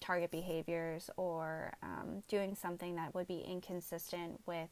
target 0.00 0.30
behaviors 0.30 1.10
or 1.16 1.72
um, 1.82 2.22
doing 2.28 2.54
something 2.54 2.96
that 2.96 3.14
would 3.14 3.26
be 3.26 3.44
inconsistent 3.46 4.40
with 4.46 4.68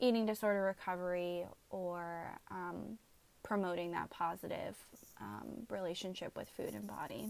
eating 0.00 0.26
disorder 0.26 0.62
recovery 0.62 1.46
or 1.70 2.38
um, 2.50 2.98
promoting 3.42 3.92
that 3.92 4.10
positive 4.10 4.76
um, 5.20 5.66
relationship 5.68 6.36
with 6.36 6.48
food 6.48 6.74
and 6.74 6.86
body. 6.86 7.28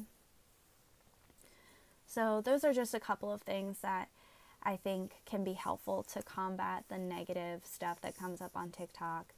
So, 2.07 2.41
those 2.41 2.65
are 2.65 2.73
just 2.73 2.95
a 2.95 3.01
couple 3.01 3.33
of 3.33 3.43
things 3.43 3.79
that 3.83 4.09
I 4.63 4.77
think 4.77 5.13
can 5.25 5.45
be 5.45 5.53
helpful 5.53 6.03
to 6.13 6.23
combat 6.23 6.85
the 6.89 6.99
negative 6.99 7.63
stuff 7.65 8.01
that 8.01 8.19
comes 8.19 8.41
up 8.41 8.53
on 8.57 8.71
TikTok. 8.71 9.33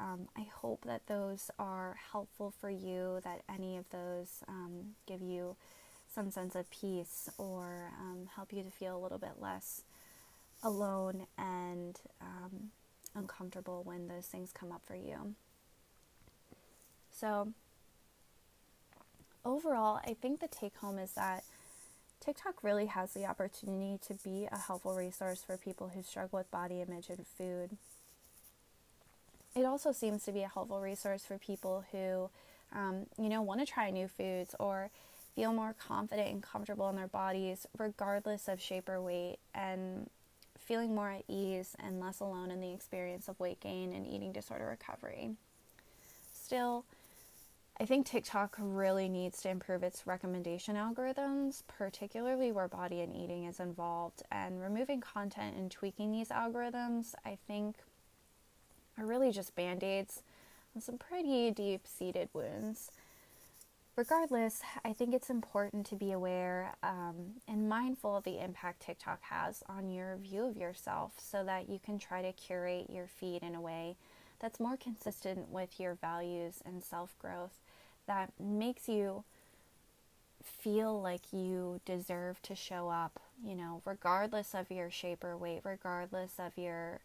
Um, 0.00 0.28
I 0.36 0.46
hope 0.54 0.84
that 0.84 1.06
those 1.06 1.50
are 1.58 1.96
helpful 2.12 2.52
for 2.60 2.70
you, 2.70 3.20
that 3.24 3.42
any 3.52 3.76
of 3.76 3.88
those 3.90 4.44
um, 4.48 4.94
give 5.06 5.20
you 5.20 5.56
some 6.14 6.30
sense 6.30 6.54
of 6.54 6.70
peace 6.70 7.28
or 7.36 7.92
um, 8.00 8.28
help 8.34 8.52
you 8.52 8.62
to 8.62 8.70
feel 8.70 8.96
a 8.96 9.02
little 9.02 9.18
bit 9.18 9.40
less 9.40 9.82
alone 10.62 11.26
and 11.36 12.00
um, 12.20 12.70
uncomfortable 13.14 13.82
when 13.84 14.08
those 14.08 14.26
things 14.26 14.52
come 14.52 14.72
up 14.72 14.82
for 14.86 14.96
you. 14.96 15.34
So, 17.10 17.52
overall, 19.44 20.00
I 20.06 20.14
think 20.14 20.40
the 20.40 20.48
take 20.48 20.76
home 20.76 20.98
is 20.98 21.12
that 21.12 21.42
TikTok 22.20 22.62
really 22.62 22.86
has 22.86 23.12
the 23.12 23.26
opportunity 23.26 23.98
to 24.06 24.14
be 24.14 24.48
a 24.50 24.58
helpful 24.58 24.94
resource 24.94 25.42
for 25.44 25.56
people 25.56 25.88
who 25.88 26.02
struggle 26.02 26.38
with 26.38 26.50
body 26.50 26.80
image 26.80 27.08
and 27.08 27.26
food. 27.26 27.76
It 29.58 29.64
also 29.64 29.90
seems 29.90 30.24
to 30.24 30.30
be 30.30 30.42
a 30.42 30.48
helpful 30.48 30.80
resource 30.80 31.24
for 31.24 31.36
people 31.36 31.84
who, 31.90 32.30
um, 32.72 33.06
you 33.18 33.28
know, 33.28 33.42
want 33.42 33.58
to 33.58 33.66
try 33.66 33.90
new 33.90 34.06
foods 34.06 34.54
or 34.60 34.88
feel 35.34 35.52
more 35.52 35.74
confident 35.84 36.30
and 36.30 36.40
comfortable 36.40 36.88
in 36.90 36.94
their 36.94 37.08
bodies, 37.08 37.66
regardless 37.76 38.46
of 38.46 38.60
shape 38.60 38.88
or 38.88 39.00
weight, 39.00 39.38
and 39.56 40.08
feeling 40.56 40.94
more 40.94 41.10
at 41.10 41.24
ease 41.26 41.74
and 41.80 41.98
less 41.98 42.20
alone 42.20 42.52
in 42.52 42.60
the 42.60 42.72
experience 42.72 43.26
of 43.26 43.40
weight 43.40 43.58
gain 43.58 43.92
and 43.92 44.06
eating 44.06 44.30
disorder 44.30 44.66
recovery. 44.66 45.30
Still, 46.32 46.84
I 47.80 47.84
think 47.84 48.06
TikTok 48.06 48.56
really 48.60 49.08
needs 49.08 49.42
to 49.42 49.50
improve 49.50 49.82
its 49.82 50.06
recommendation 50.06 50.76
algorithms, 50.76 51.64
particularly 51.66 52.52
where 52.52 52.68
body 52.68 53.00
and 53.00 53.12
eating 53.12 53.44
is 53.44 53.58
involved. 53.58 54.22
And 54.30 54.62
removing 54.62 55.00
content 55.00 55.56
and 55.56 55.68
tweaking 55.68 56.12
these 56.12 56.28
algorithms, 56.28 57.14
I 57.24 57.38
think, 57.48 57.74
are 58.98 59.06
really 59.06 59.30
just 59.30 59.54
band 59.54 59.82
aids 59.84 60.22
on 60.74 60.82
some 60.82 60.98
pretty 60.98 61.50
deep 61.50 61.86
seated 61.86 62.28
wounds. 62.32 62.90
Regardless, 63.96 64.62
I 64.84 64.92
think 64.92 65.12
it's 65.12 65.28
important 65.28 65.84
to 65.86 65.96
be 65.96 66.12
aware 66.12 66.76
um, 66.84 67.40
and 67.48 67.68
mindful 67.68 68.16
of 68.16 68.24
the 68.24 68.42
impact 68.42 68.80
TikTok 68.80 69.20
has 69.22 69.64
on 69.68 69.90
your 69.90 70.16
view 70.16 70.44
of 70.44 70.56
yourself 70.56 71.14
so 71.18 71.42
that 71.44 71.68
you 71.68 71.80
can 71.84 71.98
try 71.98 72.22
to 72.22 72.32
curate 72.32 72.88
your 72.88 73.08
feed 73.08 73.42
in 73.42 73.56
a 73.56 73.60
way 73.60 73.96
that's 74.38 74.60
more 74.60 74.76
consistent 74.76 75.48
with 75.50 75.80
your 75.80 75.94
values 75.94 76.60
and 76.64 76.84
self 76.84 77.18
growth 77.18 77.58
that 78.06 78.32
makes 78.38 78.88
you 78.88 79.24
feel 80.42 81.00
like 81.00 81.32
you 81.32 81.80
deserve 81.84 82.40
to 82.42 82.54
show 82.54 82.88
up, 82.88 83.20
you 83.44 83.54
know, 83.54 83.82
regardless 83.84 84.54
of 84.54 84.70
your 84.70 84.90
shape 84.90 85.24
or 85.24 85.36
weight, 85.36 85.60
regardless 85.64 86.34
of 86.38 86.56
your 86.56 87.00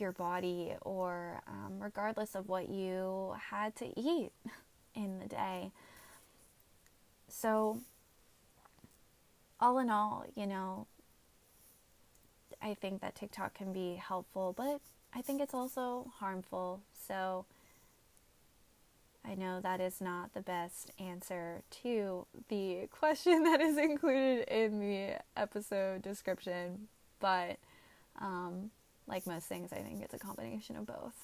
your 0.00 0.12
body 0.12 0.72
or 0.82 1.40
um, 1.46 1.78
regardless 1.80 2.34
of 2.34 2.48
what 2.48 2.68
you 2.68 3.34
had 3.50 3.74
to 3.76 3.98
eat 3.98 4.30
in 4.94 5.18
the 5.18 5.26
day. 5.26 5.72
So, 7.28 7.80
all 9.60 9.78
in 9.78 9.90
all, 9.90 10.24
you 10.34 10.46
know, 10.46 10.86
I 12.62 12.74
think 12.74 13.00
that 13.02 13.14
TikTok 13.14 13.54
can 13.54 13.72
be 13.72 13.96
helpful, 13.96 14.54
but 14.56 14.80
I 15.14 15.22
think 15.22 15.40
it's 15.40 15.54
also 15.54 16.10
harmful. 16.18 16.80
So, 17.06 17.44
I 19.24 19.34
know 19.34 19.60
that 19.60 19.80
is 19.80 20.00
not 20.00 20.32
the 20.32 20.40
best 20.40 20.90
answer 20.98 21.62
to 21.82 22.26
the 22.48 22.88
question 22.90 23.44
that 23.44 23.60
is 23.60 23.76
included 23.76 24.48
in 24.48 24.80
the 24.80 25.18
episode 25.36 26.02
description, 26.02 26.88
but 27.20 27.58
um, 28.20 28.70
like 29.08 29.26
most 29.26 29.46
things, 29.46 29.72
I 29.72 29.76
think 29.76 30.02
it's 30.02 30.14
a 30.14 30.18
combination 30.18 30.76
of 30.76 30.86
both. 30.86 31.14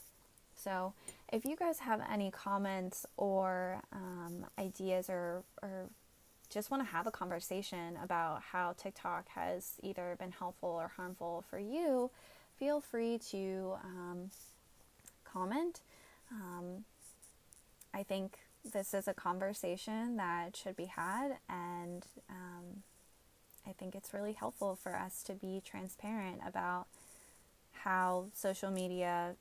So, 0.57 0.95
if 1.33 1.45
you 1.45 1.57
guys 1.57 1.81
have 1.81 2.01
any 2.11 2.31
comments 2.31 3.05
or 3.17 3.81
um, 3.93 4.47
ideas 4.59 5.11
or, 5.11 5.43
or 5.63 5.91
just 6.49 6.71
want 6.71 6.83
to 6.85 6.89
have 6.89 7.07
a 7.07 7.11
conversation 7.11 7.99
about 8.03 8.41
how 8.53 8.75
TikTok 8.79 9.29
has 9.31 9.73
either 9.83 10.17
been 10.19 10.33
helpful 10.33 10.69
or 10.69 10.93
harmful 10.97 11.45
for 11.51 11.59
you, 11.59 12.11
feel 12.59 12.81
free 12.81 13.19
to 13.31 13.75
um, 13.85 14.31
comment. 15.25 15.81
Um, 16.31 16.85
I 17.93 18.03
think 18.03 18.39
this 18.73 18.95
is 18.95 19.09
a 19.09 19.15
conversation 19.15 20.17
that 20.17 20.57
should 20.57 20.77
be 20.77 20.87
had, 20.87 21.39
and 21.49 22.07
um, 22.31 22.83
I 23.67 23.73
think 23.73 23.95
it's 23.95 24.15
really 24.15 24.33
helpful 24.33 24.79
for 24.81 24.95
us 24.95 25.23
to 25.25 25.35
be 25.35 25.63
transparent 25.65 26.41
about 26.47 26.87
how 27.85 28.27
social 28.33 28.71
media, 28.71 29.37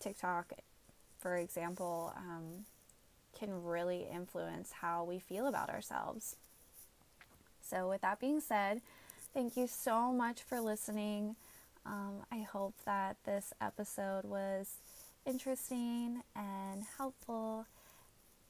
TikTok, 0.00 0.52
for 1.18 1.36
example, 1.36 2.14
um, 2.16 2.64
can 3.38 3.62
really 3.62 4.06
influence 4.10 4.72
how 4.80 5.04
we 5.04 5.18
feel 5.18 5.46
about 5.46 5.68
ourselves. 5.68 6.36
So, 7.60 7.88
with 7.88 8.00
that 8.00 8.20
being 8.20 8.40
said, 8.40 8.80
thank 9.34 9.56
you 9.56 9.66
so 9.66 10.12
much 10.12 10.42
for 10.42 10.60
listening. 10.60 11.36
Um, 11.84 12.22
I 12.32 12.38
hope 12.38 12.74
that 12.86 13.16
this 13.24 13.52
episode 13.60 14.24
was 14.24 14.76
interesting 15.26 16.22
and 16.34 16.84
helpful. 16.96 17.66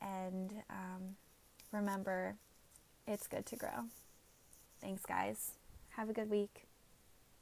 And 0.00 0.52
um, 0.70 1.16
remember, 1.72 2.36
it's 3.06 3.26
good 3.26 3.46
to 3.46 3.56
grow. 3.56 3.88
Thanks, 4.80 5.04
guys. 5.04 5.52
Have 5.96 6.08
a 6.08 6.12
good 6.12 6.30
week. 6.30 6.65